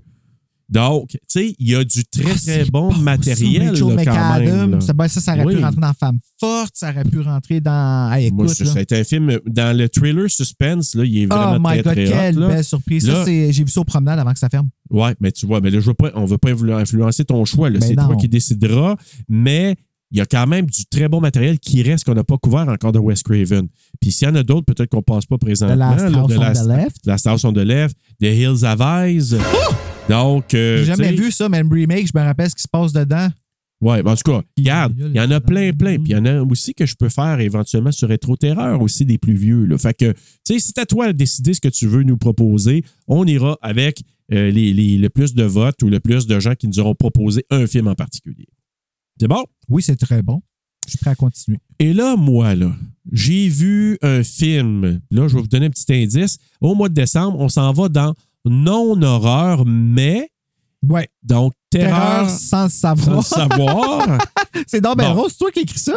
Donc, 0.71 1.09
tu 1.09 1.17
sais, 1.27 1.55
il 1.59 1.69
y 1.69 1.75
a 1.75 1.83
du 1.83 2.03
très, 2.05 2.31
Ah, 2.31 2.37
très 2.37 2.65
bon 2.71 2.91
ça, 2.93 2.97
matériel 2.99 3.69
Rachel 3.71 3.87
là, 3.95 4.05
quand 4.05 4.39
même. 4.39 4.71
Là. 4.71 4.79
ça, 4.81 4.93
ben, 4.93 5.07
ça, 5.09 5.19
ça 5.19 5.33
aurait 5.33 5.43
Oui. 5.43 5.55
pu 5.57 5.63
rentrer 5.63 5.81
dans 5.81 5.93
Femme 5.93 6.19
Forte, 6.39 6.71
ça 6.75 6.91
aurait 6.91 7.03
pu 7.03 7.19
rentrer 7.19 7.59
dans. 7.59 8.11
Hey, 8.13 8.31
Moi, 8.31 8.47
ça, 8.47 8.63
là. 8.63 8.71
ça 8.71 8.79
a 8.79 8.81
été 8.81 8.97
un 8.97 9.03
film, 9.03 9.37
dans 9.45 9.77
le 9.77 9.89
thriller 9.89 10.29
suspense, 10.31 10.95
là, 10.95 11.03
il 11.03 11.23
est 11.23 11.27
Oh 11.29 11.35
vraiment 11.35 11.59
my 11.69 11.81
très, 11.81 11.83
God, 11.83 11.93
très 11.93 12.05
quelle 12.05 12.37
hot. 12.37 12.41
là. 12.41 12.47
belle 12.47 12.63
surprise. 12.63 13.07
Là- 13.07 13.25
ça, 13.25 13.31
j'ai 13.31 13.63
vu 13.63 13.67
ça 13.69 13.81
au 13.81 13.83
promenade 13.83 14.17
avant 14.17 14.31
que 14.31 14.39
ça 14.39 14.47
ferme. 14.49 14.69
Ouais, 14.89 15.13
mais 15.19 15.31
tu 15.33 15.45
vois, 15.45 15.59
mais 15.59 15.69
là, 15.71 15.79
je 15.81 15.85
veux 15.87 15.93
pas, 15.93 16.09
on 16.15 16.21
ne 16.21 16.27
veut 16.27 16.37
pas 16.37 16.51
influ- 16.51 16.73
influencer 16.73 17.25
ton 17.25 17.43
choix. 17.43 17.69
là. 17.69 17.79
C'est 17.81 17.95
toi 17.95 18.15
qui 18.15 18.29
décideras. 18.29 18.95
Mais 19.27 19.75
il 20.09 20.17
y 20.17 20.21
a 20.21 20.25
quand 20.25 20.47
même 20.47 20.65
du 20.67 20.85
très 20.85 21.07
bon 21.09 21.19
matériel 21.21 21.59
qui 21.59 21.83
reste 21.83 22.03
qu'on 22.05 22.13
n'a 22.15 22.23
pas 22.23 22.37
couvert 22.37 22.67
encore 22.69 22.91
de 22.93 22.99
Wes 22.99 23.21
Craven. 23.23 23.67
Puis 23.99 24.11
s'il 24.13 24.27
y 24.27 24.31
en 24.31 24.35
a 24.35 24.43
d'autres, 24.43 24.65
peut-être 24.73 24.89
qu'on 24.89 24.97
ne 24.97 25.01
pense 25.03 25.25
pas 25.25 25.37
présentement. 25.37 25.75
The 25.75 25.79
Last 25.99 26.09
là, 26.13 26.19
House 26.19 26.29
de 26.29 26.37
on 26.37 26.41
Last- 26.41 26.63
the 26.63 26.67
Left. 26.67 26.95
Last 27.05 27.27
House 27.27 27.43
on 27.45 27.53
the 27.53 27.57
Left, 27.57 27.95
The 28.21 28.25
Hills 28.25 28.63
Have 28.65 28.81
Eyes. 28.81 29.35
Donc, 30.09 30.53
euh, 30.53 30.77
J'ai 30.79 30.85
jamais 30.85 31.11
vu 31.13 31.31
ça, 31.31 31.47
même 31.49 31.71
remake, 31.71 32.07
je 32.07 32.17
me 32.17 32.23
rappelle 32.23 32.49
ce 32.49 32.55
qui 32.55 32.63
se 32.63 32.67
passe 32.67 32.91
dedans. 32.93 33.29
Ouais, 33.81 34.03
ben, 34.03 34.11
en 34.11 34.15
tout 34.15 34.31
cas, 34.31 34.41
regarde, 34.57 34.93
il 34.97 35.15
y 35.15 35.19
en 35.19 35.31
a 35.31 35.39
plein, 35.41 35.71
plein. 35.73 35.95
Puis 35.95 36.09
il 36.09 36.11
y 36.11 36.15
en 36.15 36.25
a 36.25 36.41
aussi 36.43 36.73
que 36.75 36.85
je 36.85 36.95
peux 36.95 37.09
faire 37.09 37.39
éventuellement 37.39 37.91
sur 37.91 38.09
Rétro 38.09 38.35
Terreur 38.37 38.79
aussi 38.81 39.05
des 39.05 39.17
plus 39.17 39.33
vieux. 39.33 39.65
Là. 39.65 39.77
Fait 39.79 39.95
que, 39.95 40.11
tu 40.11 40.19
sais, 40.53 40.59
c'est 40.59 40.77
à 40.77 40.85
toi 40.85 41.07
de 41.07 41.17
décider 41.17 41.53
ce 41.55 41.61
que 41.61 41.69
tu 41.69 41.87
veux 41.87 42.03
nous 42.03 42.17
proposer. 42.17 42.83
On 43.07 43.25
ira 43.25 43.57
avec 43.61 44.03
euh, 44.33 44.51
les, 44.51 44.71
les- 44.73 44.97
le 44.99 45.09
plus 45.09 45.33
de 45.33 45.43
votes 45.43 45.81
ou 45.81 45.89
le 45.89 45.99
plus 45.99 46.27
de 46.27 46.39
gens 46.39 46.53
qui 46.53 46.67
nous 46.67 46.79
auront 46.79 46.93
proposé 46.93 47.43
un 47.49 47.65
film 47.65 47.87
en 47.87 47.95
particulier. 47.95 48.47
C'est 49.19 49.27
bon? 49.27 49.43
Oui, 49.67 49.81
c'est 49.81 49.95
très 49.95 50.21
bon. 50.21 50.41
Je 50.85 50.91
suis 50.91 50.99
prêt 50.99 51.11
à 51.11 51.15
continuer. 51.15 51.59
Et 51.79 51.93
là, 51.93 52.15
moi, 52.15 52.53
là, 52.53 52.71
j'ai 53.11 53.47
vu 53.49 53.97
un 54.03 54.23
film. 54.23 55.01
Là, 55.09 55.27
je 55.27 55.35
vais 55.35 55.41
vous 55.41 55.47
donner 55.47 55.65
un 55.67 55.69
petit 55.71 55.91
indice. 55.91 56.37
Au 56.59 56.75
mois 56.75 56.89
de 56.89 56.93
décembre, 56.93 57.39
on 57.39 57.49
s'en 57.49 57.71
va 57.73 57.89
dans 57.89 58.13
non-horreur, 58.45 59.63
mais 59.65 60.29
Ouais. 60.87 61.07
donc 61.23 61.53
Terreur 61.69 61.91
terreur 62.25 62.29
sans 62.29 62.63
le 62.63 62.69
sans 62.69 62.95
savoir. 62.95 63.17
le 63.17 63.23
savoir. 63.23 64.17
c'est 64.67 64.81
donc 64.81 64.97
ben 64.97 65.13
Bon. 65.13 65.21
Rose, 65.21 65.31
c'est 65.31 65.37
toi 65.37 65.51
qui 65.51 65.59
écris 65.61 65.77
ça? 65.79 65.93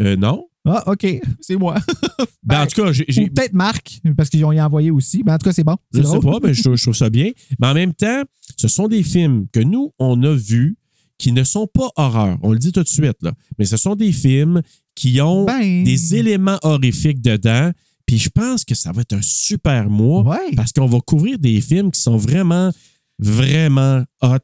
Euh, 0.00 0.16
non. 0.16 0.46
Ah, 0.66 0.82
OK. 0.90 1.06
C'est 1.40 1.56
moi. 1.56 1.76
Ben, 2.42 2.62
en 2.62 2.66
tout 2.66 2.82
cas, 2.82 2.90
j'ai- 2.92 3.04
peut-être 3.28 3.52
Marc, 3.52 4.00
parce 4.16 4.30
qu'ils 4.30 4.44
ont 4.46 4.50
y 4.52 4.60
envoyé 4.60 4.90
aussi. 4.90 5.22
Mais 5.24 5.32
en 5.32 5.38
tout 5.38 5.44
cas, 5.44 5.52
c'est 5.52 5.62
bon. 5.62 5.76
Je 5.92 5.98
sais 6.02 6.18
drôle. 6.18 6.40
pas, 6.40 6.46
mais 6.48 6.54
je, 6.54 6.62
trouve- 6.62 6.76
je 6.76 6.82
trouve 6.82 6.96
ça 6.96 7.10
bien. 7.10 7.30
Mais 7.60 7.66
en 7.68 7.74
même 7.74 7.92
temps, 7.94 8.22
ce 8.56 8.66
sont 8.66 8.88
des 8.88 9.02
films 9.02 9.46
que 9.52 9.60
nous, 9.60 9.92
on 9.98 10.20
a 10.22 10.34
vus 10.34 10.76
qui 11.18 11.32
ne 11.32 11.44
sont 11.44 11.66
pas 11.66 11.90
horreurs. 11.96 12.38
On 12.42 12.52
le 12.52 12.58
dit 12.58 12.72
tout 12.72 12.82
de 12.82 12.88
suite, 12.88 13.22
là. 13.22 13.32
Mais 13.58 13.66
ce 13.66 13.76
sont 13.76 13.94
des 13.94 14.10
films 14.10 14.62
qui 14.94 15.20
ont 15.20 15.44
Ben. 15.44 15.84
des 15.84 16.14
éléments 16.16 16.58
horrifiques 16.62 17.20
dedans. 17.22 17.70
Puis 18.06 18.18
je 18.18 18.28
pense 18.28 18.64
que 18.64 18.74
ça 18.74 18.92
va 18.92 19.00
être 19.02 19.14
un 19.14 19.22
super 19.22 19.88
mois 19.88 20.22
Ouais. 20.22 20.54
parce 20.56 20.72
qu'on 20.72 20.86
va 20.86 21.00
couvrir 21.00 21.38
des 21.38 21.60
films 21.60 21.90
qui 21.90 22.00
sont 22.00 22.16
vraiment, 22.16 22.70
vraiment 23.18 24.02
hot, 24.22 24.36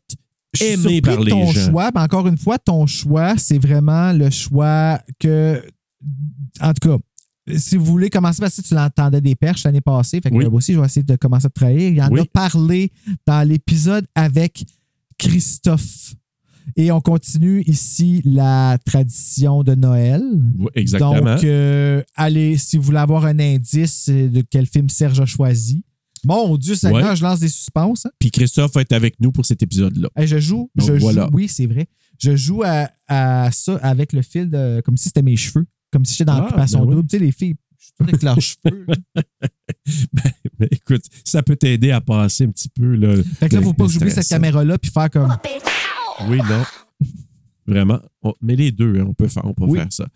Je 0.54 0.64
suis 0.64 0.72
aimés 0.72 1.02
par 1.02 1.20
les 1.20 1.30
ton 1.30 1.50
gens. 1.52 1.70
choix. 1.70 1.90
Ben, 1.90 2.02
encore 2.02 2.26
une 2.26 2.38
fois, 2.38 2.58
ton 2.58 2.86
choix, 2.86 3.36
c'est 3.36 3.58
vraiment 3.58 4.12
le 4.12 4.30
choix 4.30 5.00
que. 5.18 5.62
En 6.60 6.72
tout 6.72 6.88
cas, 6.88 7.56
si 7.58 7.76
vous 7.76 7.84
voulez 7.84 8.08
commencer, 8.10 8.40
parce 8.40 8.56
que 8.56 8.62
tu 8.66 8.74
l'entendais 8.74 9.20
des 9.20 9.34
perches 9.34 9.64
l'année 9.64 9.80
passée, 9.80 10.20
fait 10.22 10.30
que 10.30 10.34
Oui. 10.36 10.46
aussi, 10.46 10.72
je 10.72 10.80
vais 10.80 10.86
essayer 10.86 11.02
de 11.02 11.16
commencer 11.16 11.46
à 11.46 11.50
te 11.50 11.54
trahir. 11.54 11.90
Il 11.92 12.02
en 12.02 12.08
Oui. 12.10 12.20
a 12.20 12.24
parlé 12.24 12.90
dans 13.26 13.46
l'épisode 13.46 14.06
avec 14.14 14.64
Christophe. 15.18 16.14
Et 16.76 16.92
on 16.92 17.00
continue 17.00 17.62
ici 17.66 18.22
la 18.24 18.78
tradition 18.84 19.62
de 19.64 19.74
Noël. 19.74 20.22
Oui, 20.58 20.68
Exactement. 20.74 21.34
Donc, 21.34 21.44
euh, 21.44 22.02
allez, 22.14 22.56
si 22.58 22.76
vous 22.76 22.84
voulez 22.84 22.98
avoir 22.98 23.24
un 23.26 23.38
indice 23.38 24.08
euh, 24.08 24.28
de 24.28 24.42
quel 24.48 24.66
film 24.66 24.88
Serge 24.88 25.20
a 25.20 25.26
choisi. 25.26 25.84
Mon 26.24 26.56
Dieu, 26.58 26.74
Seigneur, 26.74 27.10
Ouais. 27.10 27.16
je 27.16 27.22
lance 27.22 27.40
des 27.40 27.48
suspens. 27.48 27.94
hein. 28.04 28.10
Puis 28.18 28.30
Christophe 28.30 28.74
va 28.74 28.82
être 28.82 28.92
avec 28.92 29.14
nous 29.20 29.32
pour 29.32 29.46
cet 29.46 29.62
épisode-là. 29.62 30.08
Hey, 30.16 30.26
je 30.26 30.38
joue, 30.38 30.70
Donc, 30.76 30.86
je 30.88 30.92
voilà. 30.94 31.24
joue, 31.24 31.30
oui, 31.36 31.48
c'est 31.48 31.66
vrai. 31.66 31.86
Je 32.18 32.36
joue 32.36 32.62
à, 32.62 32.90
à 33.08 33.50
ça 33.52 33.76
avec 33.82 34.12
le 34.12 34.20
fil 34.22 34.48
de. 34.50 34.82
comme 34.84 34.96
si 34.98 35.04
c'était 35.04 35.22
mes 35.22 35.36
cheveux. 35.36 35.64
Comme 35.90 36.04
si 36.04 36.12
j'étais 36.12 36.26
dans 36.26 36.34
Ah, 36.34 36.40
l'occupation 36.42 36.80
ben 36.80 36.88
oui. 36.90 36.94
double. 36.96 37.08
Tu 37.08 37.18
sais, 37.18 37.24
les 37.24 37.32
filles, 37.32 37.54
je 37.78 37.84
suis 37.86 37.92
tout 37.96 38.04
avec 38.04 38.22
leurs 38.22 38.40
cheveux. 38.40 38.86
Ben, 40.12 40.22
ben, 40.58 40.68
écoute, 40.70 41.02
ça 41.24 41.42
peut 41.42 41.56
t'aider 41.56 41.90
à 41.90 42.00
passer 42.02 42.44
un 42.44 42.50
petit 42.50 42.68
peu. 42.68 42.94
Là, 42.96 43.14
Fait 43.38 43.48
que 43.48 43.56
là, 43.56 43.62
faut 43.62 43.72
pas 43.72 43.86
que 43.86 43.92
j'oublie 43.92 44.10
cette 44.10 44.28
caméra-là 44.28 44.76
puis 44.78 44.90
faire 44.90 45.08
comme. 45.10 45.34
Oui, 46.28 46.38
non. 46.38 46.62
Vraiment. 47.66 48.00
On- 48.22 48.34
mais 48.40 48.56
les 48.56 48.72
deux, 48.72 48.98
hein, 49.00 49.06
on 49.08 49.14
peut 49.14 49.28
faire, 49.28 49.44
on 49.44 49.54
peut 49.54 49.64
Oui. 49.64 49.78
faire 49.78 49.92
ça. 49.92 50.06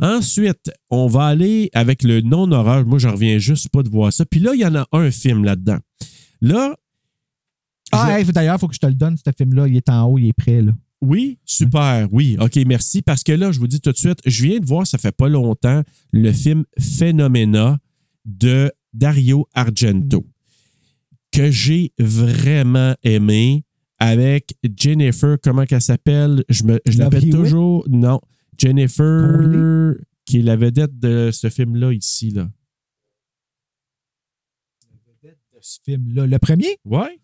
Ensuite, 0.00 0.70
on 0.90 1.06
va 1.06 1.26
aller 1.26 1.70
avec 1.72 2.02
le 2.02 2.20
non-horreur. 2.20 2.84
Moi, 2.84 2.98
j'en 2.98 3.12
reviens 3.12 3.38
juste 3.38 3.68
pas 3.70 3.82
de 3.82 3.88
voir 3.88 4.12
ça. 4.12 4.24
Puis 4.26 4.40
là, 4.40 4.52
il 4.54 4.60
y 4.60 4.66
en 4.66 4.74
a 4.74 4.86
un 4.92 5.10
film 5.10 5.44
là-dedans. 5.44 5.78
Là, 6.40 6.76
Ah, 7.92 8.08
je- 8.20 8.26
hey, 8.26 8.32
d'ailleurs, 8.32 8.56
il 8.56 8.58
faut 8.58 8.68
que 8.68 8.74
je 8.74 8.80
te 8.80 8.86
le 8.86 8.94
donne, 8.94 9.16
ce 9.16 9.30
film-là. 9.36 9.68
Il 9.68 9.76
est 9.76 9.88
en 9.88 10.04
haut, 10.06 10.18
il 10.18 10.26
est 10.28 10.32
prêt, 10.32 10.60
là. 10.62 10.72
oui, 11.00 11.38
super, 11.44 12.08
oui. 12.12 12.36
OK, 12.40 12.56
merci. 12.66 13.02
Parce 13.02 13.22
que 13.22 13.32
là, 13.32 13.52
je 13.52 13.60
vous 13.60 13.68
dis 13.68 13.80
tout 13.80 13.92
de 13.92 13.96
suite, 13.96 14.18
je 14.26 14.42
viens 14.44 14.58
de 14.58 14.64
voir, 14.66 14.86
ça 14.86 14.98
fait 14.98 15.14
pas 15.14 15.28
longtemps, 15.28 15.82
le 16.12 16.32
film 16.32 16.64
Phenomena 16.78 17.78
de 18.24 18.72
Dario 18.94 19.46
Argento, 19.54 20.26
que 21.30 21.50
j'ai 21.50 21.92
vraiment 21.98 22.94
aimé 23.02 23.64
avec 23.98 24.54
Jennifer, 24.76 25.36
comment 25.42 25.64
qu'elle 25.64 25.82
s'appelle? 25.82 26.44
Je, 26.48 26.64
me, 26.64 26.80
je 26.86 26.98
l'appelle 26.98 27.28
toujours. 27.30 27.86
Non. 27.88 28.20
Jennifer, 28.58 29.94
qui 30.24 30.38
est 30.38 30.42
la 30.42 30.56
vedette 30.56 30.98
de 30.98 31.30
ce 31.32 31.48
film-là 31.48 31.92
ici. 31.92 32.30
Là. 32.30 32.48
Ce 35.60 35.78
film-là. 35.82 36.26
Le 36.26 36.38
premier, 36.38 36.76
Ouais. 36.84 37.18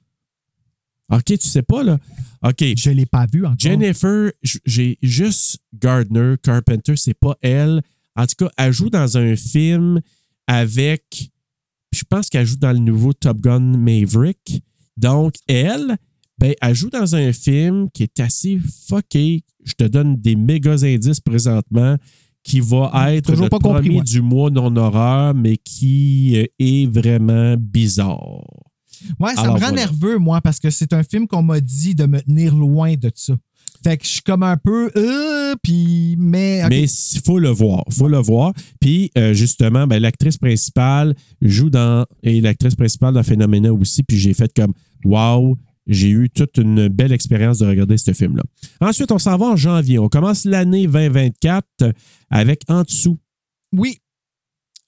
OK, 1.13 1.25
tu 1.25 1.37
sais 1.49 1.63
pas, 1.63 1.83
là. 1.83 1.99
OK. 2.43 2.65
je 2.77 2.91
l'ai 2.91 3.05
pas 3.05 3.27
vu 3.27 3.45
encore. 3.45 3.59
Jennifer, 3.59 4.33
j'ai 4.65 4.97
juste 5.03 5.59
Gardner 5.75 6.37
Carpenter, 6.43 6.97
c'est 6.97 7.15
pas 7.15 7.37
elle. 7.43 7.83
En 8.17 8.27
tout 8.27 8.47
cas, 8.47 8.51
elle 8.57 8.73
joue 8.73 8.91
dans 8.91 9.19
un 9.19 9.37
film 9.37 10.01
avec. 10.47 11.31
Je 11.93 12.05
pense 12.09 12.31
qu'elle 12.31 12.47
joue 12.47 12.57
dans 12.57 12.73
le 12.73 12.79
nouveau 12.79 13.13
Top 13.13 13.41
Gun 13.41 13.77
Maverick. 13.77 14.63
Donc, 14.97 15.35
elle, 15.49 15.97
ben, 16.41 16.55
elle 16.63 16.75
joue 16.75 16.89
dans 16.89 17.15
un 17.15 17.33
film 17.33 17.89
qui 17.93 18.03
est 18.03 18.19
assez 18.19 18.59
fucké. 18.89 19.45
Je 19.65 19.75
te 19.75 19.85
donne 19.85 20.17
des 20.17 20.37
méga 20.37 20.73
indices 20.73 21.21
présentement 21.21 21.97
qui 22.43 22.61
va 22.61 23.13
être 23.13 23.27
Toujours 23.27 23.45
le 23.45 23.51
pas 23.51 23.59
compris, 23.59 24.01
du 24.01 24.23
mois 24.23 24.51
non-horreur, 24.51 25.35
mais 25.35 25.59
qui 25.59 26.39
euh, 26.39 26.47
est 26.59 26.91
vraiment 26.91 27.55
bizarre. 27.59 28.43
Ouais, 29.19 29.35
ça 29.35 29.43
Alors, 29.43 29.57
me 29.57 29.61
rend 29.61 29.69
voilà. 29.69 29.87
nerveux, 29.87 30.19
moi, 30.19 30.41
parce 30.41 30.59
que 30.59 30.71
c'est 30.71 30.95
un 30.95 31.03
film 31.03 31.27
qu'on 31.27 31.43
m'a 31.43 31.61
dit 31.61 31.95
de 31.95 32.07
me 32.07 32.21
tenir 32.21 32.55
loin 32.55 32.95
de 32.95 33.11
ça. 33.15 33.35
Fait 33.83 33.97
que 33.97 34.05
je 34.05 34.11
suis 34.11 34.23
comme 34.23 34.43
un 34.43 34.57
peu. 34.57 34.91
Euh, 34.97 35.55
puis, 35.63 36.17
mais. 36.19 36.67
Mais 36.69 36.83
il 36.85 37.21
faut 37.25 37.39
le 37.39 37.49
voir. 37.49 37.85
faut 37.91 38.09
le 38.09 38.19
voir. 38.19 38.53
Puis, 38.81 39.11
euh, 39.17 39.33
justement, 39.33 39.87
ben, 39.87 40.01
l'actrice 40.01 40.37
principale 40.37 41.15
joue 41.41 41.71
dans. 41.71 42.07
Et 42.23 42.41
l'actrice 42.41 42.75
principale 42.75 43.15
dans 43.15 43.23
Phénoména 43.23 43.73
aussi. 43.73 44.03
Puis, 44.03 44.19
j'ai 44.19 44.35
fait 44.35 44.53
comme 44.55 44.75
Wow, 45.05 45.57
j'ai 45.91 46.09
eu 46.11 46.31
toute 46.31 46.57
une 46.57 46.89
belle 46.89 47.13
expérience 47.13 47.59
de 47.59 47.67
regarder 47.67 47.99
ce 47.99 48.13
film-là. 48.13 48.43
Ensuite, 48.81 49.13
on 49.13 49.19
s'en 49.19 49.37
va 49.37 49.47
en 49.47 49.57
janvier. 49.57 49.99
On 49.99 50.09
commence 50.09 50.45
l'année 50.47 50.87
2024 50.87 51.93
avec 52.31 52.63
En 52.69 52.83
dessous. 52.83 53.19
Oui. 53.77 53.99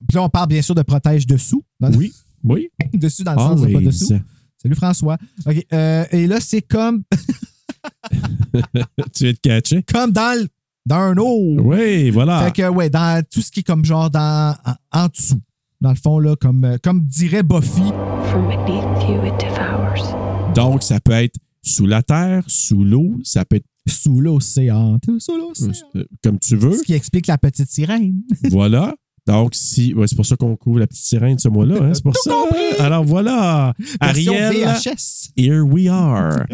Puis 0.08 0.16
là, 0.16 0.22
on 0.22 0.28
parle 0.28 0.48
bien 0.48 0.62
sûr 0.62 0.74
de 0.74 0.82
protège 0.82 1.26
dessous. 1.26 1.62
Dans- 1.80 1.92
Oui. 1.92 2.12
Oui. 2.44 2.68
dessus 2.94 3.22
dans 3.24 3.32
le 3.32 3.38
Ah 3.40 3.48
sens 3.48 3.60
de 3.60 3.66
pas 3.72 3.78
oui. 3.78 3.84
dessous. 3.84 4.14
Salut 4.62 4.74
François. 4.76 5.18
OK. 5.46 5.66
euh, 5.72 6.04
et 6.12 6.26
là, 6.26 6.40
c'est 6.40 6.62
comme, 6.62 7.02
tu 9.14 9.28
es 9.28 9.32
de 9.32 9.38
catcher? 9.38 9.82
comme 9.92 10.12
dans, 10.12 10.38
le- 10.40 10.48
dans 10.86 10.96
un 10.96 11.16
eau. 11.18 11.56
Oui, 11.60 12.10
voilà. 12.10 12.44
Fait 12.44 12.52
que, 12.62 12.68
ouais, 12.68 12.90
dans 12.90 13.22
tout 13.30 13.40
ce 13.42 13.50
qui 13.50 13.60
est 13.60 13.64
comme 13.64 13.84
genre 13.84 14.10
dans, 14.10 14.56
en, 14.64 14.74
en 15.04 15.08
dessous. 15.08 15.40
Dans 15.80 15.90
le 15.90 15.96
fond, 15.96 16.18
là, 16.20 16.36
comme, 16.36 16.64
euh, 16.64 16.76
comme 16.82 17.04
dirait 17.06 17.42
Buffy. 17.42 17.82
From 18.30 18.46
beneath 18.46 19.08
you, 19.08 19.24
it 19.26 19.34
devours. 19.40 20.31
Donc, 20.54 20.82
ça 20.82 21.00
peut 21.00 21.12
être 21.12 21.36
sous 21.62 21.86
la 21.86 22.02
terre, 22.02 22.44
sous 22.46 22.84
l'eau, 22.84 23.18
ça 23.22 23.44
peut 23.44 23.56
être 23.56 23.66
Sous 23.88 24.20
l'océan. 24.20 24.98
Sous 25.18 25.36
l'océan. 25.36 25.72
Euh, 25.96 26.04
Comme 26.22 26.38
tu 26.38 26.56
veux. 26.56 26.76
Ce 26.76 26.82
qui 26.82 26.92
explique 26.92 27.26
la 27.26 27.38
petite 27.38 27.68
sirène. 27.70 28.22
voilà. 28.50 28.94
Donc, 29.26 29.54
si. 29.54 29.94
ouais, 29.94 30.06
c'est 30.08 30.16
pour 30.16 30.26
ça 30.26 30.34
qu'on 30.36 30.56
couvre 30.56 30.80
la 30.80 30.86
petite 30.88 31.04
sirène 31.04 31.38
ce 31.38 31.46
mois-là. 31.48 31.76
Hein? 31.80 31.94
C'est 31.94 32.02
pour 32.02 32.12
Tout 32.12 32.22
ça. 32.24 32.32
compris. 32.32 32.58
Alors 32.80 33.04
voilà. 33.04 33.72
Version 34.00 34.32
Ariel. 34.34 34.66
VHS. 34.66 35.30
Here 35.36 35.60
we 35.60 35.86
are. 35.88 36.44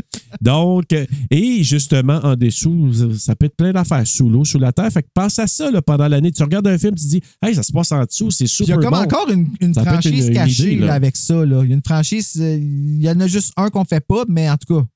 Donc, 0.42 0.94
et 1.30 1.62
justement, 1.64 2.20
en 2.22 2.36
dessous, 2.36 2.92
ça 3.16 3.34
peut 3.34 3.46
être 3.46 3.56
plein 3.56 3.72
d'affaires 3.72 4.06
sous 4.06 4.28
l'eau, 4.28 4.44
sous 4.44 4.58
la 4.58 4.72
terre. 4.72 4.90
Fait 4.92 5.02
que 5.02 5.08
pense 5.14 5.38
à 5.38 5.46
ça 5.46 5.70
là, 5.70 5.80
pendant 5.80 6.08
l'année. 6.08 6.30
Tu 6.30 6.42
regardes 6.42 6.66
un 6.66 6.76
film, 6.76 6.94
tu 6.94 7.04
te 7.04 7.08
dis, 7.08 7.20
hey, 7.42 7.54
ça 7.54 7.62
se 7.62 7.72
passe 7.72 7.90
en 7.92 8.04
dessous, 8.04 8.30
c'est 8.30 8.44
Il 8.44 8.48
y 8.48 8.50
super 8.50 8.78
a 8.78 8.82
comme 8.82 8.90
bon. 8.90 8.96
encore 8.98 9.30
une, 9.30 9.74
franchise 9.74 10.26
une- 10.26 10.28
une 10.28 10.34
cachée 10.34 10.72
idée, 10.72 10.76
là, 10.80 10.86
là. 10.88 10.94
avec 10.94 11.16
ça. 11.16 11.46
Là. 11.46 11.60
Il 11.64 11.70
y 11.70 11.72
a 11.72 11.74
une 11.74 11.82
franchise, 11.82 12.36
euh, 12.38 12.56
il 12.60 13.00
y 13.02 13.08
en 13.08 13.18
a 13.18 13.26
juste 13.26 13.52
un 13.56 13.70
qu'on 13.70 13.84
fait 13.86 14.04
pas, 14.06 14.24
mais 14.28 14.50
en 14.50 14.56
tout 14.58 14.78
cas, 14.80 14.86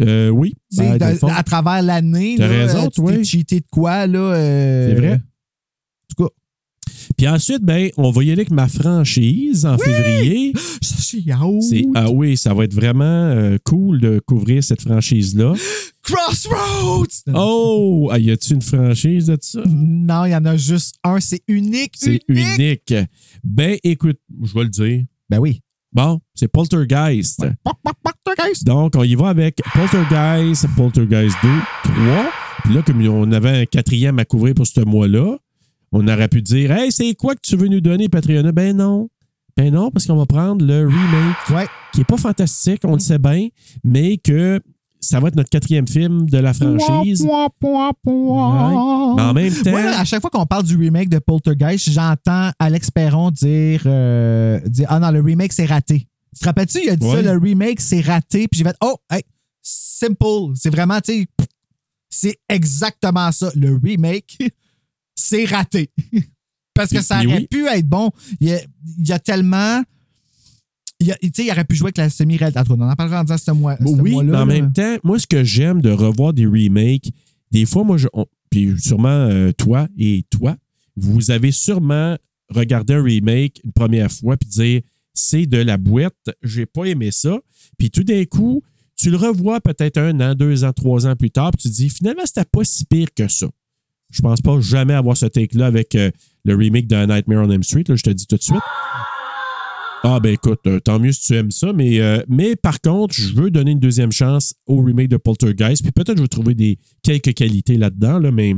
Euh, 0.00 0.28
oui. 0.28 0.54
tu 0.70 0.76
Ben, 0.76 0.98
dans 0.98 1.28
à 1.28 1.42
travers 1.42 1.82
l'année, 1.82 2.34
T'as 2.36 2.48
là, 2.48 2.66
raison, 2.66 2.90
tu 2.90 3.02
t'es 3.02 3.24
cheaté 3.24 3.60
de 3.60 3.66
quoi, 3.70 4.06
là. 4.06 4.18
euh, 4.18 4.88
C'est 4.90 4.94
vrai. 5.00 5.12
En 5.14 5.16
tout 6.14 6.24
cas, 6.24 6.30
Puis 7.18 7.26
ensuite, 7.26 7.64
ben, 7.64 7.90
on 7.96 8.12
va 8.12 8.22
y 8.22 8.30
aller 8.30 8.42
avec 8.42 8.52
ma 8.52 8.68
franchise 8.68 9.66
en 9.66 9.76
février. 9.76 10.52
ça, 10.80 10.94
c'est 11.00 11.84
ah 11.96 12.10
oui, 12.10 12.36
ça 12.36 12.54
va 12.54 12.62
être 12.62 12.74
vraiment 12.74 13.04
euh, 13.04 13.58
cool 13.64 14.00
de 14.00 14.20
couvrir 14.24 14.62
cette 14.62 14.82
franchise-là. 14.82 15.54
Crossroads! 16.02 17.24
Oh! 17.34 18.08
Y 18.16 18.30
a-tu 18.30 18.54
une 18.54 18.62
franchise 18.62 19.26
de 19.26 19.36
ça? 19.40 19.60
Non, 19.66 20.26
il 20.26 20.30
y 20.30 20.36
en 20.36 20.44
a 20.44 20.56
juste 20.56 20.94
un. 21.02 21.18
C'est 21.18 21.42
unique. 21.48 21.94
C'est 21.96 22.20
unique. 22.28 22.94
Ben, 23.42 23.76
écoute, 23.82 24.20
je 24.44 24.54
vais 24.54 24.62
le 24.62 24.70
dire. 24.70 25.02
Ben 25.28 25.38
oui. 25.40 25.60
Bon, 25.92 26.20
c'est 26.34 26.48
Poltergeist. 26.48 27.40
Guys. 27.40 28.62
Donc, 28.64 28.94
on 28.94 29.02
y 29.02 29.16
va 29.16 29.30
avec 29.30 29.60
Poltergeist, 29.74 30.66
Poltergeist 30.76 31.36
2, 31.42 31.48
3. 31.82 32.30
Puis 32.62 32.74
là, 32.74 32.82
comme 32.82 33.04
on 33.08 33.32
avait 33.32 33.62
un 33.62 33.64
quatrième 33.64 34.18
à 34.20 34.24
couvrir 34.24 34.54
pour 34.54 34.66
ce 34.66 34.80
mois-là, 34.82 35.38
on 35.92 36.06
aurait 36.08 36.28
pu 36.28 36.42
dire 36.42 36.70
Hey, 36.72 36.92
c'est 36.92 37.14
quoi 37.14 37.34
que 37.34 37.40
tu 37.42 37.56
veux 37.56 37.68
nous 37.68 37.80
donner, 37.80 38.08
Patreon? 38.08 38.50
Ben 38.54 38.76
non. 38.76 39.08
Ben 39.56 39.72
non, 39.72 39.90
parce 39.90 40.06
qu'on 40.06 40.16
va 40.16 40.26
prendre 40.26 40.64
le 40.64 40.86
remake, 40.86 41.50
Ouais. 41.50 41.66
qui 41.92 42.02
est 42.02 42.04
pas 42.04 42.16
fantastique, 42.16 42.82
on 42.84 42.92
le 42.92 43.00
sait 43.00 43.18
bien, 43.18 43.48
mais 43.82 44.16
que 44.16 44.60
ça 45.00 45.18
va 45.18 45.28
être 45.28 45.36
notre 45.36 45.50
quatrième 45.50 45.86
film 45.88 46.28
de 46.30 46.38
la 46.38 46.52
franchise. 46.54 47.22
Pouah, 47.24 47.48
pouah, 47.60 47.90
pouah. 48.04 48.68
Ouais. 48.68 49.14
Mais 49.16 49.22
en 49.22 49.32
même 49.32 49.52
temps, 49.52 49.70
Moi, 49.70 49.82
là, 49.82 49.98
à 50.00 50.04
chaque 50.04 50.20
fois 50.20 50.30
qu'on 50.30 50.46
parle 50.46 50.64
du 50.64 50.76
remake 50.76 51.08
de 51.08 51.18
Poltergeist, 51.18 51.90
j'entends 51.90 52.50
Alex 52.60 52.90
Perron 52.92 53.30
dire, 53.32 53.82
euh, 53.86 54.60
dire 54.66 54.86
Ah 54.90 55.00
non, 55.00 55.10
le 55.10 55.20
remake, 55.20 55.52
c'est 55.52 55.66
raté. 55.66 56.06
Tu 56.34 56.40
te 56.40 56.44
rappelles-tu, 56.44 56.80
il 56.84 56.90
a 56.90 56.96
dit 56.96 57.06
Ouais. 57.06 57.22
ça, 57.24 57.32
le 57.32 57.38
remake, 57.38 57.80
c'est 57.80 58.00
raté. 58.00 58.46
Puis 58.48 58.58
j'ai 58.58 58.64
fait 58.64 58.76
Oh, 58.80 58.96
hey, 59.10 59.22
simple. 59.62 60.52
C'est 60.54 60.70
vraiment, 60.70 61.00
tu 61.00 61.12
sais, 61.22 61.26
c'est 62.10 62.38
exactement 62.48 63.32
ça. 63.32 63.50
Le 63.56 63.78
remake, 63.82 64.38
c'est 65.18 65.44
raté. 65.44 65.90
Parce 66.74 66.90
que 66.90 67.00
ça 67.02 67.16
aurait 67.18 67.38
oui. 67.38 67.46
pu 67.50 67.66
être 67.66 67.86
bon. 67.88 68.10
Il 68.40 68.48
y 68.48 68.52
a, 68.52 68.60
il 68.98 69.08
y 69.08 69.12
a 69.12 69.18
tellement. 69.18 69.82
Il, 71.00 71.08
y 71.08 71.12
a- 71.12 71.16
tu 71.16 71.30
sais, 71.34 71.44
il 71.46 71.50
aurait 71.50 71.64
pu 71.64 71.74
jouer 71.74 71.86
avec 71.88 71.98
la 71.98 72.10
semi-réalité. 72.10 72.60
On 72.70 72.80
en 72.80 72.94
parlera 72.94 73.20
en 73.20 73.24
disant 73.24 73.38
ce 73.38 73.50
mois. 73.50 73.76
oui, 73.80 74.16
mais 74.24 74.36
en 74.36 74.46
même 74.46 74.72
temps, 74.72 74.96
moi, 75.04 75.18
ce 75.18 75.26
que 75.26 75.42
j'aime 75.44 75.80
de 75.80 75.90
revoir 75.90 76.32
des 76.32 76.46
remakes, 76.46 77.10
des 77.50 77.66
fois, 77.66 77.82
moi, 77.84 77.96
je, 77.96 78.06
on- 78.12 78.26
puis 78.50 78.74
sûrement 78.80 79.08
euh, 79.08 79.52
toi 79.52 79.88
et 79.98 80.24
toi, 80.30 80.56
vous 80.96 81.30
avez 81.30 81.50
sûrement 81.52 82.16
regardé 82.48 82.94
un 82.94 83.02
remake 83.02 83.60
une 83.64 83.72
première 83.72 84.10
fois 84.10 84.36
puis 84.36 84.48
dire 84.48 84.80
c'est 85.12 85.46
de 85.46 85.58
la 85.58 85.76
boîte, 85.76 86.14
j'ai 86.42 86.64
pas 86.66 86.84
aimé 86.84 87.10
ça. 87.10 87.38
Puis 87.76 87.90
tout 87.90 88.04
d'un 88.04 88.24
coup, 88.24 88.62
tu 88.96 89.10
le 89.10 89.16
revois 89.16 89.60
peut-être 89.60 89.98
un 89.98 90.18
an, 90.20 90.34
deux 90.34 90.64
ans, 90.64 90.72
trois 90.72 91.06
ans 91.06 91.14
plus 91.16 91.30
tard, 91.30 91.50
puis 91.50 91.62
tu 91.62 91.68
te 91.70 91.74
dis 91.74 91.90
finalement, 91.90 92.22
c'était 92.24 92.44
pas 92.44 92.64
si 92.64 92.84
pire 92.84 93.08
que 93.14 93.26
ça. 93.28 93.48
Je 94.10 94.22
pense 94.22 94.40
pas 94.40 94.58
jamais 94.60 94.94
avoir 94.94 95.16
ce 95.16 95.26
take-là 95.26 95.66
avec 95.66 95.94
euh, 95.94 96.10
le 96.44 96.54
remake 96.54 96.86
de 96.86 96.96
Nightmare 96.96 97.46
on 97.46 97.50
Elm 97.50 97.62
Street, 97.62 97.84
là, 97.88 97.94
je 97.96 98.02
te 98.02 98.10
dis 98.10 98.26
tout 98.26 98.36
de 98.36 98.42
suite. 98.42 98.62
Ah 100.04 100.20
ben 100.20 100.32
écoute, 100.32 100.60
euh, 100.66 100.78
tant 100.80 100.98
mieux 101.00 101.10
si 101.12 101.22
tu 101.22 101.34
aimes 101.34 101.50
ça, 101.50 101.72
mais, 101.72 102.00
euh, 102.00 102.22
mais 102.28 102.54
par 102.56 102.80
contre, 102.80 103.14
je 103.14 103.34
veux 103.34 103.50
donner 103.50 103.72
une 103.72 103.80
deuxième 103.80 104.12
chance 104.12 104.54
au 104.66 104.80
remake 104.82 105.08
de 105.08 105.16
Poltergeist, 105.16 105.82
puis 105.82 105.90
peut-être 105.92 106.16
je 106.16 106.22
vais 106.22 106.28
trouver 106.28 106.54
des 106.54 106.78
quelques 107.02 107.34
qualités 107.34 107.76
là-dedans, 107.76 108.18
là, 108.20 108.30
mais 108.30 108.54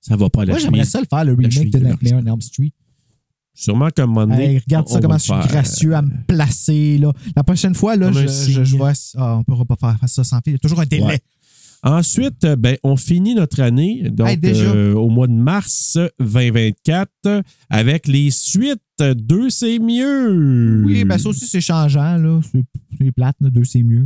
ça 0.00 0.16
va 0.16 0.28
pas 0.28 0.42
à 0.42 0.44
la 0.44 0.52
Moi, 0.52 0.60
j'aimerais 0.60 0.84
ça 0.84 1.00
le 1.00 1.06
faire, 1.08 1.24
le 1.24 1.32
remake 1.32 1.70
de 1.70 1.78
Nightmare 1.78 2.22
on 2.22 2.26
Elm 2.26 2.40
Street. 2.42 2.72
Sûrement 3.54 3.88
qu'à 3.90 4.04
un 4.04 4.06
moment 4.06 4.26
donné, 4.26 4.52
Hey, 4.52 4.58
regarde 4.58 4.86
on 4.88 4.92
ça, 4.92 5.00
comment 5.00 5.18
je 5.18 5.24
suis 5.24 5.32
gracieux 5.32 5.94
à 5.96 6.02
me 6.02 6.10
placer. 6.28 6.98
Là. 6.98 7.12
La 7.34 7.42
prochaine 7.42 7.74
fois, 7.74 7.96
là, 7.96 8.06
Comme 8.12 8.22
je, 8.22 8.28
je, 8.28 8.52
je 8.52 8.64
signe. 8.64 8.78
vois. 8.78 8.92
Ah, 9.16 9.34
on 9.34 9.38
ne 9.38 9.42
pourra 9.42 9.64
pas 9.64 9.74
faire, 9.76 9.98
faire 9.98 10.08
ça 10.08 10.22
sans 10.22 10.36
fil. 10.42 10.52
Il 10.52 10.52
y 10.52 10.56
a 10.56 10.58
toujours 10.60 10.78
un 10.80 10.86
délai. 10.86 11.04
Ouais. 11.06 11.20
Ensuite, 11.82 12.44
euh, 12.44 12.56
ben, 12.56 12.76
on 12.82 12.96
finit 12.96 13.34
notre 13.34 13.60
année, 13.60 14.08
donc 14.10 14.28
Hey, 14.28 14.38
euh, 14.44 14.94
au 14.94 15.08
mois 15.08 15.26
de 15.28 15.32
mars 15.32 15.96
2024, 16.18 17.42
avec 17.70 18.06
les 18.08 18.30
suites. 18.30 18.82
Deux, 19.00 19.48
c'est 19.50 19.78
mieux. 19.78 20.82
Oui, 20.84 21.04
ben 21.04 21.18
ça 21.18 21.28
aussi, 21.28 21.46
c'est 21.46 21.60
changeant. 21.60 22.16
là. 22.16 22.40
C'est 22.98 23.12
plate, 23.12 23.36
là, 23.40 23.48
deux, 23.50 23.62
c'est 23.64 23.84
mieux. 23.84 24.04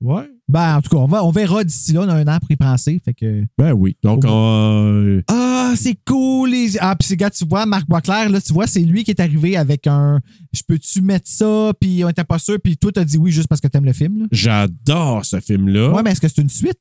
Ouais. 0.00 0.30
Ben, 0.48 0.76
en 0.76 0.82
tout 0.82 0.90
cas, 0.90 0.98
on, 0.98 1.06
va, 1.06 1.24
on 1.24 1.30
verra 1.30 1.64
d'ici 1.64 1.92
là, 1.94 2.02
on 2.02 2.08
a 2.08 2.14
un 2.14 2.28
an 2.28 2.38
pour 2.38 2.50
y 2.50 2.56
penser. 2.56 3.00
Fait 3.04 3.14
que. 3.14 3.44
Ben 3.58 3.72
oui. 3.72 3.96
Donc, 4.02 4.22
on, 4.26 5.20
Ah, 5.28 5.43
c'est 5.76 5.96
cool. 6.06 6.50
Les... 6.50 6.76
Ah, 6.80 6.96
puis 6.98 7.08
c'est 7.08 7.16
gars, 7.16 7.30
tu 7.30 7.44
vois, 7.46 7.66
Marc 7.66 7.88
Boisclair, 7.88 8.28
là, 8.28 8.40
tu 8.40 8.52
vois, 8.52 8.66
c'est 8.66 8.80
lui 8.80 9.04
qui 9.04 9.10
est 9.10 9.20
arrivé 9.20 9.56
avec 9.56 9.86
un. 9.86 10.20
Je 10.52 10.62
peux-tu 10.66 11.02
mettre 11.02 11.28
ça? 11.28 11.72
Puis 11.80 12.04
on 12.04 12.08
était 12.08 12.24
pas 12.24 12.38
sûr. 12.38 12.58
Puis 12.62 12.76
toi, 12.76 12.90
t'as 12.92 13.04
dit 13.04 13.16
oui 13.16 13.30
juste 13.30 13.48
parce 13.48 13.60
que 13.60 13.68
t'aimes 13.68 13.84
le 13.84 13.92
film. 13.92 14.20
Là. 14.20 14.26
j'adore 14.32 15.24
ce 15.24 15.40
film-là. 15.40 15.92
Ouais, 15.92 16.02
mais 16.02 16.10
est-ce 16.12 16.20
que 16.20 16.28
c'est 16.28 16.42
une 16.42 16.48
suite? 16.48 16.78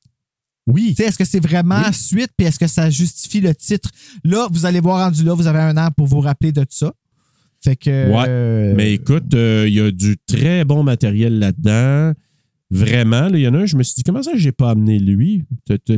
oui. 0.66 0.94
Tu 0.96 1.04
sais, 1.04 1.10
est-ce 1.10 1.18
que 1.18 1.26
c'est 1.26 1.42
vraiment 1.46 1.82
Oui. 1.88 1.94
suite, 1.94 2.32
puis 2.38 2.48
est-ce 2.48 2.58
que 2.58 2.68
ça 2.68 2.90
justifie 2.90 3.42
le 3.42 3.54
titre? 3.54 3.90
Là, 4.24 4.48
vous 4.50 4.66
allez 4.66 4.80
voir 4.80 5.04
rendu 5.04 5.24
là, 5.24 5.34
vous 5.34 5.48
avez 5.48 5.60
un 5.60 5.76
an 5.78 5.90
pour 5.96 6.08
vous 6.08 6.22
rappeler 6.22 6.52
de 6.54 6.62
tout 6.62 6.68
ça. 6.72 6.94
Fait 7.64 7.76
que. 7.76 8.10
Ouais, 8.10 8.26
euh, 8.28 8.74
Mais 8.76 8.94
écoute, 8.94 9.34
euh, 9.34 9.66
il 9.68 9.74
y 9.74 9.80
a 9.82 9.92
du 9.92 10.16
très 10.26 10.64
bon 10.66 10.84
matériel 10.84 11.40
là-dedans. 11.40 12.14
Vraiment, 12.72 13.28
là, 13.30 13.38
il 13.38 13.42
y 13.42 13.48
en 13.48 13.54
a 13.54 13.60
un, 13.60 13.66
je 13.66 13.76
me 13.78 13.84
suis 13.84 13.94
dit, 13.96 14.04
comment 14.04 14.24
ça, 14.24 14.32
j'ai 14.36 14.52
pas 14.52 14.72
amené 14.72 15.00
lui? 15.00 15.44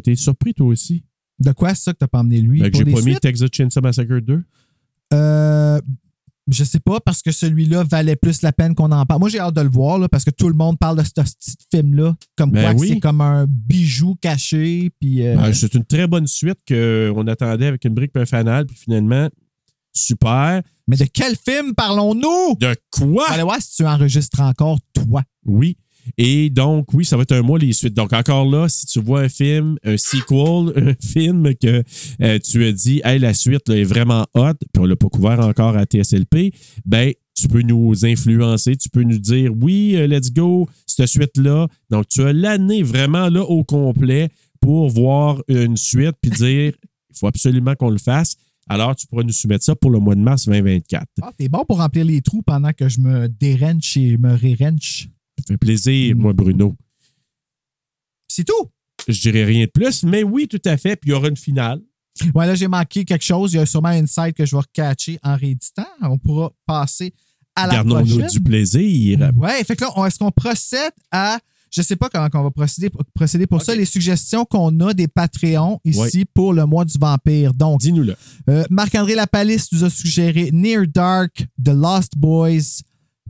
T'es 0.03 0.15
surpris, 0.15 0.53
toi 0.53 0.67
aussi? 0.67 1.03
De 1.39 1.51
quoi? 1.51 1.75
Ça 1.75 1.93
que 1.93 1.97
t'as 1.99 2.07
pas 2.07 2.19
emmené 2.19 2.39
lui? 2.41 2.61
Ben, 2.61 2.71
que 2.71 2.77
j'ai 2.77 2.85
pas 2.85 3.01
mis? 3.01 3.15
Texas 3.19 3.49
Chainsaw 3.51 3.81
Massacre 3.81 4.19
2? 4.19 4.43
Euh, 5.13 5.81
je 6.49 6.63
sais 6.63 6.79
pas, 6.79 6.99
parce 6.99 7.21
que 7.21 7.31
celui-là 7.31 7.83
valait 7.83 8.15
plus 8.15 8.41
la 8.41 8.53
peine 8.53 8.75
qu'on 8.75 8.91
en 8.91 9.05
parle. 9.05 9.19
Moi, 9.19 9.29
j'ai 9.29 9.39
hâte 9.39 9.55
de 9.55 9.61
le 9.61 9.69
voir, 9.69 9.97
là, 9.97 10.07
parce 10.07 10.23
que 10.23 10.29
tout 10.29 10.47
le 10.47 10.53
monde 10.53 10.77
parle 10.77 10.97
de 10.97 11.03
ce 11.03 11.09
petit 11.11 11.55
film-là. 11.73 12.15
Comme 12.37 12.51
Ben 12.51 12.71
quoi 12.71 12.79
oui. 12.81 12.87
c'est 12.89 12.99
comme 12.99 13.21
un 13.21 13.45
bijou 13.49 14.15
caché. 14.21 14.91
Puis. 14.99 15.25
euh, 15.25 15.35
Ben, 15.35 15.53
c'est 15.53 15.73
une 15.73 15.85
très 15.85 16.07
bonne 16.07 16.27
suite 16.27 16.59
qu'on 16.67 17.27
attendait 17.27 17.67
avec 17.67 17.83
une 17.85 17.93
brique 17.95 18.11
et 18.15 18.19
un 18.19 18.25
fanal, 18.25 18.65
puis 18.67 18.77
finalement, 18.77 19.27
super. 19.93 20.61
mais 20.87 20.97
de 20.97 21.05
quel 21.05 21.35
film 21.35 21.73
parlons-nous? 21.73 22.57
De 22.59 22.75
quoi? 22.91 23.25
Allez 23.29 23.43
voir 23.43 23.61
si 23.61 23.77
tu 23.77 23.85
enregistres 23.85 24.41
encore, 24.41 24.77
toi. 24.93 25.23
Oui. 25.45 25.77
Et 26.17 26.49
donc, 26.49 26.93
oui, 26.93 27.05
ça 27.05 27.17
va 27.17 27.23
être 27.23 27.33
un 27.33 27.41
mois 27.41 27.59
les 27.59 27.73
suites. 27.73 27.93
Donc, 27.93 28.13
encore 28.13 28.49
là, 28.49 28.69
si 28.69 28.85
tu 28.85 29.01
vois 29.01 29.21
un 29.21 29.29
film, 29.29 29.77
un 29.83 29.97
sequel, 29.97 30.73
un 30.89 30.93
film 31.01 31.53
que 31.55 31.83
euh, 32.21 32.39
tu 32.39 32.65
as 32.65 32.71
dit, 32.71 33.01
hey, 33.03 33.19
la 33.19 33.33
suite 33.33 33.67
là, 33.67 33.75
est 33.75 33.83
vraiment 33.83 34.25
hot, 34.33 34.53
puis 34.53 34.81
on 34.81 34.85
l'a 34.85 34.95
pas 34.95 35.09
couvert 35.09 35.39
encore 35.39 35.75
à 35.75 35.85
TSLP, 35.85 36.53
ben, 36.85 37.11
tu 37.35 37.47
peux 37.49 37.61
nous 37.61 38.05
influencer, 38.05 38.77
tu 38.77 38.89
peux 38.89 39.03
nous 39.03 39.19
dire, 39.19 39.51
oui, 39.59 39.95
euh, 39.95 40.07
let's 40.07 40.31
go, 40.31 40.69
cette 40.85 41.07
suite-là. 41.07 41.67
Donc, 41.89 42.07
tu 42.07 42.21
as 42.21 42.31
l'année 42.31 42.81
vraiment 42.81 43.29
là 43.29 43.41
au 43.41 43.63
complet 43.63 44.29
pour 44.61 44.89
voir 44.89 45.43
une 45.47 45.75
suite, 45.75 46.15
puis 46.21 46.31
dire, 46.31 46.73
il 47.09 47.17
faut 47.17 47.27
absolument 47.27 47.75
qu'on 47.75 47.89
le 47.89 47.97
fasse. 47.97 48.35
Alors, 48.67 48.95
tu 48.95 49.05
pourras 49.05 49.23
nous 49.23 49.31
soumettre 49.31 49.63
ça 49.63 49.75
pour 49.75 49.91
le 49.91 49.99
mois 49.99 50.15
de 50.15 50.21
mars 50.21 50.45
2024. 50.45 51.05
Ah, 51.21 51.31
t'es 51.37 51.49
bon 51.49 51.63
pour 51.67 51.77
remplir 51.77 52.03
les 52.05 52.21
trous 52.21 52.41
pendant 52.41 52.71
que 52.71 52.89
je 52.89 52.99
me 52.99 53.27
dérenche 53.27 53.95
et 53.97 54.17
me 54.17 54.33
rérenche. 54.33 55.09
Ça 55.39 55.43
fait 55.47 55.57
plaisir, 55.57 56.15
moi, 56.15 56.33
Bruno. 56.33 56.75
C'est 58.27 58.43
tout? 58.43 58.69
Je 59.07 59.19
dirais 59.21 59.43
rien 59.43 59.65
de 59.65 59.71
plus, 59.71 60.03
mais 60.03 60.23
oui, 60.23 60.47
tout 60.47 60.61
à 60.65 60.77
fait. 60.77 60.95
Puis 60.95 61.09
il 61.09 61.13
y 61.13 61.15
aura 61.15 61.27
une 61.27 61.37
finale. 61.37 61.81
Ouais, 62.33 62.47
là, 62.47 62.55
j'ai 62.55 62.67
manqué 62.67 63.03
quelque 63.03 63.23
chose. 63.25 63.53
Il 63.53 63.57
y 63.57 63.59
a 63.59 63.65
sûrement 63.65 63.91
une 63.91 64.07
site 64.07 64.33
que 64.33 64.45
je 64.45 64.55
vais 64.55 64.61
recatcher 64.61 65.19
en 65.21 65.35
rééditant. 65.35 65.85
On 66.01 66.17
pourra 66.17 66.51
passer 66.65 67.13
à 67.55 67.67
la 67.67 67.73
Gardons-nous 67.75 68.27
du 68.27 68.39
plaisir. 68.41 69.31
Ouais, 69.35 69.63
fait 69.63 69.75
que 69.75 69.83
là, 69.83 70.07
est-ce 70.07 70.17
qu'on 70.19 70.31
procède 70.31 70.93
à. 71.11 71.39
Je 71.71 71.81
sais 71.81 71.97
pas 71.97 72.07
comment 72.07 72.29
on 72.35 72.43
va 72.43 72.51
procéder, 72.51 72.89
procéder 73.13 73.47
pour 73.47 73.61
ça, 73.61 73.75
les 73.75 73.83
suggestions 73.83 74.45
qu'on 74.45 74.79
a 74.79 74.93
des 74.93 75.09
Patreons 75.09 75.81
ici 75.83 76.23
pour 76.23 76.53
le 76.53 76.65
mois 76.65 76.85
du 76.85 76.97
vampire. 76.97 77.53
Donc, 77.53 77.81
Dis-nous-le. 77.81 78.15
euh, 78.49 78.63
Marc-André 78.69 79.13
Lapalisse 79.13 79.69
nous 79.73 79.83
a 79.83 79.89
suggéré 79.89 80.51
Near 80.53 80.87
Dark, 80.87 81.45
The 81.61 81.69
Lost 81.73 82.13
Boys, 82.17 82.79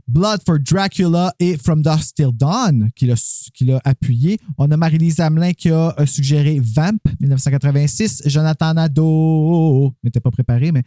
Blood 0.08 0.40
for 0.46 0.58
Dracula 0.58 1.32
et 1.40 1.56
From 1.56 1.82
Dusk 1.82 2.14
Till 2.14 2.32
Dawn, 2.32 2.90
qu'il 2.94 3.10
a, 3.10 3.50
qu'il 3.52 3.72
a 3.72 3.80
appuyé. 3.84 4.38
On 4.56 4.70
a 4.70 4.76
Marie-Lise 4.76 5.20
Hamelin 5.20 5.52
qui 5.52 5.70
a 5.70 5.94
euh, 5.98 6.06
suggéré 6.06 6.60
Vamp, 6.62 7.00
1986. 7.20 8.22
Jonathan 8.26 8.74
Nadeau, 8.74 9.92
n'était 10.04 10.20
pas 10.20 10.30
préparé, 10.30 10.70
mais 10.70 10.82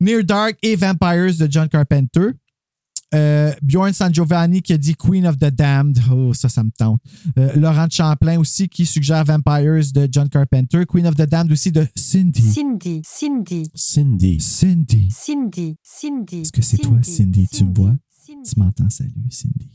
Near 0.00 0.24
Dark 0.24 0.56
et 0.62 0.76
Vampires 0.76 1.36
de 1.38 1.46
John 1.50 1.68
Carpenter. 1.68 2.30
Euh, 3.14 3.52
Bjorn 3.62 3.92
San 3.92 4.12
Giovanni 4.12 4.62
qui 4.62 4.72
a 4.72 4.78
dit 4.78 4.94
Queen 4.96 5.26
of 5.26 5.38
the 5.38 5.50
Damned. 5.50 5.98
Oh, 6.12 6.34
ça, 6.34 6.48
ça 6.48 6.64
me 6.64 6.70
tente. 6.76 7.00
Euh, 7.38 7.52
Laurent 7.54 7.86
Champlain 7.88 8.38
aussi 8.38 8.68
qui 8.68 8.84
suggère 8.84 9.24
Vampires 9.24 9.84
de 9.94 10.08
John 10.10 10.28
Carpenter. 10.28 10.84
Queen 10.86 11.06
of 11.06 11.14
the 11.14 11.22
Damned 11.22 11.52
aussi 11.52 11.70
de 11.70 11.86
Cindy. 11.94 12.42
Cindy, 12.42 13.02
Cindy, 13.04 13.70
Cindy. 13.74 14.40
Cindy. 14.40 15.08
Cindy, 15.10 15.76
Cindy. 15.82 16.40
Est-ce 16.40 16.52
que 16.52 16.62
c'est 16.62 16.78
toi, 16.78 16.98
Cindy? 17.02 17.46
Tu 17.48 17.64
me 17.64 17.74
vois? 17.74 17.94
Tu 18.52 18.60
m'entends? 18.60 18.88
Salut, 18.90 19.10
Cindy. 19.30 19.70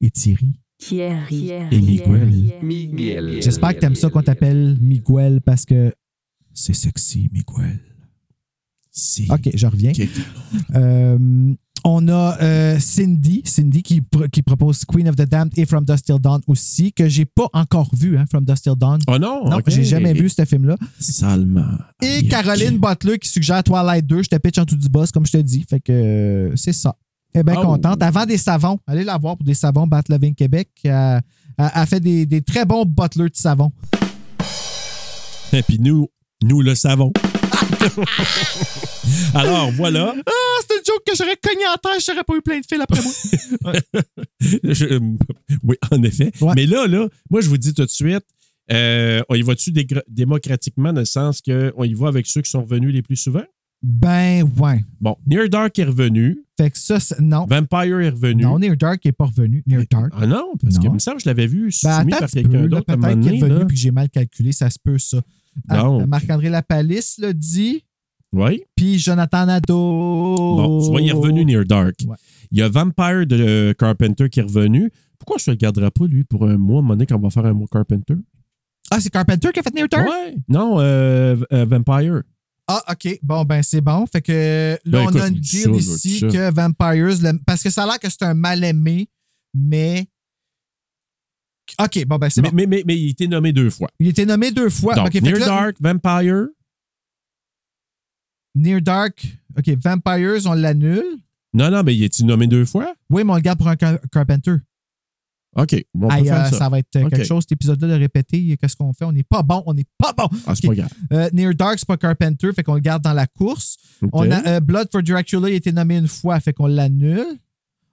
Et 0.00 0.10
Thierry. 0.10 0.52
Thierry. 0.78 1.50
Et 1.70 1.80
Miguel. 1.80 2.52
Miguel. 2.62 3.42
J'espère 3.42 3.74
que 3.74 3.80
t'aimes 3.80 3.94
ça 3.94 4.10
qu'on 4.10 4.22
t'appelle 4.22 4.76
Miguel 4.80 5.40
parce 5.40 5.64
que 5.64 5.94
c'est 6.54 6.74
sexy, 6.74 7.28
Miguel. 7.32 7.78
Si. 8.90 9.26
OK, 9.30 9.48
je 9.54 9.66
reviens. 9.66 9.92
Euh, 10.74 11.54
on 11.84 12.08
a 12.08 12.36
euh, 12.42 12.78
Cindy, 12.78 13.42
Cindy 13.44 13.82
qui, 13.82 14.00
pro- 14.02 14.28
qui 14.28 14.42
propose 14.42 14.84
Queen 14.84 15.08
of 15.08 15.16
the 15.16 15.22
Damned 15.22 15.52
et 15.56 15.64
From 15.66 15.84
Dust 15.84 16.04
Till 16.06 16.18
Dawn 16.20 16.40
aussi, 16.46 16.92
que 16.92 17.08
j'ai 17.08 17.24
pas 17.24 17.48
encore 17.54 17.92
vu, 17.94 18.16
hein, 18.18 18.24
From 18.30 18.44
Dust 18.44 18.64
Till 18.64 18.74
Dawn. 18.76 19.00
Oh 19.08 19.18
non, 19.18 19.48
Non, 19.48 19.56
ok. 19.58 19.64
j'ai 19.68 19.84
jamais 19.84 20.12
vu 20.12 20.28
ce 20.28 20.44
film-là. 20.44 20.76
Salement. 20.98 21.78
Et 22.02 22.26
Caroline. 22.28 22.78
Butler 22.78 23.18
qui 23.18 23.28
suggère 23.28 23.62
Twilight 23.64 24.06
2. 24.06 24.22
Je 24.24 24.28
te 24.28 24.36
pitch 24.36 24.58
en 24.58 24.64
tout 24.66 24.76
du 24.76 24.88
boss, 24.88 25.10
comme 25.10 25.26
je 25.26 25.32
te 25.32 25.38
dis. 25.38 25.64
Fait 25.68 25.80
que 25.80 25.92
euh, 25.92 26.56
c'est 26.56 26.72
ça. 26.72 26.96
Bien 27.34 27.54
Oh. 27.56 27.62
contente. 27.62 28.02
Avant 28.02 28.26
des 28.26 28.36
savons, 28.38 28.78
allez 28.86 29.04
la 29.04 29.16
voir 29.18 29.36
pour 29.36 29.44
des 29.46 29.54
savons 29.54 29.86
Bat 29.86 30.02
Loving 30.08 30.34
Québec. 30.34 30.68
Elle- 30.84 31.20
elle 31.58 31.86
fait 31.86 32.00
des, 32.00 32.26
des 32.26 32.42
très 32.42 32.64
bons 32.64 32.84
butlers 32.84 33.30
de 33.30 33.36
savon. 33.36 33.72
Et 35.52 35.62
puis 35.62 35.78
nous, 35.78 36.08
nous 36.42 36.60
le 36.62 36.74
savons. 36.74 37.12
Alors, 39.34 39.70
voilà. 39.72 40.14
Ah, 40.26 40.30
c'est 40.68 40.76
une 40.76 40.82
joke 40.86 41.02
que 41.06 41.16
j'aurais 41.16 41.36
cogné 41.42 41.66
en 41.66 41.76
terre, 41.76 41.98
j'aurais 42.06 42.24
pas 42.24 42.34
eu 42.36 42.42
plein 42.42 42.60
de 42.60 42.66
fils 42.68 42.80
après 42.80 43.02
moi. 43.02 43.72
Je- 44.74 44.84
euh, 44.94 45.00
oui, 45.62 45.76
en 45.90 46.02
effet. 46.02 46.32
Ouais. 46.40 46.52
Mais 46.56 46.66
là, 46.66 46.86
là, 46.86 47.08
moi, 47.30 47.40
je 47.40 47.48
vous 47.48 47.58
dis 47.58 47.72
tout 47.74 47.84
de 47.84 47.90
suite, 47.90 48.24
euh, 48.70 49.22
on 49.28 49.34
y 49.34 49.42
va-tu 49.42 49.72
démocratiquement 50.08 50.92
dans 50.92 51.00
le 51.00 51.06
sens 51.06 51.40
qu'on 51.40 51.84
y 51.84 51.94
va 51.94 52.08
avec 52.08 52.26
ceux 52.26 52.42
qui 52.42 52.50
sont 52.50 52.62
revenus 52.62 52.92
les 52.92 53.02
plus 53.02 53.16
souvent? 53.16 53.42
Ben 53.82 54.44
ouais. 54.58 54.84
Bon, 55.00 55.16
Near 55.26 55.48
Dark 55.48 55.78
est 55.78 55.84
revenu. 55.84 56.38
Fait 56.56 56.70
que 56.70 56.78
ça, 56.78 56.98
non. 57.20 57.46
Vampire 57.46 58.00
est 58.00 58.10
revenu. 58.10 58.42
Non, 58.44 58.58
Near 58.58 58.76
Dark 58.76 59.04
n'est 59.04 59.12
pas 59.12 59.24
revenu. 59.26 59.62
Near 59.66 59.82
Dark. 59.90 60.12
Ah 60.16 60.26
non, 60.26 60.52
parce 60.62 60.78
que 60.78 60.86
Non. 60.86 60.94
me 60.94 60.98
semble 60.98 61.16
que 61.16 61.24
je 61.24 61.28
l'avais 61.28 61.46
vu 61.46 61.72
Ben, 61.82 61.98
soumis 62.00 62.12
attends 62.12 62.20
par 62.20 62.30
quelqu'un 62.30 62.66
d'autre 62.66 62.84
peut-être 62.86 63.20
qu'il 63.20 63.34
est 63.34 63.40
revenu 63.42 63.58
là. 63.58 63.64
puis 63.64 63.74
que 63.76 63.80
j'ai 63.80 63.90
mal 63.90 64.08
calculé, 64.10 64.52
ça 64.52 64.70
se 64.70 64.78
peut, 64.82 64.98
ça. 64.98 65.20
Ah. 65.68 65.88
Marc-André 66.06 66.48
Lapalisse 66.48 67.18
l'a 67.18 67.32
dit, 67.32 67.84
Oui. 68.32 68.62
puis 68.76 68.98
Jonathan 68.98 69.46
Nadeau. 69.46 69.74
Bon, 70.56 70.80
tu 70.84 70.90
vois, 70.90 71.00
il 71.02 71.08
est 71.08 71.12
revenu 71.12 71.44
Near 71.44 71.64
Dark. 71.64 71.96
Ouais. 72.06 72.16
Il 72.52 72.58
y 72.58 72.62
a 72.62 72.68
Vampire 72.68 73.26
de 73.26 73.36
euh, 73.40 73.72
Carpenter 73.74 74.28
qui 74.28 74.40
est 74.40 74.44
revenu. 74.44 74.90
Pourquoi 75.18 75.36
je 75.38 75.50
ne 75.50 75.54
le 75.54 75.58
garderai 75.58 75.90
pas, 75.90 76.06
lui, 76.06 76.24
pour 76.24 76.46
un 76.48 76.56
mois, 76.58 76.82
donné, 76.82 77.06
quand 77.06 77.16
on 77.16 77.20
va 77.20 77.30
faire 77.30 77.46
un 77.46 77.52
mois 77.52 77.66
Carpenter? 77.70 78.14
Ah, 78.90 79.00
c'est 79.00 79.10
Carpenter 79.10 79.50
qui 79.52 79.60
a 79.60 79.62
fait 79.62 79.74
Near 79.74 79.88
Dark? 79.88 80.06
Ouais. 80.06 80.36
Non, 80.48 80.76
euh, 80.80 81.36
euh, 81.52 81.64
Vampire. 81.64 82.22
Ah, 82.68 82.82
OK. 82.92 83.18
Bon, 83.22 83.44
ben, 83.44 83.62
c'est 83.62 83.80
bon. 83.80 84.06
Fait 84.06 84.22
que 84.22 84.78
là, 84.84 84.90
Ben, 85.00 85.06
on 85.06 85.08
écoute, 85.10 85.20
a 85.20 85.28
une 85.28 85.34
deal 85.40 85.70
ici 85.74 86.20
ça. 86.20 86.28
que 86.28 86.50
Vampires, 86.52 87.18
le- 87.22 87.38
parce 87.44 87.62
que 87.62 87.70
ça 87.70 87.82
a 87.82 87.86
l'air 87.86 87.98
que 87.98 88.08
c'est 88.08 88.22
un 88.22 88.34
mal-aimé, 88.34 89.08
mais. 89.54 90.06
OK, 91.80 92.04
bon, 92.06 92.16
ben, 92.18 92.28
c'est 92.30 92.42
Mais, 92.42 92.50
bon. 92.50 92.56
mais, 92.56 92.66
mais, 92.66 92.82
mais 92.86 92.98
il 92.98 93.06
a 93.06 93.10
été 93.10 93.26
nommé 93.28 93.52
deux 93.52 93.70
fois. 93.70 93.88
Il 93.98 94.06
a 94.06 94.10
été 94.10 94.24
nommé 94.26 94.50
deux 94.52 94.70
fois. 94.70 94.94
Donc, 94.94 95.12
Near 95.14 95.38
là, 95.38 95.46
Dark, 95.46 95.76
Vampire. 95.80 96.46
Near 98.54 98.80
Dark. 98.82 99.26
OK, 99.58 99.68
Vampires, 99.82 100.46
on 100.46 100.52
l'annule. 100.54 101.18
Non, 101.54 101.70
non, 101.70 101.82
mais 101.82 101.94
il 101.94 102.02
a 102.02 102.06
été 102.06 102.22
nommé 102.24 102.46
deux 102.46 102.64
fois? 102.64 102.94
Oui, 103.10 103.24
mais 103.24 103.32
on 103.32 103.36
le 103.36 103.40
garde 103.42 103.58
pour 103.58 103.68
un 103.68 103.76
Car- 103.76 103.98
Carpenter. 104.10 104.56
OK, 105.54 105.84
bon, 105.94 106.06
on 106.06 106.08
peut 106.08 106.14
Aïe, 106.14 106.24
faire 106.26 106.46
euh, 106.46 106.50
ça. 106.50 106.56
ça. 106.58 106.68
va 106.70 106.78
être 106.78 106.96
euh, 106.96 107.04
OK. 107.04 107.10
quelque 107.10 107.24
chose, 107.26 107.42
cet 107.42 107.52
épisode-là, 107.52 107.88
de 107.88 107.92
répéter. 108.00 108.56
Qu'est-ce 108.56 108.74
qu'on 108.74 108.92
fait? 108.94 109.04
On 109.04 109.12
n'est 109.12 109.22
pas 109.22 109.42
bon. 109.42 109.62
On 109.66 109.74
n'est 109.74 109.84
pas 109.98 110.12
bon. 110.16 110.26
Ah, 110.46 110.54
c'est 110.54 110.66
OK. 110.66 110.74
pas 110.76 110.82
grave. 110.82 110.92
Euh, 111.12 111.28
Near 111.34 111.54
Dark, 111.54 111.78
c'est 111.78 111.86
pas 111.86 111.96
Carpenter, 111.98 112.52
fait 112.54 112.62
qu'on 112.62 112.74
le 112.74 112.80
garde 112.80 113.02
dans 113.02 113.12
la 113.12 113.26
course. 113.26 113.76
OK. 114.02 114.10
On 114.14 114.30
a 114.30 114.46
euh, 114.48 114.60
Blood 114.60 114.88
for 114.90 115.02
Dracula, 115.02 115.48
il 115.50 115.52
a 115.52 115.56
été 115.56 115.70
nommé 115.72 115.98
une 115.98 116.08
fois, 116.08 116.40
fait 116.40 116.52
qu'on 116.54 116.66
l'annule. 116.66 117.26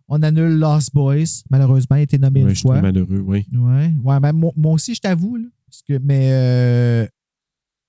On 0.08 0.24
annule 0.24 0.58
Lost 0.58 0.92
Boys, 0.94 1.44
malheureusement, 1.52 1.96
il 1.98 2.00
a 2.00 2.04
été 2.04 2.18
nommé 2.18 2.40
Ouais, 2.44 2.50
une 2.50 2.56
je 2.56 2.60
suis 2.60 2.68
fois. 2.68 2.82
malheureux, 2.82 3.24
oui. 3.28 3.46
Ouais, 3.54 3.92
ouais 4.04 4.20
ben, 4.20 4.32
moi, 4.34 4.52
moi 4.56 4.72
aussi, 4.74 4.96
je 4.96 5.02
t'avoue. 5.02 5.36
là, 5.36 5.46
parce 5.68 5.82
que- 5.88 6.00
mais 6.04 6.30
euh, 6.32 7.06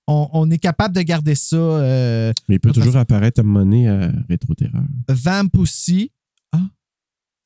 on, 0.06 0.28
on 0.32 0.50
est 0.50 0.58
capable 0.58 0.94
de 0.94 1.00
garder 1.02 1.34
ça. 1.34 1.56
euh, 1.56 2.32
Mais 2.48 2.56
il 2.56 2.60
peut 2.60 2.68
De 2.70 2.74
toute 2.74 2.82
toujours 2.84 3.00
apparaître 3.00 3.40
à 3.40 3.42
un 3.42 3.46
moment 3.46 3.60
donné 3.60 3.88
à 3.88 4.10
Rétro-Terreur. 4.28 4.82
Vamp 5.08 5.48
aussi. 5.58 6.10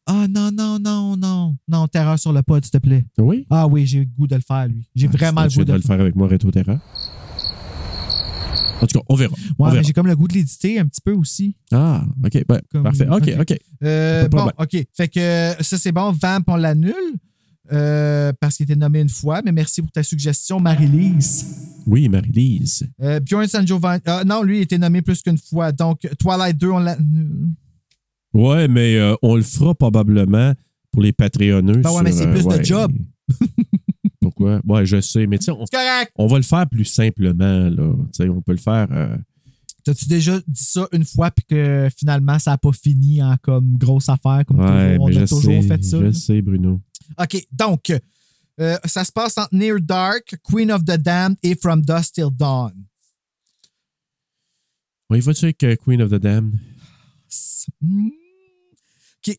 Ah. 0.07 0.25
Ah 0.25 0.29
non, 0.29 0.51
non, 0.53 0.79
non, 0.79 1.17
non. 1.17 1.57
Non, 1.69 1.87
terreur 1.89 2.19
sur 2.19 2.33
le 2.33 2.43
pod, 2.43 2.63
s'il 2.65 2.73
te 2.73 2.79
plaît. 2.79 3.05
Oui? 3.19 3.47
Ah 3.51 3.67
oui, 3.67 3.87
j'ai 3.87 4.01
le 4.01 4.05
goût 4.07 4.27
de 4.27 4.35
le 4.35 4.43
faire, 4.47 4.69
lui. 4.69 4.89
J'ai 4.95 5.07
vraiment 5.07 5.43
le 5.45 5.49
goût 5.49 5.65
de 5.65 5.73
le 5.73 5.79
le 5.79 5.83
faire 5.83 6.01
avec 6.01 6.15
moi, 6.15 6.29
Rétro-Terreur. 6.29 6.79
En 8.83 8.87
tout 8.87 8.99
cas, 8.99 9.05
on 9.09 9.15
verra. 9.15 9.35
Ouais, 9.59 9.71
verra. 9.71 9.83
j'ai 9.83 9.93
comme 9.93 10.07
le 10.07 10.17
goût 10.17 10.29
de 10.29 10.35
l'éditer 10.35 10.79
un 10.79 10.87
petit 10.87 11.01
peu 11.01 11.13
aussi. 11.13 11.57
Ah, 11.73 12.05
OK. 12.23 12.45
ben, 12.47 12.61
Comme- 12.71 12.83
parfait. 12.83 13.09
OK, 13.09 13.31
OK. 13.39 13.41
OK. 13.41 13.59
Euh, 13.83 14.29
bon. 14.29 14.51
OK. 14.59 14.77
Fait 14.95 15.09
que 15.09 15.21
euh, 15.21 15.55
ça, 15.61 15.79
c'est 15.79 15.93
bon. 15.93 16.13
Vamp, 16.13 16.43
on 16.49 16.57
l'annule 16.57 16.93
euh, 17.73 18.33
parce 18.41 18.57
qu'il 18.57 18.65
était 18.65 18.77
nommé 18.77 19.01
une 19.01 19.09
fois. 19.09 19.41
Mais 19.45 19.53
merci 19.53 19.81
pour 19.81 19.91
ta 19.91 20.03
suggestion, 20.03 20.61
Marie-Lise. 20.61 21.47
Oui, 21.87 22.09
Marie-Lise. 22.09 22.87
Euh, 23.01 23.21
Bjorn 23.21 23.47
San 23.47 23.67
Giovanni. 23.67 24.03
ah, 24.07 24.23
non, 24.25 24.43
lui, 24.43 24.59
il 24.59 24.63
était 24.63 24.79
nommé 24.79 25.03
plus 25.03 25.23
qu'une 25.23 25.39
fois. 25.39 25.73
Donc, 25.73 26.01
Twilight 26.19 26.59
2, 26.59 26.69
on 26.71 26.79
l'annule. 26.79 27.49
Ouais, 28.35 28.69
mais 28.69 28.97
euh, 28.97 29.15
on 29.23 29.37
le 29.37 29.43
fera 29.43 29.75
probablement 29.75 30.53
pour 30.91 31.03
les 31.03 31.13
Patreonneux. 31.13 31.81
Ben 31.81 31.91
ouais, 31.93 32.03
mais 32.03 32.13
c'est 32.13 32.31
plus 32.31 32.43
de 32.45 32.49
ouais. 32.49 32.65
job. 32.65 32.93
Pourquoi? 34.21 34.61
Ouais, 34.67 34.85
je 34.85 35.01
sais. 35.01 35.27
Mais 35.27 35.39
tu 35.39 35.45
sais, 35.47 35.53
on, 35.53 35.65
on 36.17 36.27
va 36.27 36.37
le 36.37 36.43
faire 36.43 36.69
plus 36.69 36.85
simplement. 36.85 37.69
Là. 37.71 37.95
On 38.21 38.41
peut 38.43 38.53
le 38.53 38.59
faire. 38.59 38.89
euh, 38.91 39.17
T'as-tu 39.85 40.07
déjà 40.09 40.39
dit 40.47 40.65
ça 40.65 40.89
une 40.93 41.05
fois 41.05 41.31
puis 41.31 41.45
que 41.45 41.89
finalement, 41.97 42.39
ça 42.39 42.53
n'a 42.53 42.59
pas 42.59 42.73
fini 42.73 43.23
en 43.23 43.37
comme 43.43 43.77
grosse 43.77 44.09
affaire, 44.09 44.43
comme 44.47 44.59
ouais, 44.61 44.97
toujours? 44.97 45.05
On 45.05 45.23
a 45.23 45.27
toujours 45.27 45.63
sais, 45.63 45.69
fait 45.69 45.85
ça. 45.85 45.99
Je 45.99 46.05
là? 46.05 46.13
sais, 46.13 46.43
Bruno. 46.43 46.81
OK, 47.21 47.47
donc, 47.53 47.93
euh, 48.61 48.79
ça 48.87 49.05
se 49.05 49.13
passe 49.13 49.37
entre 49.37 49.55
Near 49.55 49.81
Dark, 49.81 50.37
Queen 50.43 50.73
of 50.73 50.85
the 50.85 50.97
Damned 50.97 51.37
et 51.43 51.55
From 51.55 51.83
Dusk 51.83 52.15
Till 52.15 52.31
Dawn. 52.33 52.73
On 55.11 55.15
y 55.17 55.21
va-tu 55.21 55.45
avec 55.45 55.63
euh, 55.65 55.77
Queen 55.77 56.01
of 56.01 56.11
the 56.11 56.15
Damned? 56.15 56.55
Hmm. 57.83 58.09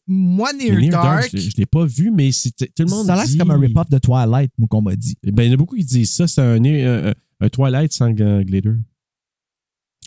Moi, 0.07 0.53
Near, 0.53 0.79
Near 0.79 0.91
Dark, 0.91 1.29
je 1.33 1.37
ne 1.47 1.51
l'ai 1.57 1.65
pas 1.65 1.85
vu, 1.85 2.11
mais 2.11 2.31
c'est- 2.31 2.51
tout 2.73 2.83
le 2.83 2.89
monde 2.89 3.07
ça 3.07 3.15
a 3.15 3.25
dit... 3.25 3.37
comme 3.37 3.51
un 3.51 3.59
rip-off 3.59 3.89
de 3.89 3.97
Twilight, 3.97 4.51
moi, 4.57 4.67
qu'on 4.69 4.81
m'a 4.81 4.95
dit. 4.95 5.15
Ben, 5.23 5.43
il 5.43 5.47
y 5.47 5.49
en 5.51 5.53
a 5.53 5.57
beaucoup 5.57 5.75
qui 5.75 5.85
disent 5.85 6.11
ça. 6.11 6.27
C'est 6.27 6.41
un, 6.41 6.63
un, 6.63 7.13
un 7.39 7.49
Twilight 7.49 7.93
sans 7.93 8.13
euh, 8.19 8.43
glitter. 8.43 8.71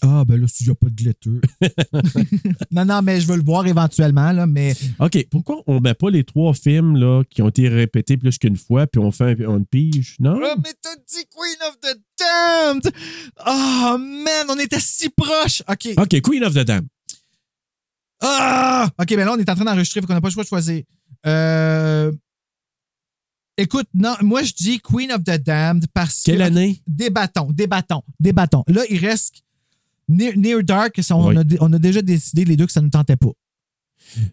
Ah, 0.01 0.25
ben 0.25 0.41
là, 0.41 0.47
s'il 0.47 0.67
n'y 0.67 0.73
a 0.73 0.75
pas 0.77 0.89
de 0.89 0.95
glitter. 0.95 1.31
non, 2.71 2.85
non, 2.85 3.03
mais 3.03 3.21
je 3.21 3.27
veux 3.27 3.37
le 3.37 3.43
voir 3.43 3.67
éventuellement, 3.67 4.31
là, 4.33 4.47
mais 4.47 4.75
OK, 5.01 5.27
pourquoi 5.31 5.63
on 5.67 5.81
met 5.81 5.95
pas 5.95 6.11
les 6.11 6.23
trois 6.25 6.55
films 6.55 6.97
là, 6.97 7.25
qui 7.29 7.43
ont 7.43 7.49
été 7.49 7.69
répétés 7.69 8.17
plus 8.17 8.39
qu'une 8.39 8.57
fois, 8.57 8.87
puis 8.87 9.01
on 9.01 9.11
fait 9.11 9.45
un, 9.45 9.63
pige? 9.63 10.17
Non? 10.21 10.39
Ah, 10.43 10.55
mais 10.57 10.73
t'as 10.81 10.95
dit 10.95 11.25
Queen 11.31 11.69
of 11.69 11.79
the 11.81 11.99
Damned! 12.19 12.93
Oh, 13.45 13.99
man, 13.99 14.47
on 14.49 14.59
était 14.61 14.81
si 14.81 15.09
proches! 15.09 15.63
OK. 15.69 15.89
OK, 15.97 16.21
Queen 16.21 16.45
of 16.45 16.55
the 16.55 16.65
Damned. 16.65 16.89
Ah! 18.21 18.89
OK, 18.99 19.09
ben 19.09 19.25
là, 19.25 19.33
on 19.35 19.39
est 19.39 19.49
en 19.49 19.55
train 19.55 19.65
d'enregistrer, 19.65 20.01
fait 20.01 20.07
qu'on 20.07 20.15
n'a 20.15 20.21
pas 20.21 20.29
le 20.29 20.33
choix 20.33 20.43
de 20.45 20.49
choisir. 20.49 20.83
Euh... 21.27 22.13
Écoute, 23.57 23.89
non, 23.93 24.15
moi, 24.23 24.43
je 24.45 24.53
dis 24.53 24.81
Queen 24.81 25.11
of 25.11 25.25
the 25.25 25.41
Damned 25.43 25.87
parce 25.93 26.23
Quelle 26.23 26.39
que... 26.39 26.43
année? 26.43 26.81
Débattons, 26.87 27.51
débattons, 27.53 28.03
débattons. 28.21 28.63
Là, 28.69 28.83
il 28.89 28.99
reste 29.05 29.43
Near, 30.09 30.33
Near 30.37 30.63
Dark, 30.63 30.99
on, 31.11 31.29
Oui. 31.29 31.37
a, 31.37 31.43
on 31.61 31.73
a 31.73 31.79
déjà 31.79 32.01
décidé 32.01 32.45
les 32.45 32.57
deux 32.57 32.67
que 32.67 32.73
ça 32.73 32.81
ne 32.81 32.85
nous 32.87 32.91
tentait 32.91 33.17
pas. 33.17 33.31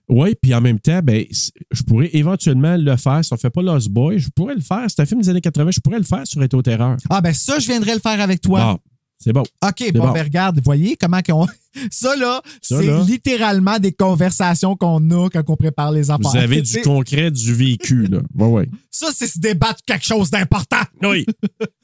Oui, 0.08 0.36
puis 0.42 0.54
en 0.54 0.62
même 0.62 0.80
temps, 0.80 1.02
ben, 1.04 1.26
je 1.72 1.84
pourrais 1.84 2.10
éventuellement 2.14 2.78
le 2.78 2.96
faire. 2.98 3.26
Si 3.26 3.34
on 3.34 3.36
ne 3.36 3.40
fait 3.40 3.50
pas 3.50 3.62
Lost 3.62 3.90
Boy, 3.90 4.20
je 4.20 4.30
pourrais 4.30 4.56
le 4.56 4.62
faire. 4.62 4.86
C'est 4.88 5.02
un 5.02 5.06
film 5.06 5.22
des 5.22 5.28
années 5.30 5.42
80, 5.42 5.72
je 5.72 5.80
pourrais 5.82 5.98
le 5.98 6.06
faire 6.06 6.26
sur 6.26 6.40
Réto 6.40 6.62
Terreur. 6.62 6.96
Ah, 7.10 7.20
ben 7.20 7.34
ça, 7.34 7.60
je 7.60 7.66
viendrai 7.68 7.94
le 7.94 8.00
faire 8.00 8.22
avec 8.22 8.42
toi. 8.42 8.62
Ah, 8.62 8.78
c'est 9.18 9.34
bon. 9.34 9.44
OK, 9.64 9.92
bon, 9.94 10.08
bon. 10.08 10.12
ben 10.14 10.24
regarde, 10.24 10.60
voyez 10.64 10.96
comment 10.98 11.22
qu'on. 11.22 11.48
Ça, 11.92 12.16
là, 12.16 12.42
c'est 12.62 13.04
littéralement 13.06 13.80
des 13.80 13.92
conversations 13.92 14.76
qu'on 14.78 15.10
a 15.12 15.30
quand 15.30 15.44
on 15.50 15.56
prépare 15.56 15.92
les 15.92 16.10
affaires. 16.12 16.30
Vous 16.32 16.38
avez 16.38 16.62
du 16.62 16.82
concret, 16.82 17.32
du 17.32 17.54
vécu, 17.54 18.08
là. 18.08 18.20
Oui, 18.36 18.48
oui. 18.48 18.64
Ça, 18.92 19.08
c'est 19.14 19.28
se 19.28 19.40
débattre 19.40 19.82
quelque 19.86 20.06
chose 20.06 20.30
d'important. 20.30 20.84
Oui. 21.02 21.26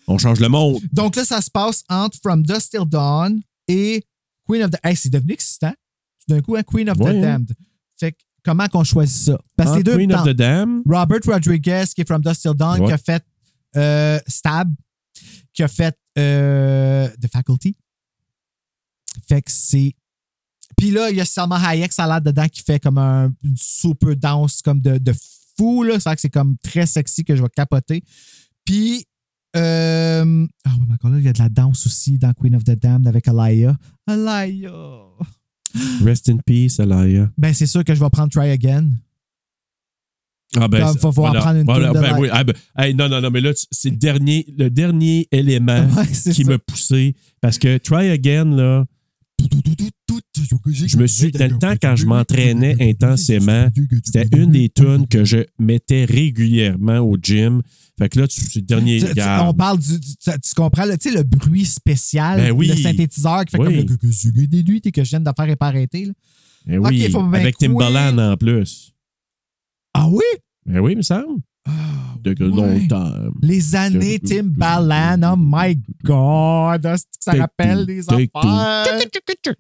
on 0.08 0.18
change 0.18 0.40
le 0.40 0.48
monde. 0.50 0.80
Donc 0.94 1.16
là, 1.16 1.26
ça 1.26 1.42
se 1.42 1.50
passe 1.50 1.84
entre 1.90 2.18
From 2.22 2.44
Dusk 2.44 2.72
Till 2.72 2.86
Dawn 2.86 3.42
et 3.68 4.04
Queen 4.48 4.64
of 4.64 4.72
the. 4.72 4.78
Hey, 4.84 4.96
c'est 4.96 5.10
devenu 5.10 5.34
excitant. 5.34 5.74
Tout 6.26 6.36
d'un 6.36 6.42
coup, 6.42 6.56
hein, 6.56 6.64
Queen 6.64 6.90
of 6.90 6.98
Ouais, 7.00 7.14
the 7.14 7.16
hein. 7.18 7.22
Damned. 7.22 7.52
Fait 8.00 8.12
que 8.14 8.18
comment 8.46 8.68
qu'on 8.68 8.84
choisit 8.84 9.26
ça? 9.26 9.40
Parce 9.58 9.72
que 9.72 9.78
les 9.78 9.84
deux. 9.84 9.96
Queen 9.98 10.14
of 10.14 10.24
the 10.24 10.30
Damned. 10.30 10.84
Robert 10.88 11.20
Rodriguez, 11.26 11.84
qui 11.94 12.02
est 12.02 12.08
From 12.08 12.22
Dusk 12.22 12.42
Till 12.42 12.54
Dawn, 12.54 12.80
Ouais. 12.82 12.88
qui 12.88 12.94
a 12.94 12.98
fait 12.98 13.24
euh, 13.76 14.20
Stab, 14.28 14.70
qui 15.54 15.64
a 15.64 15.68
fait 15.68 15.98
euh, 16.18 17.08
The 17.22 17.28
Faculty. 17.28 17.76
Fait 19.28 19.42
que 19.42 19.52
c'est. 19.52 19.94
Puis 20.78 20.92
là, 20.92 21.10
il 21.10 21.18
y 21.18 21.22
a 21.22 21.26
Salma 21.26 21.58
Hayek, 21.58 21.92
ça 21.92 22.06
a 22.06 22.08
l'air 22.08 22.22
dedans, 22.22 22.48
qui 22.48 22.62
fait 22.62 22.80
comme 22.80 22.98
un, 22.98 23.32
une 23.44 23.58
super 23.58 24.16
danse 24.16 24.62
comme 24.62 24.80
de, 24.80 24.98
de 24.98 25.14
fou. 25.58 25.84
Là. 25.84 25.96
C'est 25.96 26.10
vrai 26.10 26.16
que 26.16 26.22
c'est 26.22 26.30
comme 26.30 26.58
très 26.64 26.86
sexy 26.86 27.24
que 27.26 27.36
je 27.36 27.42
vais 27.42 27.50
capoter. 27.50 28.04
Puis, 28.64 29.06
euh, 29.56 30.48
ah 30.66 30.72
oui, 30.80 30.86
mais 30.88 30.94
encore 30.94 31.12
là, 31.12 31.20
il 31.20 31.26
y 31.26 31.28
a 31.28 31.34
de 31.34 31.40
la 31.40 31.50
danse 31.50 31.86
aussi 31.86 32.18
dans 32.18 32.34
Queen 32.34 32.56
of 32.56 32.64
the 32.64 32.72
Damned 32.72 33.08
avec 33.08 33.28
Alaya. 33.28 33.76
Alaya! 34.08 34.72
Rest 36.04 36.30
in 36.30 36.38
peace, 36.46 36.80
Alaya. 36.80 37.30
Ben, 37.38 37.54
c'est 37.54 37.68
sûr 37.68 37.84
que 37.84 37.94
je 37.94 38.00
vais 38.00 38.10
prendre 38.10 38.30
Try 38.30 38.50
Again. 38.50 38.92
Ah 40.60 40.68
ben, 40.68 40.86
Comme, 40.86 40.98
faut 40.98 41.12
voilà, 41.12 41.40
prendre 41.40 41.60
une 41.60 41.64
voilà, 41.66 41.90
de 41.90 42.00
ben 42.00 42.18
oui, 42.20 42.28
ah 42.32 42.44
ben, 42.44 42.54
hey, 42.78 42.94
non, 42.94 43.08
non, 43.08 43.22
non, 43.22 43.30
mais 43.32 43.40
là, 43.40 43.52
c'est 43.72 43.90
le 43.90 43.96
dernier, 43.96 44.46
le 44.58 44.70
dernier 44.70 45.28
élément 45.32 45.88
Ouais, 45.96 46.32
qui 46.34 46.44
m'a 46.44 46.58
poussé. 46.60 47.16
Parce 47.40 47.58
que 47.58 47.78
Try 47.78 48.10
Again, 48.10 48.56
là, 48.56 48.86
je 50.86 50.98
me 50.98 51.08
suis, 51.08 51.32
dans 51.32 51.50
le 51.52 51.58
temps, 51.58 51.74
quand 51.82 51.96
je 51.96 52.06
m'entraînais 52.06 52.76
intensément, 52.82 53.68
c'était 54.04 54.28
une 54.36 54.52
des 54.52 54.70
tunes 54.70 55.08
que 55.08 55.24
je 55.24 55.38
mettais 55.58 56.06
régulièrement 56.06 57.00
au 57.00 57.18
gym. 57.22 57.62
Fait 57.98 58.10
que 58.10 58.20
là, 58.20 58.28
tu- 58.28 58.42
c'est 58.42 58.56
le 58.60 58.66
dernier 58.66 59.00
Tu- 59.00 59.14
tu- 59.14 59.22
on 59.42 59.54
parle 59.54 59.80
du. 59.80 60.00
du- 60.00 60.16
tu, 60.18 60.30
tu 60.32 60.54
comprends, 60.56 60.86
là, 60.86 60.98
tu 60.98 61.10
sais, 61.10 61.16
le 61.16 61.24
bruit 61.24 61.66
spécial, 61.66 62.40
Ben 62.40 62.52
oui. 62.52 62.68
le 62.68 62.76
synthétiseur 62.76 63.46
qui 63.46 63.52
fait 63.52 63.60
Oui. 63.60 63.66
comme 63.66 63.76
le 63.76 64.92
que 64.92 65.04
je 65.04 65.10
viens 65.10 65.20
de 65.20 65.30
faire 65.36 65.50
et 65.50 65.56
pas 65.56 65.68
arrêter. 65.68 66.10
Ben 66.66 66.80
oui, 66.80 67.06
Ok, 67.06 67.12
faut 67.12 67.20
avec. 67.36 67.58
Timbaland 67.58 68.18
en 68.18 68.38
plus. 68.38 68.91
Ah 69.94 70.08
oui? 70.10 70.24
Ben 70.66 70.80
oui, 70.80 70.94
il 70.94 70.98
me 70.98 71.02
semble. 71.02 71.42
Ah, 71.68 71.72
De 72.22 72.32
ouais. 72.32 72.48
longtemps. 72.50 73.14
Les 73.42 73.76
années 73.76 74.20
Timbaland, 74.20 75.34
oh 75.34 75.36
my 75.38 75.80
God! 76.04 76.86
est-ce 76.86 77.04
que 77.04 77.10
Ça 77.20 77.34
rappelle 77.34 77.86
des 77.86 78.04
affaires? 78.10 78.86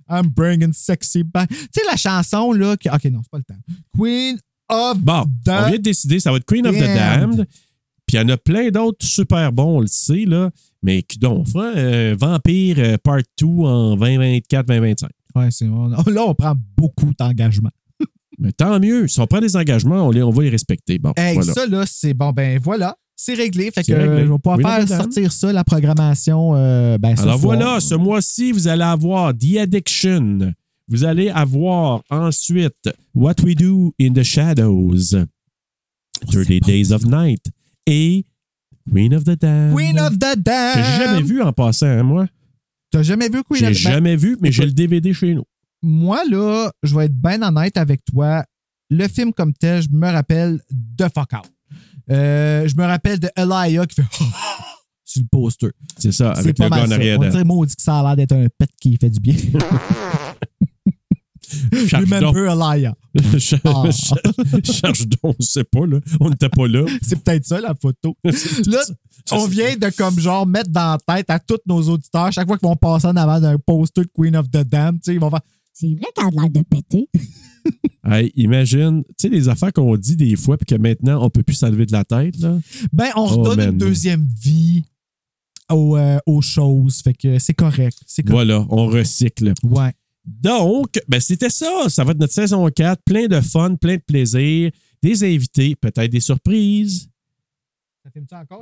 I'm 0.09 0.27
bringing 0.27 0.73
sexy 0.73 1.23
back. 1.23 1.49
Tu 1.49 1.55
sais, 1.75 1.82
la 1.89 1.95
chanson, 1.97 2.51
là. 2.53 2.75
qui- 2.77 2.89
Ok, 2.89 3.05
non, 3.05 3.21
c'est 3.23 3.32
pas 3.32 3.38
le 3.38 3.43
temps. 3.43 3.59
Queen 3.97 4.38
of 4.69 4.97
Bon, 4.99 5.23
the 5.45 5.49
on 5.49 5.67
vient 5.67 5.77
de 5.77 5.77
décider, 5.77 6.19
ça 6.19 6.32
va 6.32 6.38
être 6.38 6.45
Queen 6.45 6.65
of 6.65 6.75
the 6.75 6.79
Damned. 6.79 7.45
Puis 8.07 8.17
il 8.17 8.21
y 8.21 8.23
en 8.23 8.29
a 8.29 8.38
plein 8.38 8.69
d'autres 8.71 9.05
super 9.05 9.51
bons, 9.53 9.77
on 9.77 9.82
le 9.82 9.88
sait, 9.88 10.25
là. 10.25 10.49
Mais 10.84 11.03
qui 11.03 11.19
donc, 11.19 11.39
on 11.41 11.45
fera 11.45 11.67
un 11.75 12.15
Vampire 12.15 12.75
euh, 12.79 12.97
Part 12.97 13.21
2 13.39 13.45
en 13.47 13.95
2024-2025. 13.95 15.09
Ouais, 15.36 15.49
c'est 15.51 15.67
on- 15.67 15.88
Là, 15.88 16.23
on 16.25 16.34
prend 16.36 16.55
beaucoup 16.77 17.11
d'engagement. 17.17 17.69
Mais 18.41 18.51
tant 18.51 18.79
mieux. 18.79 19.07
Si 19.07 19.19
on 19.21 19.27
prend 19.27 19.39
des 19.39 19.55
engagements, 19.55 20.07
on, 20.07 20.11
les, 20.11 20.23
on 20.23 20.31
va 20.31 20.43
les 20.43 20.49
respecter. 20.49 20.97
Bon, 20.99 21.13
Hey, 21.15 21.35
voilà. 21.35 21.53
ça, 21.53 21.65
là, 21.67 21.83
c'est 21.87 22.13
bon, 22.13 22.31
ben 22.31 22.59
voilà. 22.61 22.97
C'est 23.15 23.35
réglé. 23.35 23.69
Fait 23.71 23.83
que 23.83 23.93
réglé. 23.93 24.07
euh, 24.09 24.25
je 24.25 24.31
vais 24.31 24.37
pouvoir 24.39 24.57
Oui, 24.57 24.63
faire 24.63 24.79
madame. 24.79 24.97
sortir 25.01 25.31
ça, 25.31 25.53
la 25.53 25.63
programmation. 25.63 26.55
euh, 26.55 26.97
ben, 26.97 27.09
Alors 27.19 27.23
soir. 27.23 27.37
voilà, 27.37 27.79
ce 27.79 27.93
mois-ci, 27.93 28.51
vous 28.51 28.67
allez 28.67 28.81
avoir 28.83 29.31
The 29.37 29.57
Addiction. 29.59 30.53
Vous 30.87 31.03
allez 31.05 31.29
avoir 31.29 32.01
ensuite 32.09 32.89
What 33.13 33.35
We 33.43 33.55
Do 33.55 33.93
in 34.01 34.11
the 34.13 34.23
Shadows, 34.23 35.13
30 36.31 36.59
Days 36.65 36.91
of 36.91 37.05
Night 37.05 37.45
et 37.85 38.25
Queen 38.91 39.13
of 39.13 39.23
the 39.23 39.37
Damned. 39.39 39.75
Queen 39.75 39.99
of 39.99 40.17
the. 40.17 40.35
Que 40.43 40.81
j'ai 40.83 41.05
jamais 41.05 41.21
vu 41.21 41.41
en 41.41 41.53
passant, 41.53 41.85
hein, 41.87 42.03
moi? 42.03 42.25
T'as 42.91 43.03
jamais 43.03 43.29
vu 43.29 43.43
Queen 43.43 43.59
J'ai 43.59 43.67
of 43.67 43.73
the 43.77 43.83
Damned? 43.83 43.93
jamais 43.93 44.15
vu, 44.15 44.37
mais 44.41 44.51
j'ai 44.51 44.65
le 44.65 44.71
DVD 44.71 45.13
chez 45.13 45.33
nous. 45.35 45.43
Moi, 45.82 46.21
là, 46.29 46.71
je 46.84 46.95
vais 46.95 47.05
être 47.05 47.15
bien 47.15 47.41
honnête 47.41 47.77
avec 47.77 48.03
toi. 48.05 48.43
Le 48.89 49.07
film 49.07 49.34
comme 49.34 49.53
tel, 49.53 49.82
je 49.82 49.89
me 49.91 50.09
rappelle 50.11 50.59
de 50.71 51.03
Fuck 51.05 51.34
Out. 51.34 51.51
Euh, 52.09 52.67
je 52.67 52.75
me 52.75 52.84
rappelle 52.84 53.19
de 53.19 53.29
Elia 53.38 53.86
qui 53.86 53.95
fait 53.95 54.07
sur 55.05 55.21
le 55.21 55.27
poster. 55.32 55.69
C'est 55.97 56.11
ça, 56.11 56.34
C'est 56.36 56.41
avec 56.41 56.57
pas 56.57 56.65
le 56.65 56.69
gars 56.71 56.84
en 56.84 56.91
arrière 56.91 57.19
On 57.19 57.29
dirait 57.29 57.43
maudit 57.43 57.75
que 57.75 57.82
ça 57.82 57.99
a 57.99 58.03
l'air 58.03 58.15
d'être 58.15 58.34
un 58.34 58.47
pet 58.57 58.69
qui 58.82 58.97
fait 58.97 59.09
du 59.09 59.19
bien. 59.19 59.36
Charge 61.88 62.09
donc. 62.09 62.36
Remember 62.36 62.75
Elia. 62.75 62.95
Charge 63.38 63.61
Ah. 63.65 64.57
charge 64.63 65.07
donc, 65.07 65.36
on 65.39 65.41
sait 65.41 65.63
pas, 65.63 65.86
là. 65.86 65.99
On 66.19 66.29
n'était 66.29 66.49
pas 66.49 66.67
là. 66.67 66.86
C'est 67.01 67.21
peut-être 67.21 67.45
ça, 67.45 67.59
la 67.59 67.75
photo. 67.75 68.15
Là, 68.23 68.79
on 69.32 69.47
vient 69.47 69.75
de 69.75 69.89
comme 69.95 70.17
genre 70.19 70.45
mettre 70.47 70.69
dans 70.69 70.97
la 71.07 71.15
tête 71.15 71.29
à 71.29 71.39
tous 71.39 71.59
nos 71.65 71.82
auditeurs, 71.89 72.32
chaque 72.32 72.47
fois 72.47 72.57
qu'ils 72.57 72.67
vont 72.69 72.75
passer 72.75 73.07
en 73.07 73.15
avant 73.15 73.39
d'un 73.39 73.57
poster 73.57 74.01
de 74.01 74.09
Queen 74.13 74.36
of 74.36 74.49
the 74.49 74.63
Dam, 74.63 74.95
tu 74.95 75.01
sais, 75.05 75.13
ils 75.13 75.19
vont 75.19 75.29
faire 75.29 75.41
C'est 75.74 75.93
vrai 75.95 76.07
qu'elle 76.15 76.26
a 76.26 76.41
l'air 76.41 76.49
de 76.49 76.61
péter. 76.61 77.07
Hey, 78.03 78.32
imagine, 78.36 79.03
tu 79.09 79.13
sais, 79.19 79.30
les 79.30 79.47
affaires 79.47 79.72
qu'on 79.72 79.95
dit 79.95 80.15
des 80.15 80.36
fois, 80.36 80.57
puis 80.57 80.65
que 80.65 80.82
maintenant, 80.82 81.24
on 81.24 81.30
peut 81.30 81.43
plus 81.43 81.53
s'enlever 81.53 81.86
de 81.86 81.91
la 81.91 82.03
tête, 82.03 82.36
là. 82.39 82.57
Ben, 82.91 83.11
on 83.15 83.22
Oh, 83.26 83.28
redonne 83.43 83.57
man. 83.57 83.69
une 83.69 83.78
deuxième 83.78 84.28
vie 84.41 84.84
aux, 85.72 85.95
euh, 85.95 86.17
aux 86.26 86.41
choses. 86.41 87.01
Fait 87.03 87.13
que 87.13 87.38
c'est 87.38 87.53
correct. 87.53 87.95
Voilà, 88.26 88.65
on 88.72 88.88
recycle. 88.88 89.53
Ouais. 89.61 89.91
Donc, 90.26 90.99
ben 91.07 91.19
c'était 91.22 91.51
ça. 91.51 91.86
Ça 91.89 92.03
va 92.03 92.13
être 92.13 92.19
notre 92.19 92.34
saison 92.34 92.67
4. 92.67 93.03
Plein 93.05 93.28
de 93.28 93.39
fun, 93.39 93.76
plein 93.76 93.97
de 93.97 94.01
plaisir, 94.01 94.72
des 95.03 95.24
invités, 95.24 95.76
peut-être 95.76 96.11
des 96.11 96.19
surprises. 96.19 97.07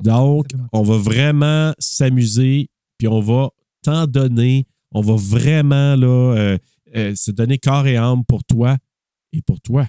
Donc, 0.03 0.47
on 0.73 0.81
va 0.83 0.97
vraiment 0.97 1.73
s'amuser, 1.79 2.69
puis 2.97 3.07
on 3.07 3.21
va 3.21 3.49
t'en 3.81 4.05
donner. 4.05 4.65
On 4.91 4.99
va 5.01 5.15
vraiment 5.15 5.95
là, 5.95 6.07
euh, 6.35 6.57
euh, 6.95 7.13
se 7.15 7.31
donner 7.31 7.57
corps 7.57 7.87
et 7.87 7.97
âme 7.97 8.23
pour 8.25 8.43
toi 8.43 8.77
et 9.33 9.41
pour 9.41 9.59
toi. 9.61 9.87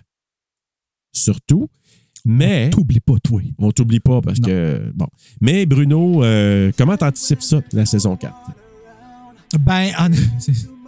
Surtout. 1.12 1.68
Mais 2.24 2.68
T'oublies 2.70 3.00
pas, 3.00 3.18
toi. 3.22 3.40
on 3.58 3.70
t'oublie 3.72 4.00
pas 4.00 4.20
parce 4.20 4.38
Non. 4.40 4.46
que. 4.48 4.92
Bon. 4.94 5.06
Mais 5.40 5.64
Bruno, 5.64 6.22
euh, 6.22 6.70
comment 6.76 6.96
t'anticipes 6.96 7.40
ça, 7.42 7.60
la 7.72 7.86
saison 7.86 8.14
4? 8.16 8.34
Ben, 9.58 9.90
en- 9.98 10.10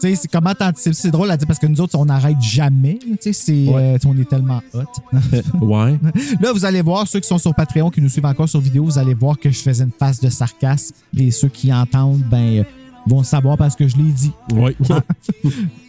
tu 0.02 0.14
sais, 0.14 0.28
comment 0.30 0.54
t'anticipes? 0.54 0.92
C'est 0.94 1.10
drôle 1.10 1.30
à 1.30 1.36
dire 1.38 1.46
parce 1.46 1.58
que 1.58 1.66
nous 1.66 1.80
autres, 1.80 1.98
on 1.98 2.04
n'arrête 2.04 2.40
jamais. 2.40 2.98
Tu 3.20 3.32
sais, 3.32 3.66
Ouais. 3.66 3.94
euh, 3.94 3.98
on 4.04 4.16
est 4.18 4.28
tellement 4.28 4.60
hot. 4.74 4.82
ouais. 5.62 5.98
Là, 6.40 6.52
vous 6.52 6.64
allez 6.66 6.82
voir, 6.82 7.08
ceux 7.08 7.20
qui 7.20 7.28
sont 7.28 7.38
sur 7.38 7.54
Patreon, 7.54 7.90
qui 7.90 8.02
nous 8.02 8.10
suivent 8.10 8.26
encore 8.26 8.48
sur 8.48 8.60
vidéo, 8.60 8.84
vous 8.84 8.98
allez 8.98 9.14
voir 9.14 9.38
que 9.38 9.50
je 9.50 9.58
faisais 9.58 9.84
une 9.84 9.90
face 9.90 10.20
de 10.20 10.28
sarcasme. 10.28 10.94
Et 11.16 11.30
ceux 11.30 11.48
qui 11.48 11.72
entendent, 11.72 12.22
ben, 12.30 12.64
vont 13.06 13.18
le 13.18 13.24
savoir 13.24 13.56
parce 13.56 13.74
que 13.76 13.86
je 13.88 13.96
l'ai 13.96 14.10
dit. 14.12 14.32
Oui. 14.54 14.76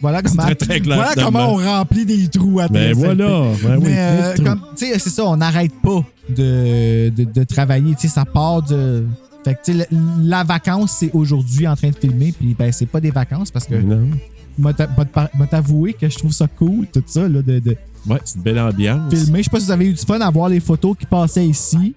Voilà 0.00 0.22
comment, 0.22 0.42
très, 0.42 0.54
très 0.54 0.80
clair, 0.80 0.96
voilà 0.96 1.14
comment 1.14 1.52
on 1.52 1.56
remplit 1.56 2.04
des 2.04 2.28
trous 2.28 2.60
à 2.60 2.68
Ben 2.68 2.92
voilà. 2.94 3.44
Ben 3.62 3.76
oui, 3.78 3.84
Mais 3.84 3.98
euh, 3.98 4.34
c'est 4.76 4.98
ça, 4.98 5.24
on 5.24 5.36
n'arrête 5.36 5.72
pas 5.82 6.04
de, 6.28 7.08
de, 7.10 7.24
de 7.24 7.44
travailler. 7.44 7.94
Tu 7.94 8.02
sais, 8.02 8.14
ça 8.14 8.24
part 8.24 8.62
de. 8.62 9.06
Fait 9.44 9.54
que, 9.54 9.72
la, 9.72 9.84
la 10.22 10.44
vacance, 10.44 10.92
c'est 10.98 11.10
aujourd'hui 11.12 11.66
en 11.68 11.76
train 11.76 11.90
de 11.90 11.96
filmer, 11.96 12.32
puis 12.32 12.54
ben, 12.58 12.72
c'est 12.72 12.86
pas 12.86 13.00
des 13.00 13.10
vacances 13.10 13.50
parce 13.50 13.66
que, 13.66 13.74
Non. 13.74 14.08
m'a 14.58 14.72
t'a- 14.72 14.88
m'a 14.96 15.04
t'a- 15.04 15.30
m'a 15.38 15.46
t'avoué 15.46 15.92
que 15.92 16.08
je 16.08 16.16
trouve 16.16 16.32
ça 16.32 16.46
cool, 16.46 16.86
tout 16.92 17.02
ça, 17.06 17.28
là, 17.28 17.42
de, 17.42 17.58
de 17.58 17.76
Ouais, 18.06 18.20
c'est 18.24 18.36
une 18.36 18.42
belle 18.42 18.58
ambiance. 18.58 19.14
filmer. 19.14 19.38
Je 19.40 19.44
sais 19.44 19.50
pas 19.50 19.60
si 19.60 19.66
vous 19.66 19.72
avez 19.72 19.86
eu 19.88 19.92
du 19.92 20.02
fun 20.02 20.20
à 20.20 20.30
voir 20.30 20.48
les 20.48 20.60
photos 20.60 20.96
qui 20.98 21.06
passaient 21.06 21.46
ici. 21.46 21.94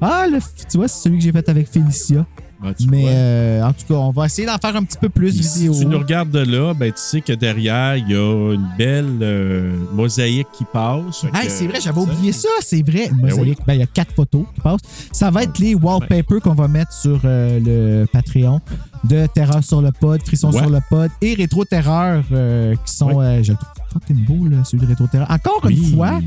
Ah, 0.00 0.26
le, 0.30 0.38
tu 0.70 0.76
vois, 0.78 0.88
c'est 0.88 1.02
celui 1.04 1.18
que 1.18 1.24
j'ai 1.24 1.32
fait 1.32 1.46
avec 1.48 1.68
Félicia. 1.70 2.26
Ben, 2.62 2.74
Mais 2.90 3.04
euh, 3.08 3.62
en 3.64 3.72
tout 3.72 3.86
cas, 3.88 3.94
on 3.94 4.10
va 4.10 4.26
essayer 4.26 4.46
d'en 4.46 4.58
faire 4.58 4.76
un 4.76 4.84
petit 4.84 4.98
peu 4.98 5.08
plus 5.08 5.32
Puis 5.34 5.42
si 5.44 5.58
vidéo. 5.60 5.74
tu 5.80 5.86
nous 5.86 5.98
regardes 5.98 6.30
de 6.30 6.40
là, 6.40 6.74
ben, 6.74 6.88
tu 6.92 6.98
sais 7.00 7.20
que 7.20 7.32
derrière, 7.32 7.96
il 7.96 8.10
y 8.10 8.14
a 8.14 8.52
une 8.54 8.68
belle 8.76 9.18
euh, 9.22 9.76
mosaïque 9.94 10.48
qui 10.52 10.64
passe. 10.64 11.24
Hey, 11.34 11.48
c'est 11.48 11.66
vrai, 11.66 11.80
j'avais 11.80 12.00
oublié 12.00 12.32
ça, 12.32 12.48
c'est 12.60 12.82
vrai. 12.82 13.08
Une 13.08 13.16
Ben 13.22 13.30
mosaïque. 13.30 13.58
Ben, 13.66 13.74
il 13.74 13.80
y 13.80 13.82
a 13.82 13.86
quatre 13.86 14.12
photos 14.14 14.44
qui 14.54 14.60
passent. 14.60 14.80
Ça 15.12 15.30
va 15.30 15.44
être 15.44 15.58
les 15.58 15.74
wallpapers 15.74 16.40
qu'on 16.42 16.54
va 16.54 16.68
mettre 16.68 16.92
sur 16.92 17.20
euh, 17.24 17.58
le 17.64 18.06
Patreon 18.12 18.60
de 19.04 19.26
Terreur 19.26 19.64
sur 19.64 19.80
le 19.80 19.90
pod, 19.92 20.20
Frisson 20.26 20.50
Ouais. 20.52 20.58
sur 20.60 20.68
le 20.70 20.80
pod 20.90 21.10
et 21.22 21.32
Rétro 21.34 21.64
Terreur 21.64 22.22
qui 22.84 22.92
sont. 22.94 23.12
Ouais. 23.12 23.42
je 23.42 23.52
le 23.52 23.58
trouve 23.58 23.70
fucking 23.94 24.24
beau, 24.26 24.46
là, 24.48 24.62
celui 24.64 24.82
de 24.84 24.88
Rétro 24.90 25.06
Terreur. 25.06 25.30
Encore 25.30 25.60
Oui. 25.64 25.78
une 25.78 25.96
fois, 25.96 26.20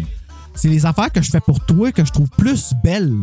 c'est 0.55 0.67
les 0.69 0.85
affaires 0.85 1.11
que 1.11 1.21
je 1.21 1.29
fais 1.29 1.39
pour 1.39 1.59
toi 1.59 1.91
que 1.91 2.03
je 2.03 2.11
trouve 2.11 2.29
plus 2.37 2.73
belles. 2.83 3.13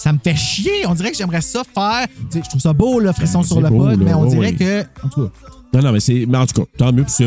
Ça 0.00 0.14
me 0.14 0.18
fait 0.18 0.34
chier. 0.34 0.86
On 0.88 0.94
dirait 0.94 1.10
que 1.10 1.16
j'aimerais 1.18 1.42
ça 1.42 1.62
faire. 1.74 2.06
Je 2.34 2.40
trouve 2.48 2.60
ça 2.60 2.72
beau, 2.72 3.00
là, 3.00 3.12
Frisson 3.12 3.40
Ben, 3.40 3.46
sur 3.46 3.60
le 3.60 3.68
beau, 3.68 3.84
pod, 3.84 3.98
là. 3.98 4.04
mais 4.06 4.14
on 4.14 4.24
dirait 4.24 4.54
que. 4.54 4.80
En 5.04 5.08
tout 5.10 5.26
cas, 5.26 5.32
Non, 5.74 5.82
non, 5.82 5.92
mais 5.92 6.00
c'est. 6.00 6.24
Mais 6.26 6.38
en 6.38 6.46
tout 6.46 6.62
cas, 6.62 6.66
tant 6.78 6.90
mieux. 6.90 7.04
Si, 7.06 7.22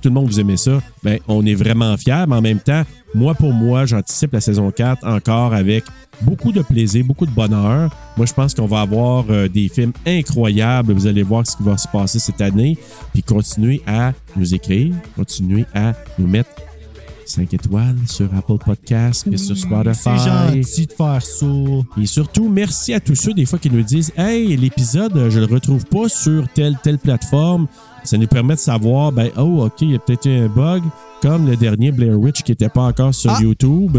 tout 0.00 0.08
le 0.08 0.14
monde 0.14 0.26
vous 0.26 0.40
aimait 0.40 0.56
ça, 0.56 0.80
ben, 1.04 1.20
on 1.28 1.46
est 1.46 1.54
vraiment 1.54 1.96
fiers. 1.96 2.24
Mais 2.26 2.34
en 2.34 2.42
même 2.42 2.58
temps, 2.58 2.82
moi, 3.14 3.34
pour 3.36 3.52
moi, 3.52 3.86
j'anticipe 3.86 4.32
la 4.32 4.40
saison 4.40 4.72
4 4.72 5.06
encore 5.06 5.54
avec 5.54 5.84
beaucoup 6.22 6.50
de 6.50 6.62
plaisir, 6.62 7.04
beaucoup 7.04 7.26
de 7.26 7.30
bonheur. 7.30 7.90
Moi, 8.16 8.26
je 8.26 8.32
pense 8.32 8.54
qu'on 8.54 8.66
va 8.66 8.80
avoir 8.80 9.26
euh, 9.30 9.46
des 9.46 9.68
films 9.68 9.92
incroyables. 10.04 10.94
Vous 10.94 11.06
allez 11.06 11.22
voir 11.22 11.46
ce 11.46 11.56
qui 11.56 11.62
va 11.62 11.78
se 11.78 11.86
passer 11.86 12.18
cette 12.18 12.40
année. 12.40 12.76
Puis 13.12 13.22
continuez 13.22 13.82
à 13.86 14.12
nous 14.34 14.52
écrire, 14.52 14.92
continuez 15.14 15.64
à 15.74 15.92
nous 16.18 16.26
mettre 16.26 16.50
5 17.26 17.52
étoiles 17.54 17.96
sur 18.08 18.26
Apple 18.34 18.58
Podcasts, 18.64 19.28
puis 19.28 19.38
sur 19.38 19.56
Spotify. 19.56 19.94
c'est 20.04 20.16
gentil 20.18 20.86
de 20.86 20.92
faire 20.92 21.22
ça. 21.22 21.46
Et 22.00 22.06
surtout, 22.06 22.48
merci 22.48 22.94
à 22.94 23.00
tous 23.00 23.14
ceux 23.16 23.34
des 23.34 23.44
fois 23.46 23.58
qui 23.58 23.70
nous 23.70 23.82
disent 23.82 24.12
Hey, 24.16 24.56
l'épisode, 24.56 25.28
je 25.28 25.38
le 25.40 25.46
retrouve 25.46 25.84
pas 25.86 26.08
sur 26.08 26.46
telle, 26.54 26.76
telle 26.82 26.98
plateforme. 26.98 27.66
Ça 28.04 28.16
nous 28.16 28.28
permet 28.28 28.54
de 28.54 28.60
savoir, 28.60 29.10
ben, 29.10 29.30
oh, 29.36 29.64
OK, 29.64 29.80
il 29.82 29.90
y 29.92 29.94
a 29.96 29.98
peut-être 29.98 30.26
eu 30.28 30.36
un 30.44 30.48
bug, 30.48 30.82
comme 31.20 31.46
le 31.48 31.56
dernier 31.56 31.90
Blair 31.90 32.18
Witch 32.18 32.42
qui 32.42 32.52
n'était 32.52 32.68
pas 32.68 32.82
encore 32.82 33.14
sur 33.14 33.32
Ah! 33.32 33.38
YouTube. 33.42 33.96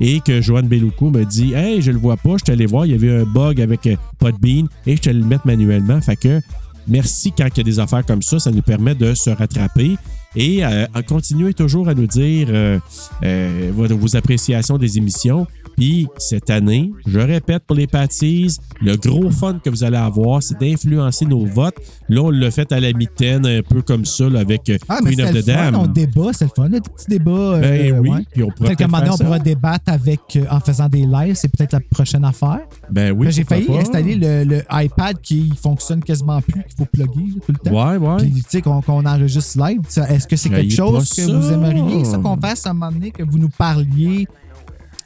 Et 0.00 0.18
que 0.18 0.40
Joanne 0.42 0.66
Bellucco 0.66 1.10
me 1.10 1.24
dit 1.24 1.52
Hey, 1.54 1.80
je 1.80 1.92
le 1.92 1.98
vois 1.98 2.16
pas, 2.16 2.32
je 2.32 2.44
suis 2.46 2.52
allé 2.52 2.66
voir, 2.66 2.84
il 2.84 2.90
y 2.92 2.94
avait 2.96 3.20
un 3.20 3.24
bug 3.24 3.60
avec 3.60 3.86
euh, 3.86 3.94
Podbean 4.18 4.66
et 4.86 4.96
je 4.96 5.02
te 5.02 5.10
le 5.10 5.24
mettre 5.24 5.46
manuellement. 5.46 6.00
Fait 6.00 6.16
que 6.16 6.40
merci 6.88 7.30
quand 7.30 7.46
il 7.54 7.58
y 7.58 7.60
a 7.60 7.62
des 7.62 7.78
affaires 7.78 8.04
comme 8.04 8.20
ça, 8.22 8.40
ça 8.40 8.50
nous 8.50 8.62
permet 8.62 8.96
de 8.96 9.14
se 9.14 9.30
rattraper. 9.30 9.96
Et 10.36 10.64
euh, 10.64 10.86
continuez 11.06 11.54
toujours 11.54 11.88
à 11.88 11.94
nous 11.94 12.06
dire 12.06 12.48
euh, 12.50 12.78
euh, 13.24 13.70
vos, 13.74 13.86
vos 13.96 14.16
appréciations 14.16 14.78
des 14.78 14.98
émissions. 14.98 15.46
Puis 15.76 16.06
cette 16.18 16.50
année, 16.50 16.92
je 17.04 17.18
répète 17.18 17.64
pour 17.66 17.74
les 17.76 17.88
patties, 17.88 18.58
le 18.80 18.96
gros 18.96 19.28
fun 19.32 19.58
que 19.62 19.68
vous 19.70 19.82
allez 19.82 19.96
avoir, 19.96 20.40
c'est 20.40 20.58
d'influencer 20.60 21.26
nos 21.26 21.44
votes. 21.46 21.74
Là, 22.08 22.22
on 22.22 22.30
l'a 22.30 22.52
fait 22.52 22.70
à 22.70 22.78
la 22.78 22.92
mitaine, 22.92 23.44
un 23.44 23.60
peu 23.62 23.82
comme 23.82 24.04
ça, 24.04 24.28
là, 24.28 24.40
avec 24.40 24.68
euh, 24.70 24.78
Ah, 24.88 24.98
Queen 25.04 25.20
of 25.20 25.32
le 25.32 25.42
the 25.42 25.46
Dam. 25.46 25.74
on 25.74 25.86
débat, 25.88 26.30
c'est 26.32 26.44
le 26.44 26.50
fun, 26.54 26.68
petits 26.70 27.06
débats. 27.08 27.30
euh, 27.32 27.60
Ben 27.60 27.98
oui, 27.98 28.08
ouais. 28.10 28.18
puis 28.32 28.42
on 28.44 28.50
pourrait 28.50 28.68
Peut-être 28.68 28.78
qu'à 28.78 28.84
un 28.84 28.86
moment 28.88 28.98
donné, 29.02 29.12
on 29.14 29.24
pourra 29.24 29.38
débattre 29.40 29.92
avec, 29.92 30.38
en 30.48 30.60
faisant 30.60 30.88
des 30.88 31.06
lives, 31.06 31.34
c'est 31.34 31.48
peut-être 31.48 31.72
la 31.72 31.80
prochaine 31.80 32.24
affaire. 32.24 32.60
Ben 32.92 33.10
oui, 33.10 33.26
J'ai 33.32 33.42
failli 33.42 33.66
pas. 33.66 33.78
installer 33.78 34.14
le, 34.14 34.44
le 34.44 34.62
iPad 34.70 35.20
qui 35.20 35.52
fonctionne 35.60 36.04
quasiment 36.04 36.40
plus, 36.40 36.62
qu'il 36.62 36.76
faut 36.78 36.84
plugger 36.86 37.32
tout 37.44 37.52
le 37.52 37.58
temps. 37.70 37.90
Ouais, 37.90 37.96
ouais. 37.96 38.16
Puis, 38.18 38.30
tu 38.32 38.42
sais, 38.48 38.62
qu'on 38.62 38.80
qu'on 38.80 39.04
enregistre 39.04 39.58
live. 39.58 39.80
Est-ce 40.24 40.28
que 40.28 40.36
c'est 40.36 40.48
quelque 40.48 40.72
chose 40.74 41.10
que 41.10 41.22
ça. 41.22 41.32
vous 41.38 41.52
aimeriez, 41.52 42.04
ça, 42.06 42.16
qu'on 42.16 42.36
fasse 42.38 42.66
à 42.66 42.70
un 42.70 42.72
moment 42.72 42.90
donné, 42.90 43.10
que 43.10 43.22
vous 43.22 43.38
nous 43.38 43.50
parliez, 43.50 44.26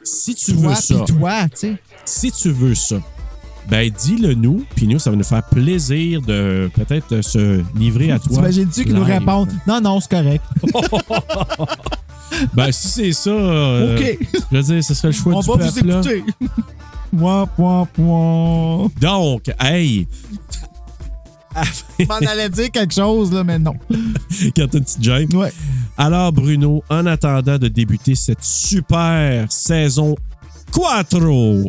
Si 0.04 0.32
tu 0.36 0.52
toi 0.54 0.68
veux 0.70 0.74
ça, 0.76 0.94
toi, 1.00 1.48
tu 1.48 1.56
sais? 1.56 1.76
si 2.04 2.30
tu 2.30 2.50
veux 2.50 2.74
ça, 2.76 2.96
ben 3.68 3.90
dis-le 3.90 4.34
nous, 4.34 4.64
puis 4.76 4.86
nous, 4.86 4.98
ça 5.00 5.10
va 5.10 5.16
nous 5.16 5.24
faire 5.24 5.42
plaisir 5.42 6.22
de 6.22 6.70
peut-être 6.72 7.20
se 7.20 7.62
livrer 7.76 8.12
à 8.12 8.18
toi. 8.20 8.36
T'imagines-tu 8.36 8.84
qu'ils 8.84 8.94
nous 8.94 9.04
répondent 9.04 9.52
Non, 9.66 9.80
non, 9.80 10.00
c'est 10.00 10.10
correct. 10.10 10.44
Ben 12.54 12.70
si 12.70 12.88
c'est 12.88 13.12
ça, 13.12 13.30
euh, 13.30 13.96
OK. 13.98 14.18
je 14.52 14.56
veux 14.56 14.62
dire, 14.62 14.84
ce 14.84 14.94
serait 14.94 15.08
le 15.08 15.12
choix 15.14 15.34
On 15.34 15.40
du 15.40 15.46
va 15.46 15.54
vous 15.54 15.72
peuple. 15.72 15.86
là. 15.86 16.00
écouter. 16.00 16.24
Point, 17.16 17.46
point, 17.46 17.86
point. 17.86 18.90
Donc, 19.00 19.50
hey, 19.58 20.06
Je 21.98 22.04
m'en 22.06 22.16
allais 22.16 22.48
dire 22.48 22.70
quelque 22.70 22.94
chose, 22.94 23.32
là, 23.32 23.44
mais 23.44 23.58
non. 23.58 23.74
quand 24.56 24.74
une 24.74 24.84
petite 24.84 25.02
gêne. 25.02 25.34
Ouais. 25.34 25.52
Alors, 25.96 26.32
Bruno, 26.32 26.82
en 26.88 27.06
attendant 27.06 27.58
de 27.58 27.68
débuter 27.68 28.14
cette 28.14 28.42
super 28.42 29.50
saison 29.50 30.14
Quattro, 30.72 31.64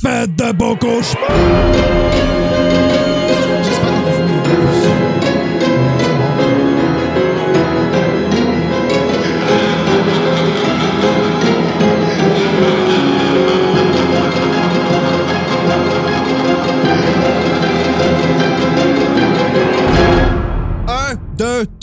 faites 0.00 0.34
de 0.34 0.52
beaux 0.52 0.76
cauchemars! 0.76 1.28
J'espère 3.62 3.90
qu'on 3.90 4.08
a 4.08 4.12
fini 4.12 5.39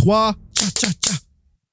3. 0.08 0.38
Ciao, 0.54 0.72
ciao, 0.72 0.92
ciao. 1.02 1.17